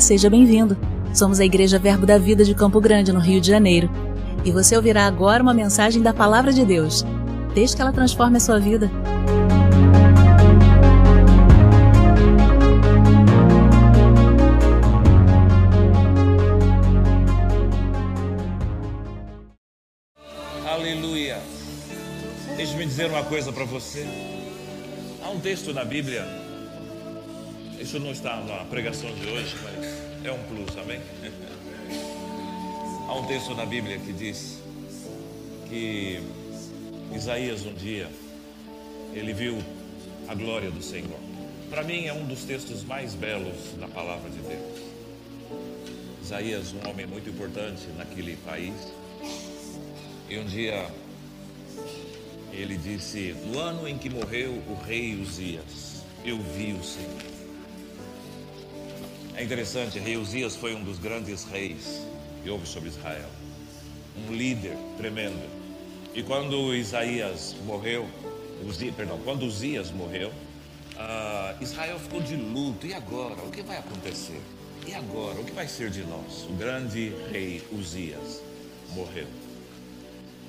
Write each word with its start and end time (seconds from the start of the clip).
Seja 0.00 0.28
bem-vindo. 0.28 0.76
Somos 1.14 1.40
a 1.40 1.44
Igreja 1.44 1.78
Verbo 1.78 2.04
da 2.04 2.18
Vida 2.18 2.44
de 2.44 2.54
Campo 2.54 2.80
Grande, 2.80 3.12
no 3.12 3.18
Rio 3.18 3.40
de 3.40 3.48
Janeiro. 3.48 3.90
E 4.44 4.52
você 4.52 4.76
ouvirá 4.76 5.06
agora 5.06 5.42
uma 5.42 5.54
mensagem 5.54 6.02
da 6.02 6.12
Palavra 6.12 6.52
de 6.52 6.64
Deus. 6.64 7.04
Desde 7.54 7.74
que 7.74 7.82
ela 7.82 7.92
transforme 7.92 8.36
a 8.36 8.40
sua 8.40 8.60
vida. 8.60 8.90
Aleluia. 20.68 21.40
Deixe-me 22.56 22.84
dizer 22.84 23.06
uma 23.06 23.24
coisa 23.24 23.50
para 23.50 23.64
você. 23.64 24.06
Há 25.24 25.30
um 25.30 25.40
texto 25.40 25.72
na 25.72 25.84
Bíblia. 25.84 26.45
Isso 27.78 28.00
não 28.00 28.10
está 28.10 28.40
na 28.40 28.64
pregação 28.64 29.14
de 29.14 29.28
hoje, 29.28 29.54
mas 29.62 30.24
é 30.24 30.32
um 30.32 30.42
plus, 30.44 30.76
amém? 30.78 31.00
Há 33.06 33.14
um 33.14 33.26
texto 33.26 33.54
na 33.54 33.66
Bíblia 33.66 33.98
que 33.98 34.12
diz 34.12 34.58
que 35.68 36.20
Isaías 37.14 37.66
um 37.66 37.74
dia 37.74 38.08
ele 39.12 39.32
viu 39.32 39.58
a 40.26 40.34
glória 40.34 40.70
do 40.70 40.82
Senhor. 40.82 41.18
Para 41.70 41.82
mim 41.82 42.06
é 42.06 42.12
um 42.12 42.24
dos 42.24 42.44
textos 42.44 42.82
mais 42.82 43.14
belos 43.14 43.74
da 43.78 43.88
palavra 43.88 44.30
de 44.30 44.38
Deus. 44.38 44.80
Isaías, 46.22 46.72
um 46.72 46.88
homem 46.88 47.06
muito 47.06 47.28
importante 47.30 47.86
naquele 47.96 48.36
país, 48.38 48.74
e 50.28 50.38
um 50.38 50.44
dia 50.44 50.88
ele 52.52 52.76
disse: 52.76 53.36
No 53.46 53.58
ano 53.58 53.86
em 53.86 53.96
que 53.96 54.10
morreu 54.10 54.52
o 54.66 54.74
rei 54.84 55.14
Uzias, 55.20 56.02
eu 56.24 56.38
vi 56.38 56.72
o 56.72 56.82
Senhor. 56.82 57.35
É 59.36 59.42
interessante, 59.42 59.98
rei 59.98 60.16
Uzias 60.16 60.56
foi 60.56 60.74
um 60.74 60.82
dos 60.82 60.98
grandes 60.98 61.44
reis 61.44 62.00
que 62.42 62.48
houve 62.48 62.66
sobre 62.66 62.88
Israel, 62.88 63.28
um 64.26 64.32
líder 64.32 64.74
tremendo. 64.96 65.46
E 66.14 66.22
quando 66.22 66.74
Isaías 66.74 67.54
morreu, 67.66 68.08
Uzias, 68.66 68.94
perdão, 68.94 69.20
quando 69.22 69.42
Uzias 69.42 69.90
morreu, 69.90 70.30
uh, 70.30 71.62
Israel 71.62 71.98
ficou 71.98 72.22
de 72.22 72.34
luto. 72.34 72.86
E 72.86 72.94
agora? 72.94 73.42
O 73.42 73.50
que 73.50 73.60
vai 73.60 73.76
acontecer? 73.76 74.40
E 74.86 74.94
agora? 74.94 75.38
O 75.38 75.44
que 75.44 75.52
vai 75.52 75.68
ser 75.68 75.90
de 75.90 76.02
nós? 76.04 76.46
O 76.48 76.54
grande 76.54 77.12
rei 77.30 77.62
Uzias 77.70 78.40
morreu. 78.94 79.28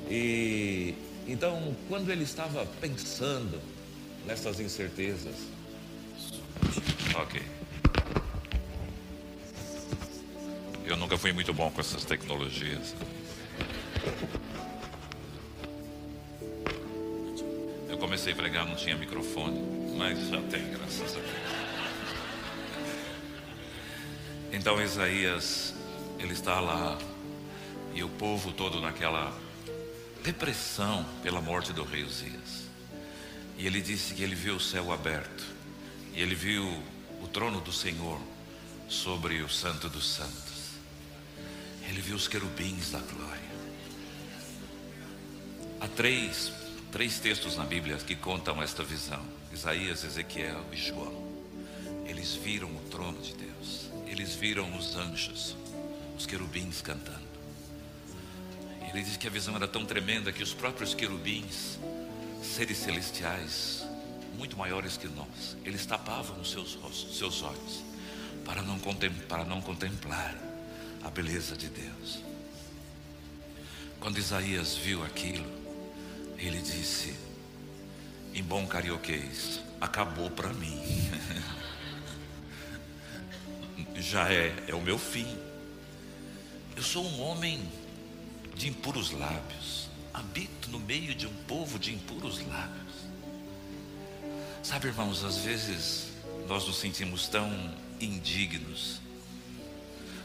E 0.09 0.95
então, 1.27 1.75
quando 1.89 2.09
ele 2.09 2.23
estava 2.23 2.65
pensando 2.79 3.59
nessas 4.25 4.61
incertezas, 4.61 5.35
ok. 7.13 7.41
Eu 10.87 10.95
nunca 10.95 11.17
fui 11.17 11.33
muito 11.33 11.53
bom 11.53 11.69
com 11.69 11.81
essas 11.81 12.05
tecnologias. 12.05 12.95
Eu 17.89 17.97
comecei 17.97 18.31
a 18.31 18.35
pregar, 18.37 18.65
não 18.65 18.73
tinha 18.73 18.95
microfone, 18.95 19.59
mas 19.97 20.17
já 20.29 20.41
tem, 20.43 20.65
graças 20.71 21.17
a 21.17 21.19
Deus. 21.19 21.47
Então 24.53 24.81
Isaías, 24.81 25.75
ele 26.17 26.31
está 26.31 26.61
lá, 26.61 26.97
e 27.93 28.01
o 28.01 28.07
povo 28.07 28.53
todo 28.53 28.79
naquela 28.79 29.37
depressão 30.23 31.05
pela 31.21 31.41
morte 31.41 31.73
do 31.73 31.83
rei 31.83 32.03
Uzias. 32.03 32.65
E 33.57 33.67
ele 33.67 33.81
disse 33.81 34.13
que 34.13 34.23
ele 34.23 34.35
viu 34.35 34.55
o 34.55 34.59
céu 34.59 34.93
aberto, 34.93 35.43
e 36.13 36.21
ele 36.21 36.33
viu 36.33 36.65
o 37.21 37.27
trono 37.27 37.59
do 37.59 37.73
Senhor 37.73 38.21
sobre 38.87 39.41
o 39.41 39.49
Santo 39.49 39.89
dos 39.89 40.07
Santos. 40.07 40.56
Ele 41.97 42.05
viu 42.05 42.15
os 42.15 42.27
querubins 42.27 42.91
da 42.91 42.99
glória. 42.99 43.41
Há 45.81 45.87
três, 45.87 46.53
três 46.91 47.17
textos 47.17 47.57
na 47.57 47.63
Bíblia 47.63 47.97
que 47.97 48.15
contam 48.15 48.61
esta 48.61 48.83
visão: 48.83 49.19
Isaías, 49.51 50.03
Ezequiel 50.03 50.63
e 50.71 50.77
João. 50.77 51.27
Eles 52.05 52.35
viram 52.35 52.67
o 52.67 52.79
trono 52.91 53.19
de 53.19 53.33
Deus, 53.33 53.89
eles 54.05 54.35
viram 54.35 54.77
os 54.77 54.95
anjos, 54.95 55.55
os 56.15 56.27
querubins 56.27 56.83
cantando. 56.83 57.25
Ele 58.93 59.01
diz 59.01 59.17
que 59.17 59.25
a 59.25 59.31
visão 59.31 59.55
era 59.55 59.67
tão 59.67 59.83
tremenda 59.83 60.31
que 60.31 60.43
os 60.43 60.53
próprios 60.53 60.93
querubins, 60.93 61.79
seres 62.43 62.77
celestiais, 62.77 63.83
muito 64.37 64.55
maiores 64.55 64.97
que 64.97 65.07
nós, 65.07 65.57
eles 65.65 65.83
tapavam 65.83 66.39
os 66.41 66.51
seus 66.51 66.75
rostos, 66.75 67.17
seus 67.17 67.41
olhos, 67.41 67.83
para 68.45 68.61
não, 68.61 68.77
para 69.27 69.43
não 69.43 69.61
contemplar 69.61 70.46
a 71.07 71.09
beleza 71.09 71.55
de 71.55 71.69
Deus. 71.69 72.19
Quando 73.99 74.17
Isaías 74.17 74.75
viu 74.75 75.03
aquilo, 75.03 75.49
ele 76.37 76.61
disse, 76.61 77.15
em 78.33 78.43
bom 78.43 78.67
carioquês, 78.67 79.61
acabou 79.79 80.29
para 80.29 80.51
mim. 80.53 80.77
Já 83.95 84.31
é, 84.31 84.53
é 84.67 84.75
o 84.75 84.81
meu 84.81 84.99
fim. 84.99 85.27
Eu 86.75 86.83
sou 86.83 87.03
um 87.05 87.21
homem 87.21 87.67
de 88.53 88.67
impuros 88.67 89.11
lábios. 89.11 89.89
Habito 90.13 90.69
no 90.69 90.79
meio 90.79 91.15
de 91.15 91.25
um 91.25 91.33
povo 91.47 91.79
de 91.79 91.93
impuros 91.93 92.45
lábios. 92.47 92.95
Sabe, 94.61 94.87
irmãos, 94.87 95.23
às 95.23 95.37
vezes 95.37 96.09
nós 96.47 96.67
nos 96.67 96.77
sentimos 96.77 97.27
tão 97.29 97.49
indignos. 97.99 99.06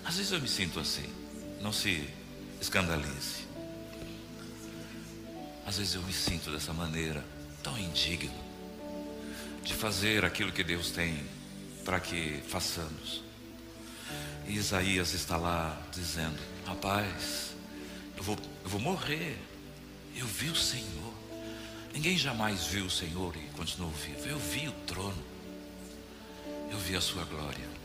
Às 0.05 0.17
vezes 0.17 0.33
eu 0.33 0.41
me 0.41 0.49
sinto 0.49 0.81
assim. 0.81 1.09
Não 1.61 1.73
se 1.73 2.09
escandalize. 2.61 3.47
Às 5.67 5.79
vezes 5.79 5.95
eu 5.95 6.03
me 6.03 6.13
sinto 6.13 6.51
dessa 6.51 6.73
maneira, 6.73 7.25
tão 7.63 7.79
indigno, 7.79 8.35
de 9.63 9.75
fazer 9.75 10.25
aquilo 10.25 10.51
que 10.51 10.65
Deus 10.65 10.91
tem 10.91 11.25
para 11.85 12.01
que 12.01 12.43
façamos. 12.49 13.23
E 14.47 14.57
Isaías 14.57 15.15
está 15.15 15.37
lá 15.37 15.81
dizendo: 15.93 16.39
Rapaz, 16.67 17.55
eu 18.17 18.23
vou, 18.23 18.37
eu 18.65 18.71
vou 18.71 18.81
morrer. 18.81 19.39
Eu 20.17 20.27
vi 20.27 20.51
o 20.51 20.57
Senhor. 20.57 21.13
Ninguém 21.93 22.19
jamais 22.19 22.67
viu 22.67 22.87
o 22.87 22.91
Senhor 22.91 23.35
e 23.37 23.57
continuou 23.57 23.93
vivo. 23.93 24.27
Eu 24.27 24.39
vi 24.39 24.69
o 24.69 24.73
trono. 24.87 25.25
Eu 26.71 26.79
vi 26.79 26.97
a 26.97 27.01
sua 27.01 27.25
glória. 27.25 27.82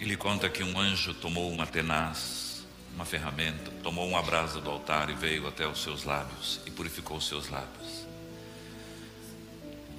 Ele 0.00 0.16
conta 0.16 0.48
que 0.48 0.62
um 0.62 0.78
anjo 0.78 1.12
tomou 1.12 1.50
uma 1.50 1.66
tenaz, 1.66 2.64
uma 2.94 3.04
ferramenta, 3.04 3.70
tomou 3.82 4.08
uma 4.08 4.22
brasa 4.22 4.60
do 4.60 4.70
altar 4.70 5.10
e 5.10 5.14
veio 5.14 5.46
até 5.46 5.66
os 5.66 5.82
seus 5.82 6.04
lábios 6.04 6.60
e 6.66 6.70
purificou 6.70 7.16
os 7.16 7.26
seus 7.26 7.48
lábios. 7.48 8.06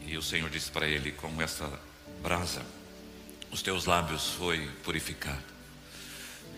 E 0.05 0.17
o 0.17 0.21
Senhor 0.21 0.49
disse 0.49 0.71
para 0.71 0.87
ele: 0.87 1.11
Com 1.11 1.41
essa 1.41 1.69
brasa, 2.23 2.65
os 3.51 3.61
teus 3.61 3.85
lábios 3.85 4.29
foi 4.31 4.67
purificado. 4.83 5.43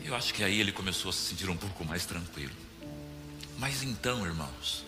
Eu 0.03 0.15
acho 0.15 0.33
que 0.33 0.43
aí 0.43 0.59
ele 0.59 0.71
começou 0.71 1.09
a 1.09 1.13
se 1.13 1.19
sentir 1.19 1.49
um 1.49 1.57
pouco 1.57 1.83
mais 1.83 2.05
tranquilo. 2.05 2.55
Mas 3.57 3.83
então, 3.83 4.25
irmãos, 4.25 4.85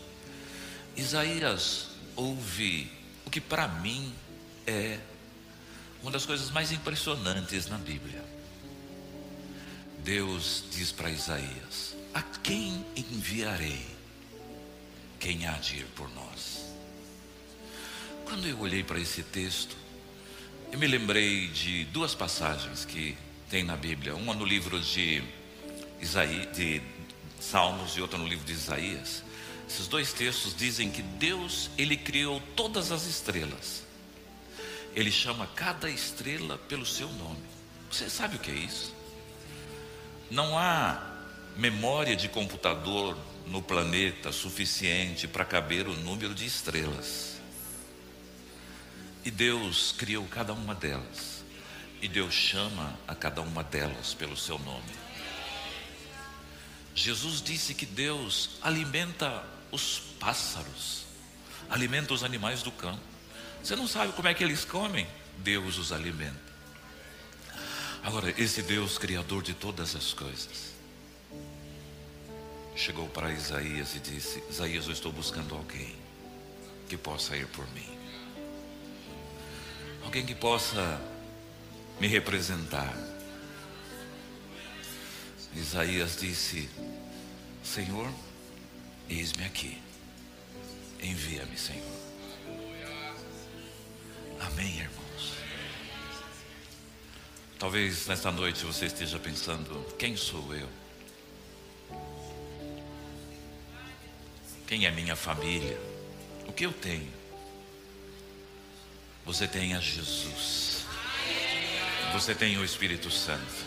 Isaías 0.96 1.90
ouve 2.16 2.91
o 3.25 3.30
que 3.30 3.41
para 3.41 3.68
mim 3.68 4.14
é 4.66 5.00
uma 6.02 6.12
das 6.12 6.25
coisas 6.25 6.52
mais 6.52 6.72
impressionantes 6.72 7.68
na 7.68 7.78
Bíblia. 7.78 8.24
Deus 10.03 10.66
diz 10.69 10.91
para 10.91 11.09
Isaías: 11.09 11.96
A 12.14 12.22
quem 12.22 12.86
enviarei? 12.96 13.85
Quem 15.20 15.47
há 15.47 15.53
de 15.53 15.78
ir 15.78 15.85
por 15.96 16.14
nós? 16.14 16.66
Quando 18.26 18.46
eu 18.46 18.59
olhei 18.59 18.84
para 18.84 19.00
esse 19.00 19.23
texto, 19.23 19.76
eu 20.72 20.78
me 20.78 20.88
lembrei 20.88 21.47
de 21.47 21.85
duas 21.85 22.14
passagens 22.14 22.84
que 22.84 23.17
tem 23.50 23.64
na 23.64 23.78
Bíblia, 23.78 24.16
uma 24.16 24.34
no 24.34 24.44
livro 24.44 24.79
de, 24.82 25.23
de 26.53 26.82
Salmos 27.40 27.96
e 27.96 28.02
outra 28.02 28.17
no 28.17 28.28
livro 28.28 28.46
de 28.46 28.52
Isaías. 28.52 29.23
Esses 29.70 29.88
dois 29.88 30.11
textos 30.11 30.53
dizem 30.53 30.91
que 30.91 31.02
Deus, 31.02 31.70
Ele 31.78 31.96
criou 31.96 32.41
todas 32.56 32.91
as 32.91 33.06
estrelas. 33.06 33.84
Ele 34.94 35.11
chama 35.11 35.47
cada 35.56 35.90
estrela 35.90 36.58
pelo 36.58 36.85
seu 36.85 37.08
nome. 37.08 37.44
Você 37.90 38.09
sabe 38.09 38.35
o 38.35 38.40
que 38.40 38.52
é 38.52 38.56
isso? 38.56 39.03
Não 40.29 40.58
há 40.58 41.02
memória 41.55 42.16
de 42.16 42.28
computador 42.28 43.17
no 43.47 43.61
planeta 43.61 44.31
suficiente 44.31 45.28
para 45.28 45.46
caber 45.46 45.87
o 45.87 45.96
número 45.96 46.34
de 46.34 46.46
estrelas. 46.46 47.41
E 49.25 49.31
Deus 49.31 49.93
criou 49.97 50.25
cada 50.28 50.53
uma 50.53 50.75
delas. 50.75 51.43
E 52.02 52.08
Deus 52.08 52.34
chama 52.34 52.97
a 53.08 53.16
cada 53.16 53.41
uma 53.41 53.64
delas 53.64 54.14
pelo 54.14 54.35
seu 54.35 54.59
nome. 54.59 54.91
Jesus 56.96 57.41
disse 57.41 57.73
que 57.73 57.85
Deus 57.85 58.52
alimenta 58.61 59.43
os 59.72 59.99
pássaros, 60.20 61.05
alimenta 61.70 62.14
os 62.14 62.23
animais 62.23 62.61
do 62.61 62.72
campo. 62.72 63.02
Você 63.64 63.75
não 63.75 63.87
sabe 63.87 64.14
como 64.14 64.28
é 64.28 64.34
que 64.34 64.43
eles 64.43 64.66
comem? 64.66 65.08
Deus 65.37 65.78
os 65.78 65.91
alimenta. 65.91 66.53
Agora, 68.03 68.34
esse 68.38 68.61
Deus 68.61 68.97
criador 68.97 69.41
de 69.41 69.53
todas 69.53 69.96
as 69.96 70.11
coisas, 70.11 70.73
chegou 72.76 73.08
para 73.08 73.32
Isaías 73.32 73.96
e 73.96 74.00
disse: 74.00 74.44
Isaías, 74.50 74.85
eu 74.85 74.91
estou 74.91 75.11
buscando 75.11 75.55
alguém 75.55 75.96
que 76.90 76.97
possa 76.97 77.35
ir 77.38 77.47
por 77.47 77.66
mim, 77.72 77.97
alguém 80.03 80.26
que 80.26 80.35
possa 80.35 81.02
me 82.00 82.08
representar. 82.08 82.94
Isaías 85.56 86.17
disse: 86.20 86.70
Senhor, 87.64 88.11
eis-me 89.09 89.46
aqui, 89.46 89.82
envia-me, 91.02 91.58
Senhor. 91.58 92.03
Amém, 94.41 94.79
irmãos. 94.79 95.03
Talvez 97.63 98.07
nesta 98.07 98.29
noite 98.29 98.65
você 98.65 98.87
esteja 98.87 99.17
pensando: 99.17 99.85
quem 99.97 100.17
sou 100.17 100.53
eu? 100.53 100.67
Quem 104.67 104.85
é 104.85 104.91
minha 104.91 105.15
família? 105.15 105.79
O 106.45 106.51
que 106.51 106.65
eu 106.65 106.73
tenho? 106.73 107.09
Você 109.25 109.47
tem 109.47 109.75
a 109.75 109.79
Jesus. 109.79 110.85
Você 112.11 112.35
tem 112.35 112.57
o 112.57 112.65
Espírito 112.65 113.09
Santo. 113.09 113.65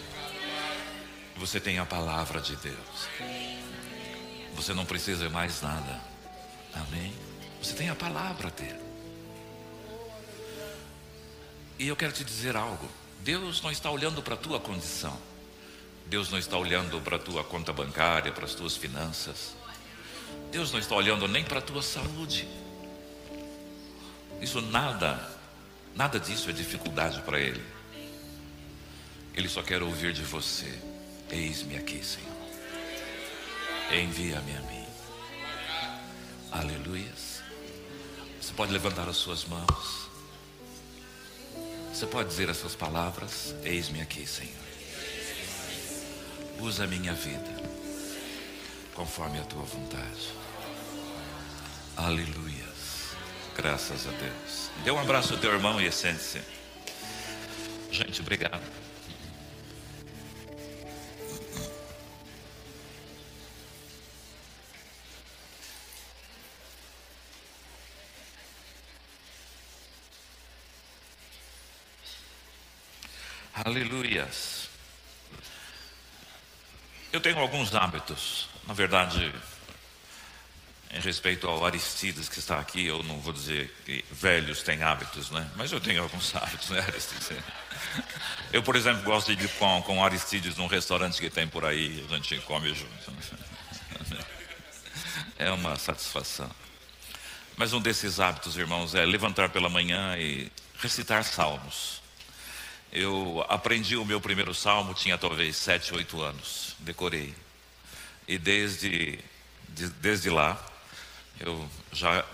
Você 1.39 1.59
tem 1.59 1.79
a 1.79 1.87
palavra 1.87 2.39
de 2.39 2.55
Deus. 2.57 3.09
Você 4.57 4.75
não 4.75 4.85
precisa 4.85 5.31
mais 5.31 5.63
nada. 5.63 6.03
Amém? 6.75 7.15
Você 7.63 7.73
tem 7.73 7.89
a 7.89 7.95
palavra 7.95 8.51
dele. 8.51 8.85
E 11.79 11.89
eu 11.89 11.97
quero 11.97 12.13
te 12.13 12.23
dizer 12.23 12.57
algo. 12.57 13.06
Deus 13.21 13.61
não 13.63 13.71
está 13.71 13.91
olhando 13.91 14.23
para 14.23 14.35
a 14.35 14.39
tua 14.39 14.61
condição. 14.61 15.17
Deus 16.07 16.31
não 16.31 16.39
está 16.39 16.57
olhando 16.57 17.01
para 17.01 17.17
a 17.17 17.19
tua 17.19 17.43
conta 17.43 17.73
bancária, 17.73 18.33
para 18.33 18.45
as 18.45 18.55
tuas 18.55 18.77
finanças. 18.77 19.57
Deus 20.53 20.73
não 20.73 20.79
está 20.79 20.95
olhando 20.95 21.27
nem 21.27 21.45
para 21.45 21.59
a 21.59 21.63
tua 21.63 21.83
saúde. 21.83 22.49
Isso 24.41 24.61
nada, 24.61 25.19
nada 25.95 26.21
disso 26.21 26.49
é 26.51 26.53
dificuldade 26.53 27.21
para 27.23 27.41
Ele. 27.41 27.65
Ele 29.35 29.49
só 29.49 29.63
quer 29.63 29.83
ouvir 29.83 30.13
de 30.13 30.23
você: 30.23 30.73
Eis-me 31.31 31.77
aqui, 31.77 32.05
Senhor. 32.05 32.37
Envia-me 33.93 34.57
a 34.57 34.61
mim. 34.63 34.87
Aleluias. 36.53 37.43
Você 38.41 38.53
pode 38.55 38.73
levantar 38.73 39.09
as 39.09 39.17
suas 39.17 39.45
mãos. 39.45 40.09
Você 41.97 42.07
pode 42.07 42.29
dizer 42.29 42.51
essas 42.51 42.75
palavras: 42.75 43.55
Eis-me 43.65 44.03
aqui, 44.03 44.27
Senhor. 44.27 44.53
Usa 46.61 46.85
a 46.85 46.87
minha 46.87 47.15
vida 47.15 47.57
conforme 48.95 49.39
a 49.39 49.45
tua 49.45 49.63
vontade. 49.63 50.31
Aleluias. 51.97 53.17
Graças 53.57 54.07
a 54.07 54.11
Deus. 54.11 54.71
Dê 54.85 54.91
um 54.91 54.99
abraço 54.99 55.33
ao 55.33 55.41
teu 55.41 55.51
irmão 55.51 55.81
e 55.81 55.87
essência. 55.87 56.45
Gente, 57.91 58.21
obrigado. 58.21 58.61
Tenho 77.37 77.45
alguns 77.45 77.75
hábitos, 77.75 78.49
na 78.67 78.73
verdade, 78.73 79.31
em 80.91 81.01
respeito 81.01 81.47
ao 81.47 81.67
Aristides 81.67 82.31
que 82.31 82.39
está 82.39 82.59
aqui, 82.59 82.87
eu 82.87 83.03
não 83.03 83.21
vou 83.21 83.31
dizer 83.31 83.71
que 83.85 84.03
velhos 84.11 84.63
têm 84.63 84.83
hábitos, 84.83 85.31
né? 85.31 85.47
Mas 85.55 85.71
eu 85.71 85.79
tenho 85.79 86.03
alguns 86.03 86.33
hábitos, 86.35 86.71
né, 86.71 86.81
Aristides? 86.81 87.33
Eu, 88.55 88.63
por 88.63 88.75
exemplo, 88.75 89.03
gosto 89.03 89.37
de 89.37 89.45
ir 89.45 89.49
com, 89.59 89.83
com 89.83 90.03
Aristides 90.03 90.57
num 90.57 90.67
restaurante 90.67 91.21
que 91.21 91.29
tem 91.29 91.47
por 91.47 91.67
aí, 91.67 92.03
a 92.11 92.15
gente 92.15 92.39
come 92.39 92.75
junto. 92.75 93.13
É 95.39 95.51
uma 95.51 95.77
satisfação. 95.77 96.51
Mas 97.55 97.75
um 97.75 97.81
desses 97.83 98.19
hábitos, 98.19 98.57
irmãos, 98.57 98.95
é 98.95 99.05
levantar 99.05 99.51
pela 99.51 99.69
manhã 99.69 100.17
e 100.17 100.51
recitar 100.79 101.23
salmos. 101.23 102.01
Eu 102.99 103.45
aprendi 103.47 103.95
o 103.95 104.07
meu 104.07 104.23
primeiro 104.23 104.55
salmo, 104.55 104.95
tinha 104.95 105.19
talvez 105.19 105.59
sete, 105.59 105.95
oito 105.95 106.23
anos, 106.23 106.75
decorei. 106.79 107.35
E 108.27 108.39
desde, 108.39 109.19
de, 109.69 109.89
desde 110.01 110.31
lá, 110.31 110.59
eu 111.39 111.69
já 111.93 112.25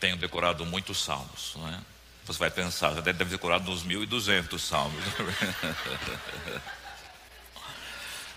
tenho 0.00 0.16
decorado 0.16 0.64
muitos 0.64 1.04
salmos. 1.04 1.52
Não 1.56 1.68
é? 1.68 1.78
Você 2.24 2.38
vai 2.38 2.50
pensar, 2.50 2.94
já 2.94 3.02
deve 3.02 3.18
ter 3.18 3.26
decorado 3.26 3.70
uns 3.70 3.84
1.200 3.84 4.58
salmos. 4.58 5.04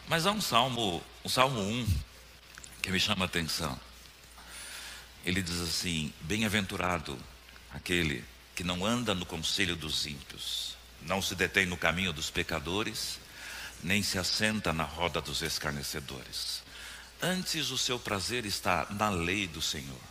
Mas 0.05 0.25
há 0.25 0.33
um 0.33 0.41
salmo, 0.41 1.01
o 1.23 1.29
salmo 1.29 1.61
1, 1.61 1.87
que 2.81 2.91
me 2.91 2.99
chama 2.99 3.23
a 3.23 3.27
atenção. 3.27 3.79
Ele 5.23 5.41
diz 5.41 5.61
assim: 5.61 6.13
Bem-aventurado 6.19 7.17
aquele 7.71 8.25
que 8.53 8.65
não 8.65 8.85
anda 8.85 9.15
no 9.15 9.25
conselho 9.25 9.77
dos 9.77 10.05
ímpios, 10.05 10.77
não 11.01 11.21
se 11.21 11.35
detém 11.35 11.65
no 11.65 11.77
caminho 11.77 12.13
dos 12.13 12.29
pecadores, 12.29 13.19
nem 13.83 14.03
se 14.03 14.17
assenta 14.17 14.73
na 14.73 14.83
roda 14.83 15.21
dos 15.21 15.41
escarnecedores. 15.41 16.61
Antes 17.21 17.69
o 17.69 17.77
seu 17.77 17.99
prazer 17.99 18.45
está 18.45 18.87
na 18.91 19.09
lei 19.09 19.47
do 19.47 19.61
Senhor, 19.61 20.01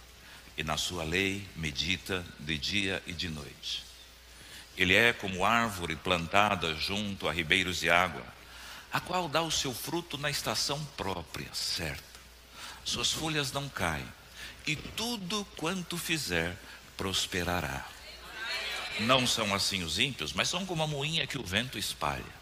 e 0.56 0.64
na 0.64 0.76
sua 0.76 1.04
lei 1.04 1.48
medita 1.56 2.24
de 2.38 2.58
dia 2.58 3.02
e 3.06 3.12
de 3.12 3.28
noite. 3.28 3.84
Ele 4.76 4.94
é 4.94 5.12
como 5.12 5.44
árvore 5.44 5.96
plantada 5.96 6.74
junto 6.74 7.28
a 7.28 7.32
ribeiros 7.32 7.80
de 7.80 7.90
água, 7.90 8.24
a 8.92 9.00
qual 9.00 9.28
dá 9.28 9.42
o 9.42 9.50
seu 9.50 9.74
fruto 9.74 10.16
na 10.16 10.30
estação 10.30 10.82
própria, 10.96 11.48
certa. 11.52 12.02
Suas 12.84 13.12
folhas 13.12 13.52
não 13.52 13.68
caem, 13.68 14.06
e 14.66 14.76
tudo 14.76 15.46
quanto 15.56 15.96
fizer 15.96 16.56
prosperará. 16.96 17.86
Não 19.00 19.26
são 19.26 19.54
assim 19.54 19.82
os 19.82 19.98
ímpios, 19.98 20.32
mas 20.32 20.48
são 20.48 20.66
como 20.66 20.82
a 20.82 20.86
moinha 20.86 21.26
que 21.26 21.38
o 21.38 21.44
vento 21.44 21.78
espalha. 21.78 22.38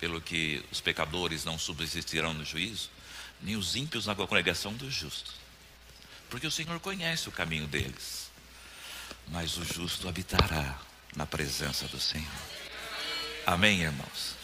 Pelo 0.00 0.20
que 0.20 0.64
os 0.70 0.80
pecadores 0.80 1.44
não 1.44 1.58
subsistirão 1.58 2.34
no 2.34 2.44
juízo, 2.44 2.90
nem 3.40 3.56
os 3.56 3.76
ímpios 3.76 4.06
na 4.06 4.14
congregação 4.14 4.72
dos 4.72 4.92
justos. 4.92 5.34
Porque 6.28 6.46
o 6.46 6.50
Senhor 6.50 6.78
conhece 6.80 7.28
o 7.28 7.32
caminho 7.32 7.66
deles. 7.66 8.30
Mas 9.28 9.56
o 9.56 9.64
justo 9.64 10.08
habitará 10.08 10.78
na 11.14 11.26
presença 11.26 11.86
do 11.86 12.00
Senhor. 12.00 12.26
Amém, 13.46 13.82
irmãos? 13.82 14.34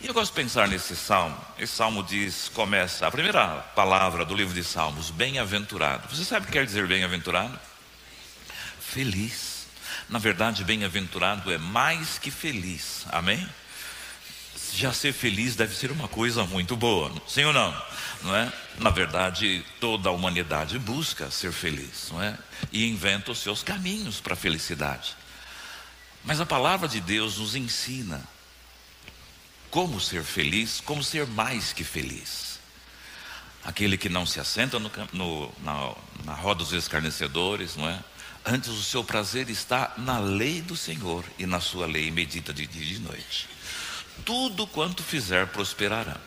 E 0.00 0.06
eu 0.06 0.14
gosto 0.14 0.32
de 0.32 0.42
pensar 0.42 0.68
nesse 0.68 0.96
salmo. 0.96 1.38
Esse 1.58 1.74
salmo 1.74 2.02
diz, 2.02 2.48
começa 2.48 3.06
a 3.06 3.10
primeira 3.10 3.58
palavra 3.74 4.24
do 4.24 4.34
livro 4.34 4.54
de 4.54 4.64
Salmos, 4.64 5.10
bem-aventurado. 5.10 6.14
Você 6.14 6.24
sabe 6.24 6.44
o 6.44 6.46
que 6.46 6.52
quer 6.52 6.66
dizer 6.66 6.86
bem-aventurado? 6.86 7.58
Feliz. 8.80 9.53
Na 10.08 10.18
verdade, 10.18 10.64
bem-aventurado 10.64 11.52
é 11.52 11.58
mais 11.58 12.18
que 12.18 12.30
feliz. 12.30 13.06
Amém? 13.10 13.48
Já 14.74 14.92
ser 14.92 15.12
feliz 15.12 15.54
deve 15.56 15.74
ser 15.74 15.90
uma 15.90 16.08
coisa 16.08 16.44
muito 16.44 16.76
boa, 16.76 17.12
sim 17.28 17.44
ou 17.44 17.52
não? 17.52 17.82
Não 18.22 18.34
é? 18.34 18.52
Na 18.78 18.90
verdade, 18.90 19.64
toda 19.80 20.08
a 20.08 20.12
humanidade 20.12 20.78
busca 20.78 21.30
ser 21.30 21.52
feliz, 21.52 22.08
não 22.10 22.22
é? 22.22 22.36
E 22.72 22.88
inventa 22.88 23.30
os 23.30 23.38
seus 23.38 23.62
caminhos 23.62 24.20
para 24.20 24.34
a 24.34 24.36
felicidade. 24.36 25.14
Mas 26.24 26.40
a 26.40 26.46
palavra 26.46 26.88
de 26.88 27.00
Deus 27.00 27.38
nos 27.38 27.54
ensina 27.54 28.22
como 29.70 30.00
ser 30.00 30.22
feliz, 30.22 30.80
como 30.80 31.02
ser 31.02 31.26
mais 31.26 31.72
que 31.72 31.84
feliz. 31.84 32.58
Aquele 33.64 33.96
que 33.96 34.08
não 34.08 34.26
se 34.26 34.40
assenta 34.40 34.78
no, 34.78 34.90
no, 35.12 35.52
na, 35.62 35.94
na 36.24 36.34
roda 36.34 36.62
dos 36.62 36.72
escarnecedores, 36.72 37.76
não 37.76 37.88
é? 37.88 37.98
Antes 38.46 38.68
o 38.68 38.82
seu 38.82 39.02
prazer 39.02 39.48
está 39.48 39.94
na 39.96 40.18
lei 40.18 40.60
do 40.60 40.76
Senhor 40.76 41.24
e 41.38 41.46
na 41.46 41.60
sua 41.60 41.86
lei 41.86 42.10
medita 42.10 42.52
de 42.52 42.66
dia 42.66 42.82
e 42.82 42.94
de 42.96 42.98
noite. 43.00 43.48
Tudo 44.22 44.66
quanto 44.66 45.02
fizer 45.02 45.46
prosperará. 45.46 46.20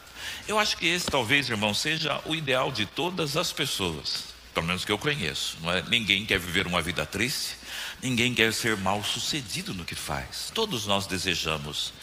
Eu 0.48 0.58
acho 0.58 0.78
que 0.78 0.88
esse 0.88 1.06
talvez, 1.06 1.48
irmão, 1.48 1.76
seja 1.76 2.20
o 2.26 2.34
ideal 2.34 2.72
de 2.72 2.88
todas 2.88 3.38
as 3.38 3.54
pessoas, 3.54 4.26
pelo 4.52 4.66
menos 4.66 4.84
que 4.84 4.92
eu 4.92 4.98
conheço. 4.98 5.58
Não 5.62 5.72
é? 5.72 5.84
Ninguém 5.84 6.26
quer 6.26 6.40
viver 6.40 6.66
uma 6.66 6.82
vida 6.82 7.06
triste, 7.06 7.56
ninguém 8.02 8.34
quer 8.34 8.52
ser 8.52 8.76
mal 8.78 9.04
sucedido 9.04 9.72
no 9.76 9.86
que 9.86 9.94
faz. 9.96 10.52
Todos 10.56 10.88
nós 10.88 11.06
desejamos 11.06 11.94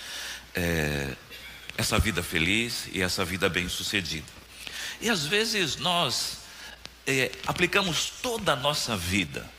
é, 0.54 1.16
essa 1.76 1.98
vida 1.98 2.22
feliz 2.22 2.86
e 2.92 3.02
essa 3.02 3.24
vida 3.24 3.48
bem 3.48 3.68
sucedida. 3.68 4.32
E 5.00 5.10
às 5.10 5.26
vezes 5.26 5.74
nós 5.76 6.38
é, 7.04 7.32
aplicamos 7.48 8.12
toda 8.22 8.52
a 8.52 8.56
nossa 8.56 8.96
vida 8.96 9.52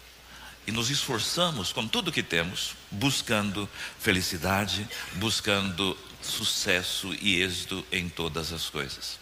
e 0.67 0.71
nos 0.71 0.89
esforçamos 0.89 1.71
com 1.71 1.87
tudo 1.87 2.11
que 2.11 2.23
temos, 2.23 2.75
buscando 2.89 3.69
felicidade, 3.99 4.87
buscando 5.13 5.97
sucesso 6.21 7.13
e 7.21 7.41
êxito 7.41 7.85
em 7.91 8.09
todas 8.09 8.51
as 8.51 8.69
coisas. 8.69 9.19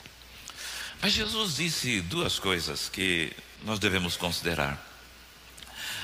Mas 1.02 1.12
Jesus 1.12 1.58
disse 1.58 2.00
duas 2.02 2.40
coisas 2.40 2.88
que 2.88 3.34
nós 3.64 3.78
devemos 3.78 4.16
considerar. 4.16 4.82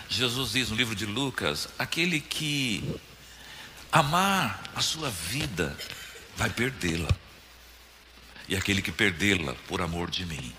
Jesus 0.10 0.52
diz 0.52 0.70
no 0.70 0.76
livro 0.76 0.96
de 0.96 1.06
Lucas: 1.06 1.70
aquele 1.78 2.20
que 2.20 3.00
amar 3.92 4.62
a 4.76 4.82
sua 4.82 5.10
vida 5.10 5.78
vai 6.36 6.50
perdê-la, 6.50 7.10
e 8.48 8.56
aquele 8.56 8.82
que 8.82 8.92
perdê-la 8.92 9.54
por 9.68 9.82
amor 9.82 10.10
de 10.10 10.26
mim 10.26 10.54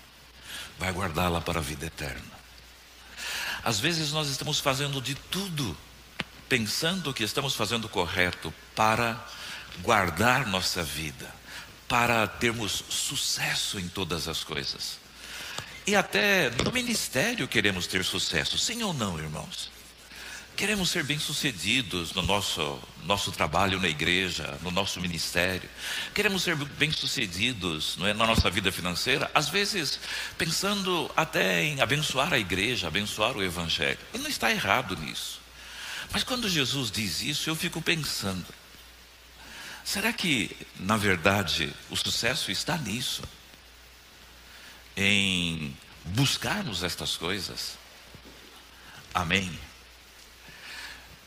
vai 0.79 0.91
guardá-la 0.91 1.39
para 1.39 1.59
a 1.59 1.61
vida 1.61 1.85
eterna. 1.85 2.40
Às 3.63 3.79
vezes 3.79 4.11
nós 4.11 4.27
estamos 4.27 4.59
fazendo 4.59 5.01
de 5.01 5.15
tudo, 5.15 5.77
pensando 6.49 7.13
que 7.13 7.23
estamos 7.23 7.55
fazendo 7.55 7.87
correto 7.87 8.53
para 8.75 9.23
guardar 9.81 10.45
nossa 10.47 10.83
vida, 10.83 11.33
para 11.87 12.27
termos 12.27 12.83
sucesso 12.89 13.79
em 13.79 13.87
todas 13.87 14.27
as 14.27 14.43
coisas. 14.43 14.99
E 15.85 15.95
até 15.95 16.49
no 16.63 16.71
ministério 16.71 17.47
queremos 17.47 17.87
ter 17.87 18.03
sucesso, 18.03 18.57
sim 18.57 18.83
ou 18.83 18.93
não, 18.93 19.17
irmãos? 19.17 19.70
Queremos 20.61 20.91
ser 20.91 21.03
bem-sucedidos 21.03 22.13
no 22.13 22.21
nosso, 22.21 22.79
nosso 23.03 23.31
trabalho 23.31 23.81
na 23.81 23.87
igreja, 23.87 24.59
no 24.61 24.69
nosso 24.69 25.01
ministério. 25.01 25.67
Queremos 26.13 26.43
ser 26.43 26.55
bem-sucedidos 26.55 27.97
é, 28.01 28.13
na 28.13 28.27
nossa 28.27 28.47
vida 28.47 28.71
financeira, 28.71 29.31
às 29.33 29.49
vezes 29.49 29.99
pensando 30.37 31.09
até 31.17 31.63
em 31.63 31.81
abençoar 31.81 32.31
a 32.31 32.37
igreja, 32.37 32.87
abençoar 32.87 33.35
o 33.35 33.41
evangelho. 33.41 33.97
E 34.13 34.19
não 34.19 34.29
está 34.29 34.51
errado 34.51 34.95
nisso. 34.97 35.41
Mas 36.11 36.23
quando 36.23 36.47
Jesus 36.47 36.91
diz 36.91 37.23
isso, 37.23 37.49
eu 37.49 37.55
fico 37.55 37.81
pensando: 37.81 38.45
será 39.83 40.13
que, 40.13 40.55
na 40.79 40.95
verdade, 40.95 41.73
o 41.89 41.97
sucesso 41.97 42.51
está 42.51 42.77
nisso? 42.77 43.23
Em 44.95 45.75
buscarmos 46.05 46.83
estas 46.83 47.17
coisas? 47.17 47.79
Amém? 49.11 49.51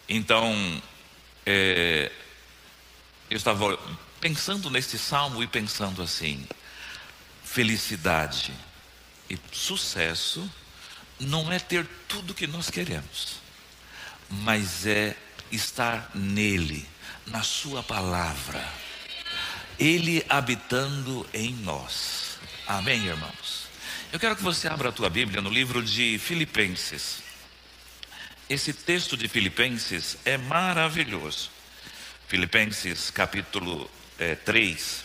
Então, 0.08 0.82
é, 1.46 2.10
eu 3.30 3.36
estava 3.36 3.78
pensando 4.20 4.70
neste 4.70 4.98
salmo 4.98 5.42
e 5.42 5.46
pensando 5.46 6.02
assim: 6.02 6.46
felicidade 7.42 8.52
e 9.28 9.38
sucesso 9.52 10.50
não 11.18 11.50
é 11.50 11.58
ter 11.58 11.86
tudo 12.06 12.34
que 12.34 12.46
nós 12.46 12.68
queremos, 12.68 13.40
mas 14.28 14.86
é 14.86 15.16
estar 15.50 16.10
nele, 16.14 16.86
na 17.26 17.42
Sua 17.42 17.82
palavra, 17.82 18.62
Ele 19.78 20.24
habitando 20.28 21.26
em 21.32 21.54
nós. 21.54 22.38
Amém, 22.66 23.06
irmãos? 23.06 23.64
Eu 24.12 24.20
quero 24.20 24.36
que 24.36 24.42
você 24.42 24.68
abra 24.68 24.90
a 24.90 24.92
tua 24.92 25.10
Bíblia 25.10 25.40
no 25.40 25.50
livro 25.50 25.82
de 25.82 26.18
Filipenses. 26.18 27.23
Esse 28.48 28.74
texto 28.74 29.16
de 29.16 29.26
Filipenses 29.26 30.18
é 30.22 30.36
maravilhoso. 30.36 31.50
Filipenses 32.28 33.10
capítulo 33.10 33.90
é, 34.18 34.34
3, 34.34 35.02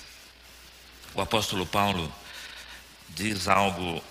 o 1.13 1.21
apóstolo 1.21 1.65
Paulo 1.65 2.13
diz 3.09 3.47
algo 3.47 4.03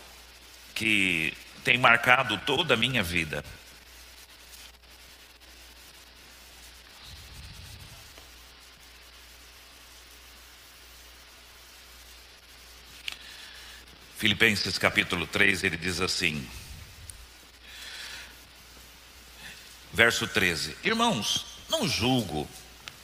que 0.74 1.36
tem 1.62 1.76
marcado 1.76 2.38
toda 2.38 2.72
a 2.72 2.76
minha 2.76 3.02
vida. 3.02 3.44
Filipenses 14.16 14.78
capítulo 14.78 15.26
3, 15.26 15.64
ele 15.64 15.76
diz 15.76 16.00
assim: 16.00 16.48
Verso 19.92 20.26
13: 20.26 20.76
Irmãos, 20.84 21.46
não 21.68 21.88
julgo 21.88 22.48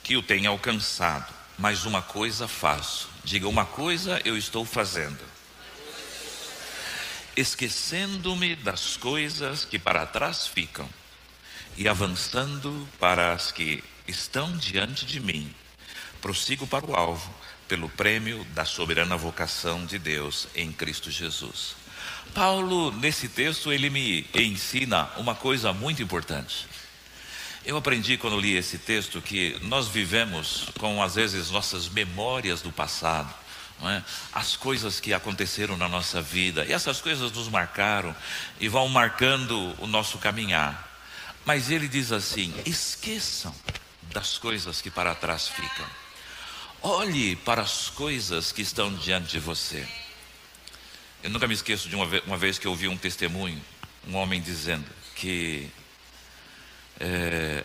que 0.03 0.15
o 0.15 0.23
tenha 0.23 0.49
alcançado, 0.49 1.33
mas 1.57 1.85
uma 1.85 2.01
coisa 2.01 2.47
faço. 2.47 3.09
Diga, 3.23 3.47
uma 3.47 3.65
coisa 3.65 4.21
eu 4.23 4.37
estou 4.37 4.65
fazendo. 4.65 5.19
Esquecendo-me 7.35 8.55
das 8.55 8.95
coisas 8.95 9.65
que 9.65 9.77
para 9.77 10.05
trás 10.05 10.47
ficam 10.47 10.87
e 11.75 11.87
avançando 11.87 12.87
para 12.99 13.33
as 13.33 13.51
que 13.51 13.83
estão 14.07 14.55
diante 14.55 15.05
de 15.05 15.19
mim, 15.19 15.53
prossigo 16.21 16.65
para 16.65 16.85
o 16.85 16.95
alvo, 16.95 17.33
pelo 17.67 17.89
prêmio 17.89 18.45
da 18.53 18.63
soberana 18.63 19.17
vocação 19.17 19.85
de 19.85 19.97
Deus 19.97 20.47
em 20.55 20.71
Cristo 20.71 21.09
Jesus. 21.11 21.75
Paulo, 22.33 22.91
nesse 22.91 23.27
texto, 23.27 23.71
ele 23.71 23.89
me 23.89 24.25
ensina 24.33 25.09
uma 25.17 25.33
coisa 25.33 25.73
muito 25.73 26.01
importante. 26.03 26.67
Eu 27.65 27.77
aprendi 27.77 28.15
quando 28.15 28.39
li 28.39 28.55
esse 28.55 28.77
texto 28.77 29.19
que 29.19 29.57
nós 29.63 29.87
vivemos 29.87 30.67
com, 30.77 31.01
às 31.01 31.15
vezes, 31.15 31.49
nossas 31.49 31.89
memórias 31.89 32.61
do 32.61 32.71
passado, 32.71 33.33
é? 33.81 34.03
as 34.31 34.55
coisas 34.55 34.99
que 34.99 35.11
aconteceram 35.15 35.75
na 35.75 35.89
nossa 35.89 36.21
vida, 36.21 36.63
e 36.63 36.71
essas 36.71 37.01
coisas 37.01 37.31
nos 37.31 37.49
marcaram 37.49 38.15
e 38.59 38.67
vão 38.67 38.87
marcando 38.87 39.73
o 39.79 39.87
nosso 39.87 40.19
caminhar. 40.19 40.95
Mas 41.43 41.71
ele 41.71 41.87
diz 41.87 42.11
assim: 42.11 42.53
esqueçam 42.67 43.53
das 44.13 44.37
coisas 44.37 44.79
que 44.79 44.91
para 44.91 45.15
trás 45.15 45.47
ficam, 45.47 45.87
olhe 46.83 47.35
para 47.35 47.63
as 47.63 47.89
coisas 47.89 48.51
que 48.51 48.61
estão 48.61 48.93
diante 48.93 49.31
de 49.31 49.39
você. 49.39 49.87
Eu 51.23 51.31
nunca 51.31 51.47
me 51.47 51.55
esqueço 51.55 51.89
de 51.89 51.95
uma 51.95 52.05
vez, 52.05 52.23
uma 52.27 52.37
vez 52.37 52.59
que 52.59 52.67
eu 52.67 52.71
ouvi 52.71 52.87
um 52.87 52.95
testemunho, 52.95 53.59
um 54.07 54.15
homem 54.15 54.39
dizendo 54.39 54.85
que 55.15 55.67
é, 56.99 57.63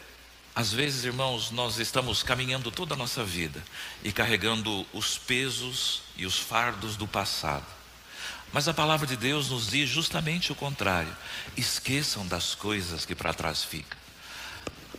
às 0.54 0.72
vezes, 0.72 1.04
irmãos, 1.04 1.50
nós 1.50 1.78
estamos 1.78 2.22
caminhando 2.22 2.70
toda 2.70 2.94
a 2.94 2.96
nossa 2.96 3.24
vida 3.24 3.62
e 4.02 4.12
carregando 4.12 4.86
os 4.92 5.16
pesos 5.16 6.02
e 6.16 6.26
os 6.26 6.38
fardos 6.38 6.96
do 6.96 7.06
passado. 7.06 7.66
Mas 8.52 8.66
a 8.66 8.74
palavra 8.74 9.06
de 9.06 9.16
Deus 9.16 9.50
nos 9.50 9.68
diz 9.70 9.88
justamente 9.88 10.50
o 10.50 10.56
contrário: 10.56 11.16
esqueçam 11.56 12.26
das 12.26 12.54
coisas 12.54 13.06
que 13.06 13.14
para 13.14 13.32
trás 13.32 13.62
ficam. 13.62 13.98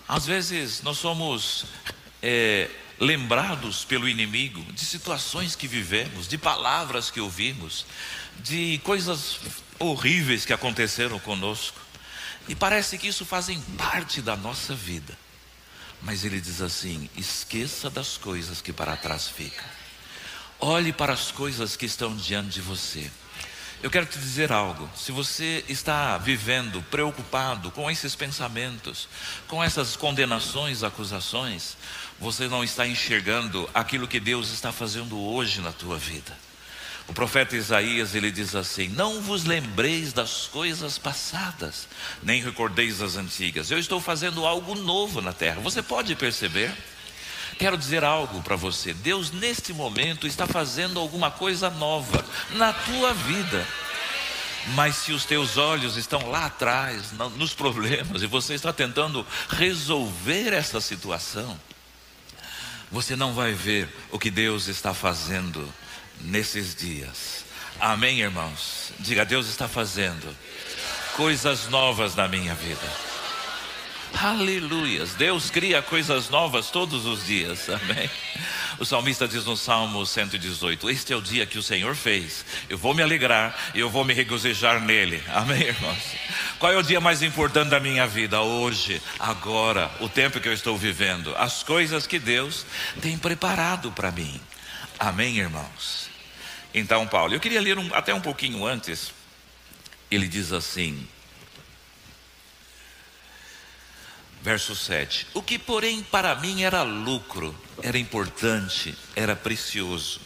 Às 0.07 0.25
vezes 0.25 0.81
nós 0.83 0.97
somos 0.97 1.65
é, 2.21 2.69
lembrados 2.99 3.83
pelo 3.83 4.07
inimigo 4.07 4.61
de 4.71 4.85
situações 4.85 5.55
que 5.55 5.67
vivemos, 5.67 6.27
de 6.27 6.37
palavras 6.37 7.11
que 7.11 7.19
ouvimos, 7.19 7.85
de 8.39 8.79
coisas 8.83 9.39
horríveis 9.79 10.45
que 10.45 10.53
aconteceram 10.53 11.19
conosco. 11.19 11.80
E 12.47 12.55
parece 12.55 12.97
que 12.97 13.07
isso 13.07 13.25
fazem 13.25 13.59
parte 13.77 14.21
da 14.21 14.35
nossa 14.35 14.73
vida. 14.73 15.17
Mas 16.01 16.25
ele 16.25 16.41
diz 16.41 16.61
assim: 16.61 17.09
esqueça 17.15 17.89
das 17.89 18.17
coisas 18.17 18.61
que 18.61 18.73
para 18.73 18.97
trás 18.97 19.27
ficam. 19.27 19.65
Olhe 20.59 20.93
para 20.93 21.13
as 21.13 21.31
coisas 21.31 21.75
que 21.75 21.85
estão 21.85 22.15
diante 22.15 22.49
de 22.49 22.61
você. 22.61 23.09
Eu 23.83 23.89
quero 23.89 24.05
te 24.05 24.19
dizer 24.19 24.51
algo. 24.51 24.87
Se 24.95 25.11
você 25.11 25.65
está 25.67 26.15
vivendo 26.19 26.83
preocupado 26.91 27.71
com 27.71 27.89
esses 27.89 28.15
pensamentos, 28.15 29.07
com 29.47 29.63
essas 29.63 29.95
condenações, 29.95 30.83
acusações, 30.83 31.75
você 32.19 32.47
não 32.47 32.63
está 32.63 32.87
enxergando 32.87 33.67
aquilo 33.73 34.07
que 34.07 34.19
Deus 34.19 34.51
está 34.51 34.71
fazendo 34.71 35.19
hoje 35.19 35.61
na 35.61 35.71
tua 35.71 35.97
vida. 35.97 36.37
O 37.07 37.13
profeta 37.13 37.55
Isaías 37.55 38.15
ele 38.15 38.31
diz 38.31 38.55
assim: 38.55 38.87
Não 38.87 39.21
vos 39.21 39.43
lembreis 39.43 40.13
das 40.13 40.47
coisas 40.47 40.97
passadas, 40.97 41.87
nem 42.23 42.41
recordeis 42.41 43.01
as 43.01 43.15
antigas. 43.15 43.69
Eu 43.71 43.79
estou 43.79 43.99
fazendo 43.99 44.45
algo 44.45 44.75
novo 44.75 45.21
na 45.21 45.33
terra. 45.33 45.59
Você 45.61 45.81
pode 45.81 46.15
perceber? 46.15 46.71
Quero 47.57 47.77
dizer 47.77 48.03
algo 48.03 48.41
para 48.41 48.55
você. 48.55 48.93
Deus 48.93 49.31
neste 49.31 49.73
momento 49.73 50.25
está 50.25 50.47
fazendo 50.47 50.99
alguma 50.99 51.29
coisa 51.29 51.69
nova 51.69 52.23
na 52.51 52.73
tua 52.73 53.13
vida. 53.13 53.67
Mas 54.69 54.95
se 54.95 55.11
os 55.11 55.25
teus 55.25 55.57
olhos 55.57 55.97
estão 55.97 56.29
lá 56.29 56.45
atrás, 56.45 57.11
nos 57.35 57.53
problemas, 57.53 58.21
e 58.21 58.27
você 58.27 58.53
está 58.53 58.71
tentando 58.71 59.25
resolver 59.49 60.53
essa 60.53 60.79
situação, 60.79 61.59
você 62.91 63.15
não 63.15 63.33
vai 63.33 63.53
ver 63.53 63.89
o 64.11 64.19
que 64.19 64.29
Deus 64.29 64.67
está 64.67 64.93
fazendo 64.93 65.71
nesses 66.25 66.75
dias. 66.75 67.45
Amém, 67.79 68.19
irmãos? 68.19 68.91
Diga, 68.99 69.25
Deus 69.25 69.47
está 69.47 69.67
fazendo 69.67 70.35
coisas 71.15 71.67
novas 71.67 72.15
na 72.15 72.27
minha 72.27 72.53
vida. 72.53 73.11
Aleluias. 74.13 75.13
Deus 75.15 75.49
cria 75.49 75.81
coisas 75.81 76.29
novas 76.29 76.69
todos 76.69 77.05
os 77.05 77.25
dias. 77.25 77.69
Amém. 77.69 78.09
O 78.77 78.85
salmista 78.85 79.27
diz 79.27 79.45
no 79.45 79.55
Salmo 79.55 80.05
118: 80.05 80.89
Este 80.89 81.13
é 81.13 81.15
o 81.15 81.21
dia 81.21 81.45
que 81.45 81.57
o 81.57 81.63
Senhor 81.63 81.95
fez. 81.95 82.45
Eu 82.69 82.77
vou 82.77 82.93
me 82.93 83.01
alegrar 83.01 83.55
e 83.73 83.79
eu 83.79 83.89
vou 83.89 84.03
me 84.03 84.13
regozijar 84.13 84.79
nele. 84.81 85.23
Amém, 85.27 85.61
irmãos. 85.61 86.03
Qual 86.59 86.71
é 86.71 86.77
o 86.77 86.83
dia 86.83 86.99
mais 86.99 87.21
importante 87.21 87.69
da 87.69 87.79
minha 87.79 88.05
vida? 88.05 88.41
Hoje, 88.41 89.01
agora, 89.19 89.89
o 89.99 90.09
tempo 90.09 90.39
que 90.39 90.47
eu 90.47 90.53
estou 90.53 90.77
vivendo, 90.77 91.35
as 91.37 91.63
coisas 91.63 92.05
que 92.05 92.19
Deus 92.19 92.65
tem 93.01 93.17
preparado 93.17 93.91
para 93.91 94.11
mim. 94.11 94.39
Amém, 94.99 95.37
irmãos? 95.37 96.00
Então, 96.73 97.07
Paulo, 97.07 97.33
eu 97.33 97.39
queria 97.39 97.59
ler 97.61 97.77
um, 97.77 97.93
até 97.93 98.13
um 98.13 98.21
pouquinho 98.21 98.65
antes. 98.65 99.13
Ele 100.09 100.27
diz 100.27 100.51
assim, 100.51 101.07
verso 104.41 104.75
7: 104.75 105.27
O 105.33 105.41
que, 105.41 105.59
porém, 105.59 106.01
para 106.03 106.35
mim 106.35 106.63
era 106.63 106.83
lucro, 106.83 107.55
era 107.81 107.97
importante, 107.97 108.97
era 109.15 109.35
precioso, 109.35 110.21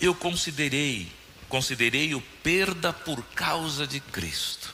eu 0.00 0.14
considerei, 0.14 1.10
considerei-o 1.48 2.20
perda 2.42 2.92
por 2.92 3.22
causa 3.34 3.86
de 3.86 4.00
Cristo. 4.00 4.73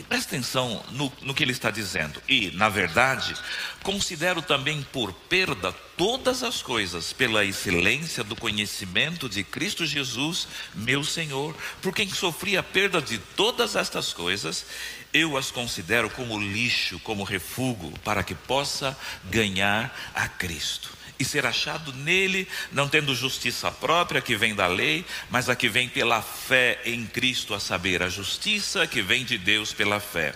E 0.00 0.02
presta 0.02 0.34
atenção 0.34 0.82
no, 0.92 1.12
no 1.20 1.34
que 1.34 1.44
ele 1.44 1.52
está 1.52 1.70
dizendo. 1.70 2.22
E, 2.26 2.50
na 2.52 2.70
verdade, 2.70 3.34
considero 3.82 4.40
também 4.40 4.82
por 4.90 5.12
perda 5.12 5.74
todas 5.94 6.42
as 6.42 6.62
coisas, 6.62 7.12
pela 7.12 7.44
excelência 7.44 8.24
do 8.24 8.34
conhecimento 8.34 9.28
de 9.28 9.44
Cristo 9.44 9.84
Jesus, 9.84 10.48
meu 10.74 11.04
Senhor, 11.04 11.54
por 11.82 11.94
quem 11.94 12.08
sofri 12.08 12.56
a 12.56 12.62
perda 12.62 13.02
de 13.02 13.18
todas 13.18 13.76
estas 13.76 14.14
coisas, 14.14 14.64
eu 15.12 15.36
as 15.36 15.50
considero 15.50 16.08
como 16.08 16.40
lixo, 16.40 16.98
como 17.00 17.22
refúgio, 17.22 17.92
para 18.02 18.22
que 18.22 18.34
possa 18.34 18.96
ganhar 19.24 19.94
a 20.14 20.26
Cristo 20.26 20.99
e 21.20 21.24
ser 21.24 21.44
achado 21.44 21.92
nele, 21.92 22.48
não 22.72 22.88
tendo 22.88 23.14
justiça 23.14 23.70
própria 23.70 24.22
que 24.22 24.34
vem 24.34 24.54
da 24.54 24.66
lei, 24.66 25.04
mas 25.28 25.50
a 25.50 25.54
que 25.54 25.68
vem 25.68 25.86
pela 25.86 26.22
fé 26.22 26.80
em 26.86 27.06
Cristo, 27.06 27.52
a 27.52 27.60
saber, 27.60 28.02
a 28.02 28.08
justiça 28.08 28.86
que 28.86 29.02
vem 29.02 29.22
de 29.22 29.36
Deus 29.36 29.74
pela 29.74 30.00
fé. 30.00 30.34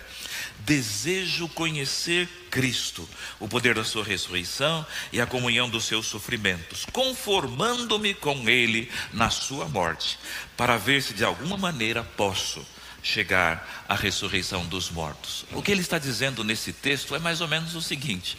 Desejo 0.59 1.49
conhecer 1.49 2.29
Cristo, 2.51 3.09
o 3.41 3.49
poder 3.49 3.75
da 3.75 3.85
sua 3.85 4.05
ressurreição 4.05 4.87
e 5.11 5.21
a 5.21 5.27
comunhão 5.27 5.69
dos 5.69 5.87
seus 5.87 6.07
sofrimentos, 6.07 6.87
conformando-me 6.93 8.13
com 8.13 8.49
ele 8.49 8.91
na 9.13 9.31
sua 9.31 9.67
morte, 9.67 10.19
para 10.57 10.77
ver 10.77 11.03
se 11.03 11.15
de 11.15 11.25
alguma 11.25 11.57
maneira 11.57 12.05
posso 12.05 12.65
chegar 13.05 13.85
à 13.87 13.95
ressurreição 13.95 14.65
dos 14.65 14.91
mortos. 14.91 15.45
O 15.53 15.63
que 15.63 15.71
ele 15.71 15.83
está 15.83 15.99
dizendo 15.99 16.43
nesse 16.43 16.73
texto 16.73 17.15
é 17.15 17.19
mais 17.19 17.43
ou 17.43 17.47
menos 17.47 17.75
o 17.75 17.83
seguinte: 17.83 18.37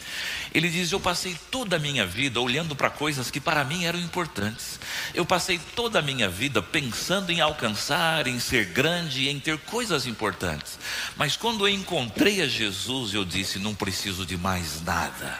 ele 0.52 0.68
diz, 0.68 0.90
Eu 0.90 0.98
passei 0.98 1.36
toda 1.50 1.76
a 1.76 1.78
minha 1.78 2.04
vida 2.04 2.40
olhando 2.40 2.74
para 2.74 2.90
coisas 2.90 3.30
que 3.30 3.40
para 3.40 3.64
mim 3.64 3.84
eram 3.84 4.00
importantes, 4.00 4.80
eu 5.14 5.24
passei 5.24 5.60
toda 5.76 6.00
a 6.00 6.02
minha 6.02 6.28
vida 6.28 6.60
pensando 6.60 7.30
em 7.30 7.40
alcançar, 7.40 8.26
em 8.26 8.40
ser 8.40 8.66
grande 8.66 9.28
em 9.28 9.38
ter 9.38 9.56
coisas 9.58 10.06
importantes, 10.06 10.78
mas 11.16 11.36
quando 11.36 11.66
eu 11.66 11.72
encontrei 11.72 12.42
a 12.42 12.48
Jesus, 12.48 13.14
eu 13.14 13.24
disse: 13.24 13.60
Não 13.60 13.74
preciso 13.74 14.26
de 14.26 14.36
mais 14.36 14.82
nada, 14.82 15.38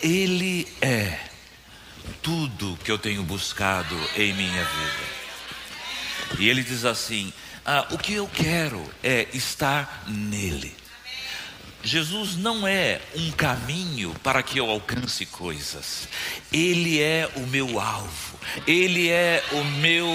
Ele 0.00 0.66
é 0.80 1.20
tudo 2.22 2.78
que 2.82 2.90
eu 2.90 2.98
tenho 2.98 3.22
buscado 3.22 3.94
em 4.16 4.32
minha 4.32 4.64
vida. 4.64 5.26
E 6.38 6.48
ele 6.48 6.62
diz 6.62 6.84
assim: 6.84 7.32
ah, 7.66 7.84
o 7.90 7.98
que 7.98 8.14
eu 8.14 8.28
quero 8.28 8.80
é 9.02 9.26
estar 9.32 10.04
nele. 10.06 10.72
Jesus 11.82 12.36
não 12.36 12.66
é 12.66 13.00
um 13.14 13.30
caminho 13.32 14.14
para 14.22 14.42
que 14.42 14.58
eu 14.58 14.70
alcance 14.70 15.26
coisas, 15.26 16.08
Ele 16.52 17.00
é 17.00 17.28
o 17.36 17.40
meu 17.40 17.80
alvo, 17.80 18.38
Ele 18.66 19.08
é 19.08 19.42
o 19.52 19.64
meu 19.64 20.08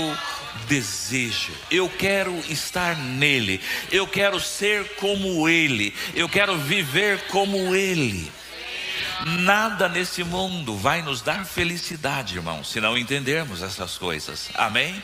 desejo. 0.68 1.52
Eu 1.70 1.90
quero 1.90 2.34
estar 2.50 2.98
nele, 2.98 3.62
eu 3.92 4.08
quero 4.08 4.40
ser 4.40 4.96
como 4.96 5.48
Ele, 5.48 5.94
eu 6.16 6.28
quero 6.28 6.58
viver 6.58 7.26
como 7.28 7.76
Ele. 7.76 8.32
Nada 9.26 9.88
nesse 9.88 10.24
mundo 10.24 10.76
vai 10.76 11.02
nos 11.02 11.22
dar 11.22 11.46
felicidade, 11.46 12.36
irmão, 12.36 12.64
se 12.64 12.82
não 12.82 12.98
entendermos 12.98 13.62
essas 13.62 13.98
coisas. 13.98 14.50
Amém? 14.56 15.02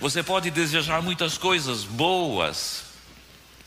Você 0.00 0.22
pode 0.22 0.50
desejar 0.50 1.00
muitas 1.00 1.38
coisas 1.38 1.84
boas, 1.84 2.84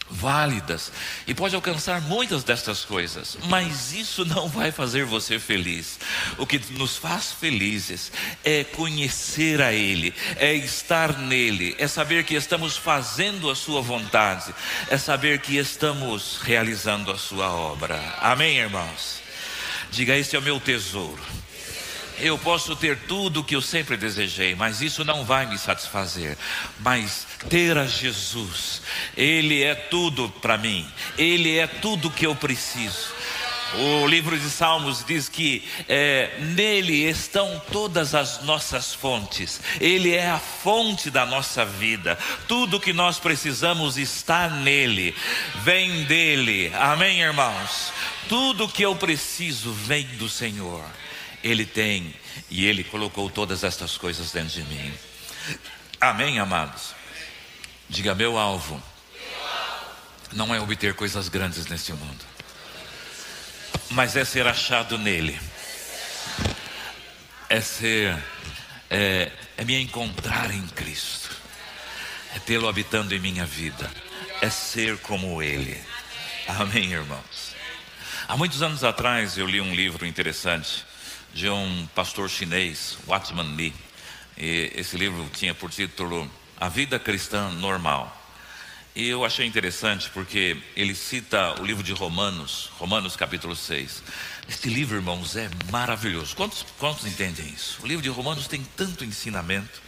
válidas 0.09 0.91
e 1.25 1.33
pode 1.33 1.55
alcançar 1.55 2.01
muitas 2.01 2.43
destas 2.43 2.85
coisas, 2.85 3.37
mas 3.49 3.93
isso 3.93 4.23
não 4.23 4.47
vai 4.47 4.71
fazer 4.71 5.03
você 5.03 5.39
feliz. 5.39 5.99
O 6.37 6.45
que 6.45 6.59
nos 6.73 6.95
faz 6.97 7.31
felizes 7.31 8.11
é 8.43 8.63
conhecer 8.63 9.61
a 9.61 9.73
Ele, 9.73 10.13
é 10.37 10.53
estar 10.53 11.17
nele, 11.17 11.75
é 11.77 11.87
saber 11.87 12.23
que 12.23 12.35
estamos 12.35 12.77
fazendo 12.77 13.49
a 13.49 13.55
Sua 13.55 13.81
vontade, 13.81 14.53
é 14.89 14.97
saber 14.97 15.39
que 15.39 15.57
estamos 15.57 16.39
realizando 16.41 17.11
a 17.11 17.17
Sua 17.17 17.49
obra. 17.51 17.99
Amém, 18.21 18.57
irmãos? 18.57 19.26
Diga: 19.91 20.15
Este 20.15 20.35
é 20.35 20.39
o 20.39 20.41
meu 20.41 20.59
tesouro. 20.59 21.21
Eu 22.19 22.37
posso 22.37 22.75
ter 22.75 22.97
tudo 23.07 23.41
o 23.41 23.43
que 23.43 23.55
eu 23.55 23.61
sempre 23.61 23.95
desejei, 23.95 24.55
mas 24.55 24.81
isso 24.81 25.05
não 25.05 25.23
vai 25.23 25.45
me 25.45 25.57
satisfazer. 25.57 26.35
Mas 26.79 27.27
ter 27.47 27.77
a 27.77 27.85
Jesus, 27.85 28.81
Ele 29.15 29.61
é 29.61 29.75
tudo 29.75 30.27
para 30.41 30.57
mim, 30.57 30.87
Ele 31.15 31.57
é 31.57 31.67
tudo 31.67 32.09
que 32.09 32.25
eu 32.25 32.35
preciso. 32.35 33.13
O 33.73 34.07
livro 34.07 34.39
de 34.39 34.49
Salmos 34.49 35.03
diz 35.05 35.27
que 35.27 35.67
é, 35.89 36.37
nele 36.39 37.03
estão 37.03 37.61
todas 37.71 38.15
as 38.15 38.41
nossas 38.43 38.93
fontes, 38.93 39.59
ele 39.81 40.15
é 40.15 40.29
a 40.29 40.39
fonte 40.39 41.09
da 41.09 41.25
nossa 41.25 41.65
vida, 41.65 42.17
tudo 42.47 42.79
que 42.79 42.93
nós 42.93 43.19
precisamos 43.19 43.97
está 43.97 44.47
nele, 44.47 45.13
vem 45.63 46.05
dele, 46.05 46.71
amém, 46.75 47.19
irmãos? 47.19 47.91
Tudo 48.29 48.67
que 48.67 48.83
eu 48.83 48.95
preciso 48.95 49.71
vem 49.71 50.05
do 50.17 50.29
Senhor. 50.29 50.83
Ele 51.43 51.65
tem 51.65 52.13
e 52.49 52.65
Ele 52.65 52.83
colocou 52.83 53.29
todas 53.29 53.63
estas 53.63 53.97
coisas 53.97 54.31
dentro 54.31 54.61
de 54.61 54.63
mim. 54.63 54.93
Amém, 55.99 56.39
amados? 56.39 56.93
Diga: 57.89 58.13
meu 58.13 58.37
alvo 58.37 58.81
não 60.33 60.53
é 60.53 60.59
obter 60.59 60.93
coisas 60.93 61.29
grandes 61.29 61.67
neste 61.67 61.93
mundo, 61.93 62.25
mas 63.91 64.15
é 64.15 64.25
ser 64.25 64.45
achado 64.45 64.97
nele, 64.97 65.39
é 67.49 67.61
ser, 67.61 68.17
é, 68.89 69.31
é 69.55 69.63
me 69.63 69.81
encontrar 69.81 70.51
em 70.51 70.67
Cristo, 70.67 71.35
é 72.35 72.39
tê-lo 72.39 72.67
habitando 72.67 73.15
em 73.15 73.19
minha 73.19 73.45
vida, 73.45 73.89
é 74.41 74.49
ser 74.49 74.97
como 74.99 75.41
Ele. 75.41 75.81
Amém, 76.47 76.91
irmãos? 76.91 77.56
Há 78.29 78.35
muitos 78.35 78.61
anos 78.61 78.83
atrás 78.83 79.37
eu 79.37 79.47
li 79.47 79.61
um 79.61 79.73
livro 79.73 80.05
interessante 80.05 80.85
de 81.33 81.49
um 81.49 81.87
pastor 81.95 82.29
chinês, 82.29 82.97
Watchman 83.07 83.55
Lee. 83.55 83.73
E 84.37 84.69
esse 84.75 84.97
livro 84.97 85.29
tinha 85.33 85.55
por 85.55 85.71
título 85.71 86.29
A 86.59 86.67
Vida 86.67 86.99
Cristã 86.99 87.49
Normal. 87.51 88.13
E 88.93 89.07
eu 89.07 89.23
achei 89.23 89.45
interessante 89.47 90.09
porque 90.09 90.61
ele 90.75 90.93
cita 90.93 91.61
o 91.61 91.65
livro 91.65 91.81
de 91.81 91.93
Romanos, 91.93 92.69
Romanos 92.77 93.15
capítulo 93.15 93.55
6. 93.55 94.03
Este 94.49 94.67
livro, 94.67 94.97
irmãos, 94.97 95.37
é 95.37 95.49
maravilhoso. 95.71 96.35
Quantos, 96.35 96.65
quantos 96.77 97.05
entendem 97.05 97.47
isso? 97.47 97.79
O 97.81 97.87
livro 97.87 98.03
de 98.03 98.09
Romanos 98.09 98.45
tem 98.45 98.61
tanto 98.75 99.05
ensinamento. 99.05 99.81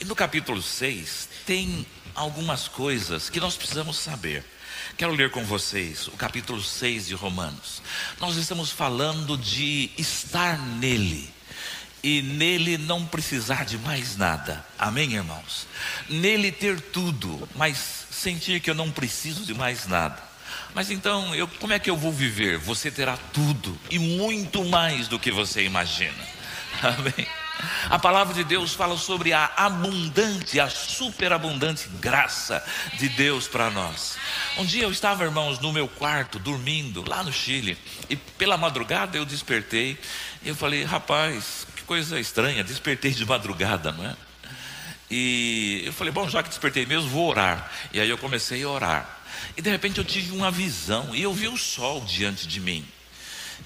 E 0.00 0.04
no 0.04 0.16
capítulo 0.16 0.60
6 0.60 1.28
tem 1.46 1.86
algumas 2.12 2.66
coisas 2.66 3.30
que 3.30 3.38
nós 3.38 3.56
precisamos 3.56 3.98
saber. 3.98 4.44
Quero 4.96 5.12
ler 5.12 5.30
com 5.30 5.44
vocês 5.44 6.06
o 6.06 6.12
capítulo 6.12 6.62
6 6.62 7.08
de 7.08 7.14
Romanos. 7.14 7.82
Nós 8.20 8.36
estamos 8.36 8.70
falando 8.70 9.36
de 9.36 9.90
estar 9.98 10.56
nele 10.56 11.28
e 12.00 12.22
nele 12.22 12.78
não 12.78 13.04
precisar 13.04 13.64
de 13.64 13.76
mais 13.78 14.16
nada. 14.16 14.64
Amém, 14.78 15.14
irmãos? 15.14 15.66
Nele 16.08 16.52
ter 16.52 16.80
tudo, 16.80 17.48
mas 17.56 18.06
sentir 18.08 18.60
que 18.60 18.70
eu 18.70 18.74
não 18.74 18.88
preciso 18.88 19.44
de 19.44 19.52
mais 19.52 19.88
nada. 19.88 20.22
Mas 20.72 20.92
então, 20.92 21.34
eu, 21.34 21.48
como 21.48 21.72
é 21.72 21.78
que 21.80 21.90
eu 21.90 21.96
vou 21.96 22.12
viver? 22.12 22.58
Você 22.58 22.88
terá 22.88 23.16
tudo 23.16 23.76
e 23.90 23.98
muito 23.98 24.64
mais 24.64 25.08
do 25.08 25.18
que 25.18 25.32
você 25.32 25.64
imagina. 25.64 26.24
Amém? 26.80 27.43
A 27.90 27.98
palavra 27.98 28.34
de 28.34 28.44
Deus 28.44 28.74
fala 28.74 28.96
sobre 28.96 29.32
a 29.32 29.50
abundante, 29.56 30.58
a 30.58 30.68
superabundante 30.68 31.88
graça 32.00 32.64
de 32.98 33.08
Deus 33.08 33.46
para 33.46 33.70
nós. 33.70 34.16
Um 34.58 34.64
dia 34.64 34.84
eu 34.84 34.92
estava, 34.92 35.24
irmãos, 35.24 35.58
no 35.58 35.72
meu 35.72 35.88
quarto, 35.88 36.38
dormindo, 36.38 37.08
lá 37.08 37.22
no 37.22 37.32
Chile, 37.32 37.76
e 38.08 38.16
pela 38.16 38.56
madrugada 38.56 39.16
eu 39.16 39.24
despertei, 39.24 39.98
e 40.42 40.48
eu 40.48 40.54
falei, 40.54 40.84
rapaz, 40.84 41.66
que 41.76 41.82
coisa 41.82 42.18
estranha, 42.18 42.64
despertei 42.64 43.10
de 43.10 43.24
madrugada, 43.24 43.92
não 43.92 44.04
é? 44.06 44.16
E 45.10 45.82
eu 45.84 45.92
falei, 45.92 46.12
bom, 46.12 46.28
já 46.28 46.42
que 46.42 46.48
despertei 46.48 46.86
mesmo, 46.86 47.08
vou 47.08 47.28
orar. 47.28 47.70
E 47.92 48.00
aí 48.00 48.08
eu 48.08 48.18
comecei 48.18 48.62
a 48.64 48.68
orar. 48.68 49.20
E 49.56 49.62
de 49.62 49.70
repente 49.70 49.98
eu 49.98 50.04
tive 50.04 50.32
uma 50.32 50.50
visão, 50.50 51.14
e 51.14 51.22
eu 51.22 51.32
vi 51.32 51.48
o 51.48 51.56
sol 51.56 52.00
diante 52.00 52.48
de 52.48 52.60
mim. 52.60 52.84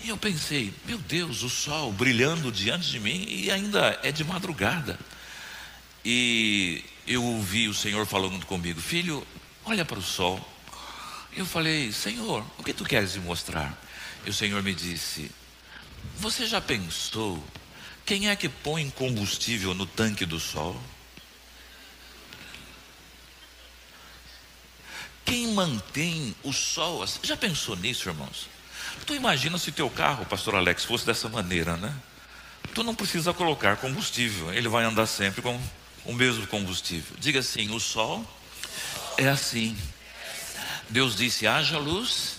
E 0.03 0.09
eu 0.09 0.17
pensei, 0.17 0.73
meu 0.87 0.99
Deus, 0.99 1.43
o 1.43 1.49
sol 1.49 1.93
brilhando 1.93 2.53
diante 2.53 2.89
de 2.91 3.01
mim 3.01 3.27
e 3.29 3.51
ainda 3.51 3.99
é 4.03 4.13
de 4.13 4.25
madrugada. 4.25 4.99
E 6.05 6.85
eu 7.07 7.23
ouvi 7.25 7.69
o 7.69 7.75
Senhor 7.75 8.07
falando 8.07 8.45
comigo, 8.47 8.81
filho, 8.81 9.27
olha 9.65 9.85
para 9.85 9.99
o 9.99 10.03
sol. 10.03 10.41
Eu 11.37 11.45
falei, 11.45 11.93
Senhor, 11.93 12.45
o 12.59 12.63
que 12.63 12.73
tu 12.73 12.85
queres 12.85 13.17
me 13.17 13.25
mostrar? 13.25 13.79
E 14.25 14.31
o 14.31 14.35
Senhor 14.35 14.63
me 14.63 14.75
disse: 14.75 15.31
Você 16.17 16.47
já 16.47 16.61
pensou 16.61 17.43
quem 18.05 18.29
é 18.29 18.37
que 18.37 18.49
põe 18.49 18.89
combustível 18.91 19.75
no 19.75 19.87
tanque 19.87 20.25
do 20.25 20.41
sol? 20.41 20.81
Quem 25.25 25.49
mantém 25.49 26.35
o 26.43 26.53
sol? 26.53 27.07
Já 27.23 27.37
pensou 27.37 27.77
nisso, 27.77 28.09
irmãos? 28.09 28.49
Tu 29.07 29.15
imagina 29.15 29.59
se 29.59 29.73
teu 29.73 29.89
carro, 29.89 30.25
pastor 30.27 30.55
Alex, 30.55 30.85
fosse 30.85 31.07
dessa 31.07 31.29
maneira, 31.29 31.77
né? 31.77 31.95
Tu 32.75 32.83
não 32.83 32.95
precisa 32.95 33.33
colocar 33.33 33.77
combustível, 33.77 34.53
ele 34.53 34.69
vai 34.69 34.85
andar 34.85 35.07
sempre 35.07 35.41
com 35.43 35.59
o 36.05 36.13
mesmo 36.13 36.47
combustível. 36.47 37.17
Diga 37.19 37.41
assim: 37.41 37.71
o 37.75 37.81
sol 37.81 38.25
é 39.17 39.29
assim. 39.29 39.77
Deus 40.89 41.17
disse: 41.17 41.47
haja 41.47 41.79
luz 41.79 42.37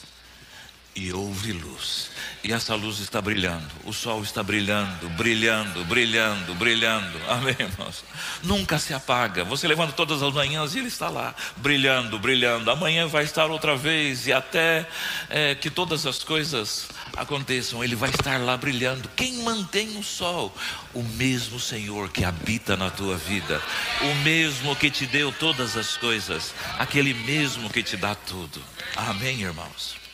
e 0.96 1.12
houve 1.14 1.52
luz. 1.54 2.09
E 2.42 2.54
essa 2.54 2.74
luz 2.74 3.00
está 3.00 3.22
brilhando, 3.22 3.68
o 3.84 3.92
sol 3.92 4.24
está 4.24 4.42
brilhando, 4.42 5.10
brilhando, 5.10 5.84
brilhando, 5.84 6.56
brilhando. 6.56 7.20
Amém, 7.28 7.56
irmãos? 7.60 8.04
Nunca 8.42 8.80
se 8.80 8.94
apaga. 8.94 9.44
Você 9.44 9.68
levanta 9.68 9.92
todas 9.92 10.24
as 10.24 10.34
manhãs 10.34 10.74
e 10.74 10.80
ele 10.80 10.88
está 10.88 11.10
lá, 11.10 11.36
brilhando, 11.58 12.18
brilhando. 12.18 12.72
Amanhã 12.72 13.08
vai 13.08 13.26
estar 13.26 13.48
outra 13.48 13.76
vez 13.76 14.26
e 14.26 14.32
até 14.32 14.88
é, 15.30 15.54
que 15.54 15.70
todas 15.70 16.06
as 16.06 16.24
coisas 16.24 16.88
aconteçam, 17.18 17.84
ele 17.84 17.96
vai 17.96 18.10
estar 18.10 18.40
lá 18.40 18.56
brilhando. 18.56 19.10
Quem 19.18 19.44
mantém 19.44 19.98
o 19.98 20.04
sol? 20.04 20.56
O 20.94 21.04
mesmo 21.04 21.60
Senhor 21.60 22.10
que 22.10 22.24
habita 22.24 22.78
na 22.78 22.90
tua 22.90 23.18
vida, 23.18 23.62
o 24.02 24.16
mesmo 24.24 24.76
que 24.78 24.90
te 24.90 25.06
deu 25.06 25.32
todas 25.32 25.76
as 25.76 25.98
coisas, 25.98 26.54
aquele 26.78 27.14
mesmo 27.14 27.70
que 27.70 27.84
te 27.84 27.98
dá 27.98 28.16
tudo. 28.16 28.64
Amém, 28.96 29.42
irmãos? 29.42 30.09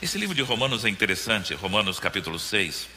Esse 0.00 0.18
livro 0.18 0.34
de 0.34 0.42
Romanos 0.42 0.84
é 0.84 0.88
interessante, 0.88 1.54
Romanos 1.54 1.98
capítulo 1.98 2.38
6, 2.38 2.88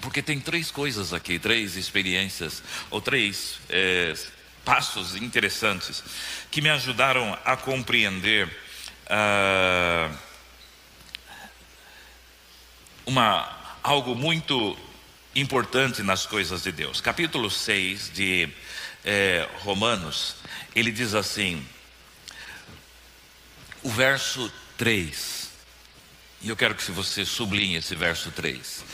porque 0.00 0.22
tem 0.22 0.40
três 0.40 0.70
coisas 0.70 1.12
aqui, 1.12 1.38
três 1.38 1.76
experiências, 1.76 2.62
ou 2.90 3.00
três 3.00 3.58
é, 3.68 4.14
passos 4.64 5.16
interessantes, 5.16 6.02
que 6.50 6.60
me 6.60 6.68
ajudaram 6.68 7.38
a 7.44 7.56
compreender 7.56 8.48
ah, 9.08 10.10
uma, 13.06 13.48
algo 13.82 14.14
muito 14.14 14.76
importante 15.34 16.02
nas 16.02 16.26
coisas 16.26 16.62
de 16.62 16.72
Deus. 16.72 17.00
Capítulo 17.00 17.50
6 17.50 18.10
de 18.12 18.48
é, 19.04 19.48
Romanos, 19.60 20.36
ele 20.74 20.90
diz 20.90 21.14
assim, 21.14 21.64
o 23.82 23.90
verso 23.90 24.52
3. 24.76 25.45
E 26.42 26.48
eu 26.48 26.56
quero 26.56 26.74
que 26.74 26.90
você 26.90 27.24
sublinhe 27.24 27.76
esse 27.76 27.94
verso 27.94 28.30
3. 28.30 28.84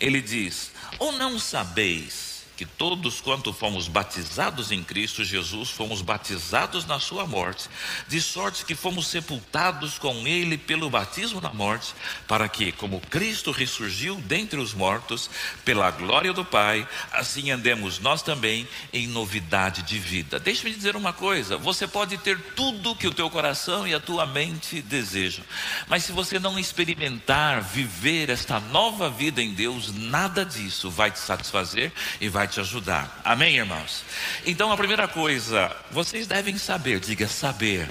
Ele 0.00 0.20
diz: 0.20 0.70
Ou 0.98 1.12
não 1.12 1.38
sabeis 1.38 2.35
que 2.56 2.64
todos 2.64 3.20
quanto 3.20 3.52
fomos 3.52 3.86
batizados 3.86 4.72
em 4.72 4.82
Cristo 4.82 5.22
Jesus, 5.22 5.70
fomos 5.70 6.00
batizados 6.00 6.86
na 6.86 6.98
sua 6.98 7.26
morte, 7.26 7.68
de 8.08 8.20
sorte 8.20 8.64
que 8.64 8.74
fomos 8.74 9.08
sepultados 9.08 9.98
com 9.98 10.26
ele 10.26 10.56
pelo 10.56 10.88
batismo 10.88 11.40
na 11.40 11.52
morte, 11.52 11.94
para 12.26 12.48
que, 12.48 12.72
como 12.72 13.00
Cristo 13.00 13.50
ressurgiu 13.50 14.16
dentre 14.22 14.58
os 14.58 14.72
mortos, 14.72 15.28
pela 15.64 15.90
glória 15.90 16.32
do 16.32 16.44
Pai, 16.44 16.88
assim 17.12 17.50
andemos 17.50 17.98
nós 17.98 18.22
também 18.22 18.66
em 18.92 19.06
novidade 19.06 19.82
de 19.82 19.98
vida. 19.98 20.40
Deixe-me 20.40 20.74
dizer 20.74 20.96
uma 20.96 21.12
coisa, 21.12 21.58
você 21.58 21.86
pode 21.86 22.16
ter 22.18 22.40
tudo 22.54 22.96
que 22.96 23.06
o 23.06 23.14
teu 23.14 23.28
coração 23.28 23.86
e 23.86 23.94
a 23.94 24.00
tua 24.00 24.24
mente 24.24 24.80
desejam, 24.80 25.44
mas 25.88 26.04
se 26.04 26.12
você 26.12 26.38
não 26.38 26.58
experimentar, 26.58 27.60
viver 27.60 28.30
esta 28.30 28.58
nova 28.58 29.10
vida 29.10 29.42
em 29.42 29.52
Deus, 29.52 29.92
nada 29.92 30.44
disso 30.44 30.90
vai 30.90 31.10
te 31.10 31.18
satisfazer 31.18 31.92
e 32.20 32.28
vai 32.28 32.45
vai 32.46 32.48
te 32.48 32.60
ajudar. 32.60 33.20
Amém, 33.24 33.56
irmãos? 33.56 34.04
Então, 34.44 34.70
a 34.70 34.76
primeira 34.76 35.08
coisa, 35.08 35.74
vocês 35.90 36.26
devem 36.26 36.56
saber, 36.56 37.00
diga 37.00 37.26
saber. 37.26 37.88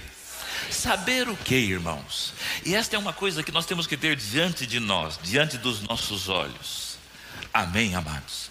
Saber 0.71 1.27
o 1.27 1.35
que, 1.35 1.55
irmãos? 1.55 2.33
E 2.65 2.73
esta 2.73 2.95
é 2.95 2.99
uma 2.99 3.11
coisa 3.11 3.43
que 3.43 3.51
nós 3.51 3.65
temos 3.65 3.85
que 3.85 3.97
ter 3.97 4.15
diante 4.15 4.65
de 4.65 4.79
nós, 4.79 5.19
diante 5.21 5.57
dos 5.57 5.81
nossos 5.81 6.29
olhos. 6.29 6.97
Amém, 7.53 7.95
amados? 7.95 8.49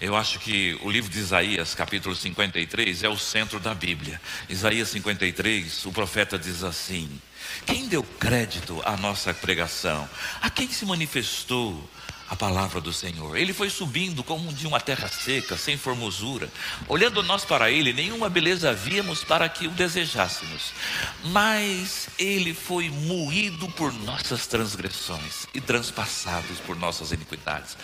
Eu 0.00 0.16
acho 0.16 0.38
que 0.40 0.76
o 0.82 0.90
livro 0.90 1.10
de 1.10 1.18
Isaías, 1.18 1.74
capítulo 1.74 2.16
53, 2.16 3.04
é 3.04 3.08
o 3.08 3.18
centro 3.18 3.60
da 3.60 3.74
Bíblia. 3.74 4.20
Isaías 4.48 4.88
53, 4.88 5.86
o 5.86 5.92
profeta 5.92 6.38
diz 6.38 6.64
assim: 6.64 7.08
Quem 7.66 7.86
deu 7.86 8.02
crédito 8.02 8.82
à 8.84 8.96
nossa 8.96 9.32
pregação? 9.34 10.08
A 10.40 10.50
quem 10.50 10.68
se 10.72 10.84
manifestou 10.84 11.88
a 12.32 12.36
palavra 12.36 12.80
do 12.80 12.94
Senhor. 12.94 13.36
Ele 13.36 13.52
foi 13.52 13.68
subindo 13.68 14.24
como 14.24 14.50
de 14.54 14.66
uma 14.66 14.80
terra 14.80 15.06
seca, 15.06 15.54
sem 15.54 15.76
formosura. 15.76 16.50
Olhando 16.88 17.22
nós 17.22 17.44
para 17.44 17.70
ele, 17.70 17.92
nenhuma 17.92 18.30
beleza 18.30 18.72
víamos 18.72 19.22
para 19.22 19.46
que 19.50 19.66
o 19.66 19.70
desejássemos. 19.70 20.72
Mas 21.24 22.08
ele 22.18 22.54
foi 22.54 22.88
moído 22.88 23.68
por 23.72 23.92
nossas 23.92 24.46
transgressões 24.46 25.46
e 25.52 25.60
transpassados 25.60 26.58
por 26.60 26.74
nossas 26.74 27.12
iniquidades. 27.12 27.76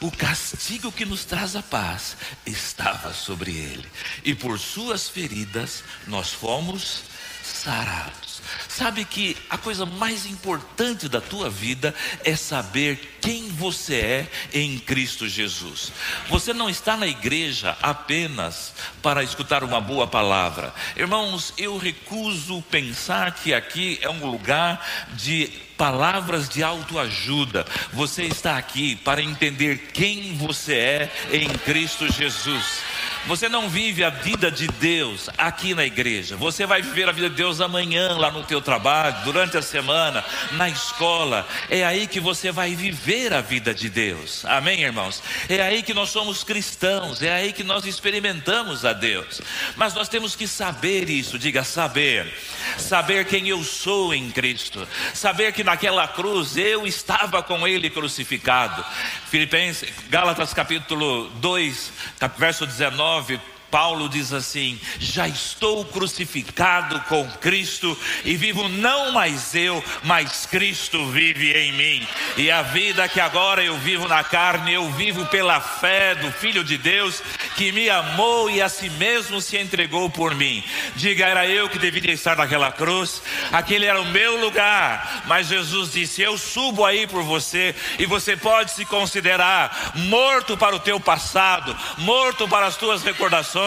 O 0.00 0.12
castigo 0.12 0.92
que 0.92 1.04
nos 1.04 1.24
traz 1.24 1.56
a 1.56 1.62
paz 1.64 2.16
estava 2.46 3.12
sobre 3.12 3.50
ele, 3.50 3.88
e 4.24 4.36
por 4.36 4.56
suas 4.60 5.08
feridas 5.08 5.82
nós 6.06 6.32
fomos 6.32 7.02
sarados. 7.46 8.42
Sabe 8.68 9.04
que 9.04 9.36
a 9.48 9.56
coisa 9.56 9.86
mais 9.86 10.26
importante 10.26 11.08
da 11.08 11.20
tua 11.20 11.48
vida 11.48 11.94
é 12.24 12.36
saber 12.36 13.18
quem 13.20 13.48
você 13.48 13.94
é 13.94 14.26
em 14.52 14.78
Cristo 14.78 15.28
Jesus. 15.28 15.92
Você 16.28 16.52
não 16.52 16.68
está 16.68 16.96
na 16.96 17.06
igreja 17.06 17.76
apenas 17.80 18.74
para 19.02 19.22
escutar 19.22 19.64
uma 19.64 19.80
boa 19.80 20.06
palavra. 20.06 20.74
Irmãos, 20.96 21.54
eu 21.56 21.78
recuso 21.78 22.62
pensar 22.70 23.32
que 23.34 23.54
aqui 23.54 23.98
é 24.02 24.10
um 24.10 24.30
lugar 24.30 24.84
de 25.14 25.46
palavras 25.76 26.48
de 26.48 26.62
autoajuda. 26.62 27.66
Você 27.92 28.24
está 28.24 28.56
aqui 28.56 28.96
para 28.96 29.22
entender 29.22 29.90
quem 29.92 30.36
você 30.36 30.74
é 30.74 31.10
em 31.32 31.48
Cristo 31.48 32.10
Jesus. 32.12 32.80
Você 33.26 33.48
não 33.48 33.68
vive 33.68 34.04
a 34.04 34.10
vida 34.10 34.52
de 34.52 34.68
Deus 34.68 35.28
aqui 35.36 35.74
na 35.74 35.84
igreja. 35.84 36.36
Você 36.36 36.64
vai 36.64 36.80
viver 36.80 37.08
a 37.08 37.12
vida 37.12 37.28
de 37.28 37.34
Deus 37.34 37.60
amanhã, 37.60 38.16
lá 38.16 38.30
no 38.30 38.44
teu 38.44 38.62
trabalho, 38.62 39.16
durante 39.24 39.56
a 39.56 39.62
semana, 39.62 40.24
na 40.52 40.68
escola. 40.68 41.44
É 41.68 41.84
aí 41.84 42.06
que 42.06 42.20
você 42.20 42.52
vai 42.52 42.76
viver 42.76 43.34
a 43.34 43.40
vida 43.40 43.74
de 43.74 43.90
Deus. 43.90 44.44
Amém, 44.44 44.82
irmãos? 44.82 45.20
É 45.48 45.60
aí 45.60 45.82
que 45.82 45.92
nós 45.92 46.10
somos 46.10 46.44
cristãos. 46.44 47.20
É 47.20 47.32
aí 47.32 47.52
que 47.52 47.64
nós 47.64 47.84
experimentamos 47.84 48.84
a 48.84 48.92
Deus. 48.92 49.40
Mas 49.74 49.92
nós 49.92 50.08
temos 50.08 50.36
que 50.36 50.46
saber 50.46 51.10
isso. 51.10 51.36
Diga 51.36 51.64
saber. 51.64 52.32
Saber 52.78 53.24
quem 53.24 53.48
eu 53.48 53.64
sou 53.64 54.14
em 54.14 54.30
Cristo. 54.30 54.86
Saber 55.12 55.52
que 55.52 55.64
naquela 55.64 56.06
cruz 56.06 56.56
eu 56.56 56.86
estava 56.86 57.42
com 57.42 57.66
Ele 57.66 57.90
crucificado. 57.90 58.84
Filipenses, 59.28 59.88
Gálatas 60.08 60.54
capítulo 60.54 61.28
2, 61.40 61.92
verso 62.38 62.64
19 62.64 63.15
9 63.22 63.55
Paulo 63.76 64.08
diz 64.08 64.32
assim: 64.32 64.80
Já 64.98 65.28
estou 65.28 65.84
crucificado 65.84 66.98
com 67.10 67.28
Cristo 67.42 67.94
e 68.24 68.34
vivo 68.34 68.70
não 68.70 69.12
mais 69.12 69.54
eu, 69.54 69.84
mas 70.02 70.46
Cristo 70.46 71.10
vive 71.10 71.52
em 71.52 71.72
mim. 71.72 72.08
E 72.38 72.50
a 72.50 72.62
vida 72.62 73.06
que 73.06 73.20
agora 73.20 73.62
eu 73.62 73.76
vivo 73.76 74.08
na 74.08 74.24
carne, 74.24 74.72
eu 74.72 74.90
vivo 74.92 75.26
pela 75.26 75.60
fé 75.60 76.14
do 76.14 76.32
Filho 76.32 76.64
de 76.64 76.78
Deus 76.78 77.22
que 77.54 77.70
me 77.70 77.90
amou 77.90 78.48
e 78.48 78.62
a 78.62 78.68
si 78.70 78.88
mesmo 78.88 79.42
se 79.42 79.58
entregou 79.58 80.08
por 80.08 80.34
mim. 80.34 80.64
Diga, 80.94 81.26
era 81.26 81.46
eu 81.46 81.68
que 81.68 81.78
deveria 81.78 82.14
estar 82.14 82.34
naquela 82.34 82.72
cruz, 82.72 83.22
aquele 83.52 83.84
era 83.84 84.00
o 84.00 84.06
meu 84.06 84.40
lugar, 84.40 85.24
mas 85.26 85.48
Jesus 85.48 85.92
disse: 85.92 86.22
Eu 86.22 86.38
subo 86.38 86.82
aí 86.82 87.06
por 87.06 87.22
você 87.22 87.74
e 87.98 88.06
você 88.06 88.38
pode 88.38 88.70
se 88.70 88.86
considerar 88.86 89.92
morto 89.96 90.56
para 90.56 90.74
o 90.74 90.80
teu 90.80 90.98
passado, 90.98 91.76
morto 91.98 92.48
para 92.48 92.64
as 92.64 92.78
tuas 92.78 93.02
recordações 93.02 93.65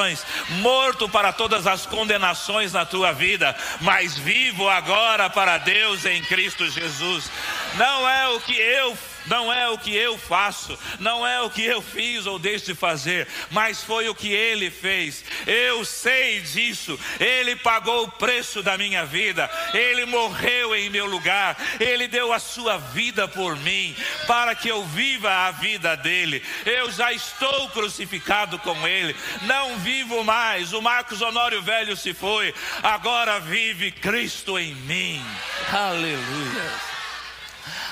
morto 0.61 1.07
para 1.09 1.33
todas 1.33 1.67
as 1.67 1.85
condenações 1.85 2.73
na 2.73 2.85
tua 2.85 3.11
vida, 3.11 3.55
mas 3.81 4.17
vivo 4.17 4.67
agora 4.69 5.29
para 5.29 5.57
Deus 5.57 6.05
em 6.05 6.21
Cristo 6.21 6.69
Jesus. 6.69 7.29
Não 7.75 8.09
é 8.09 8.29
o 8.29 8.39
que 8.41 8.57
eu 8.57 8.97
não 9.29 9.53
é 9.53 9.69
o 9.69 9.77
que 9.77 9.95
eu 9.95 10.17
faço, 10.17 10.77
não 10.99 11.25
é 11.25 11.41
o 11.41 11.49
que 11.49 11.63
eu 11.63 11.81
fiz 11.81 12.25
ou 12.25 12.39
deixo 12.39 12.65
de 12.65 12.75
fazer, 12.75 13.27
mas 13.51 13.83
foi 13.83 14.09
o 14.09 14.15
que 14.15 14.33
Ele 14.33 14.69
fez. 14.69 15.23
Eu 15.45 15.85
sei 15.85 16.41
disso. 16.41 16.99
Ele 17.19 17.55
pagou 17.55 18.03
o 18.03 18.11
preço 18.11 18.61
da 18.63 18.77
minha 18.77 19.05
vida, 19.05 19.49
Ele 19.73 20.05
morreu 20.05 20.75
em 20.75 20.89
meu 20.89 21.05
lugar, 21.05 21.55
Ele 21.79 22.07
deu 22.07 22.33
a 22.33 22.39
sua 22.39 22.77
vida 22.77 23.27
por 23.27 23.55
mim, 23.57 23.95
para 24.27 24.55
que 24.55 24.67
eu 24.67 24.83
viva 24.85 25.29
a 25.29 25.51
vida 25.51 25.95
dele. 25.95 26.43
Eu 26.65 26.91
já 26.91 27.13
estou 27.13 27.69
crucificado 27.69 28.57
com 28.59 28.87
Ele, 28.87 29.15
não 29.43 29.77
vivo 29.77 30.23
mais. 30.23 30.73
O 30.73 30.81
Marcos 30.81 31.21
Honório 31.21 31.61
Velho 31.61 31.95
se 31.95 32.13
foi, 32.13 32.53
agora 32.81 33.39
vive 33.39 33.91
Cristo 33.91 34.57
em 34.57 34.73
mim. 34.73 35.23
Aleluia 35.71 36.98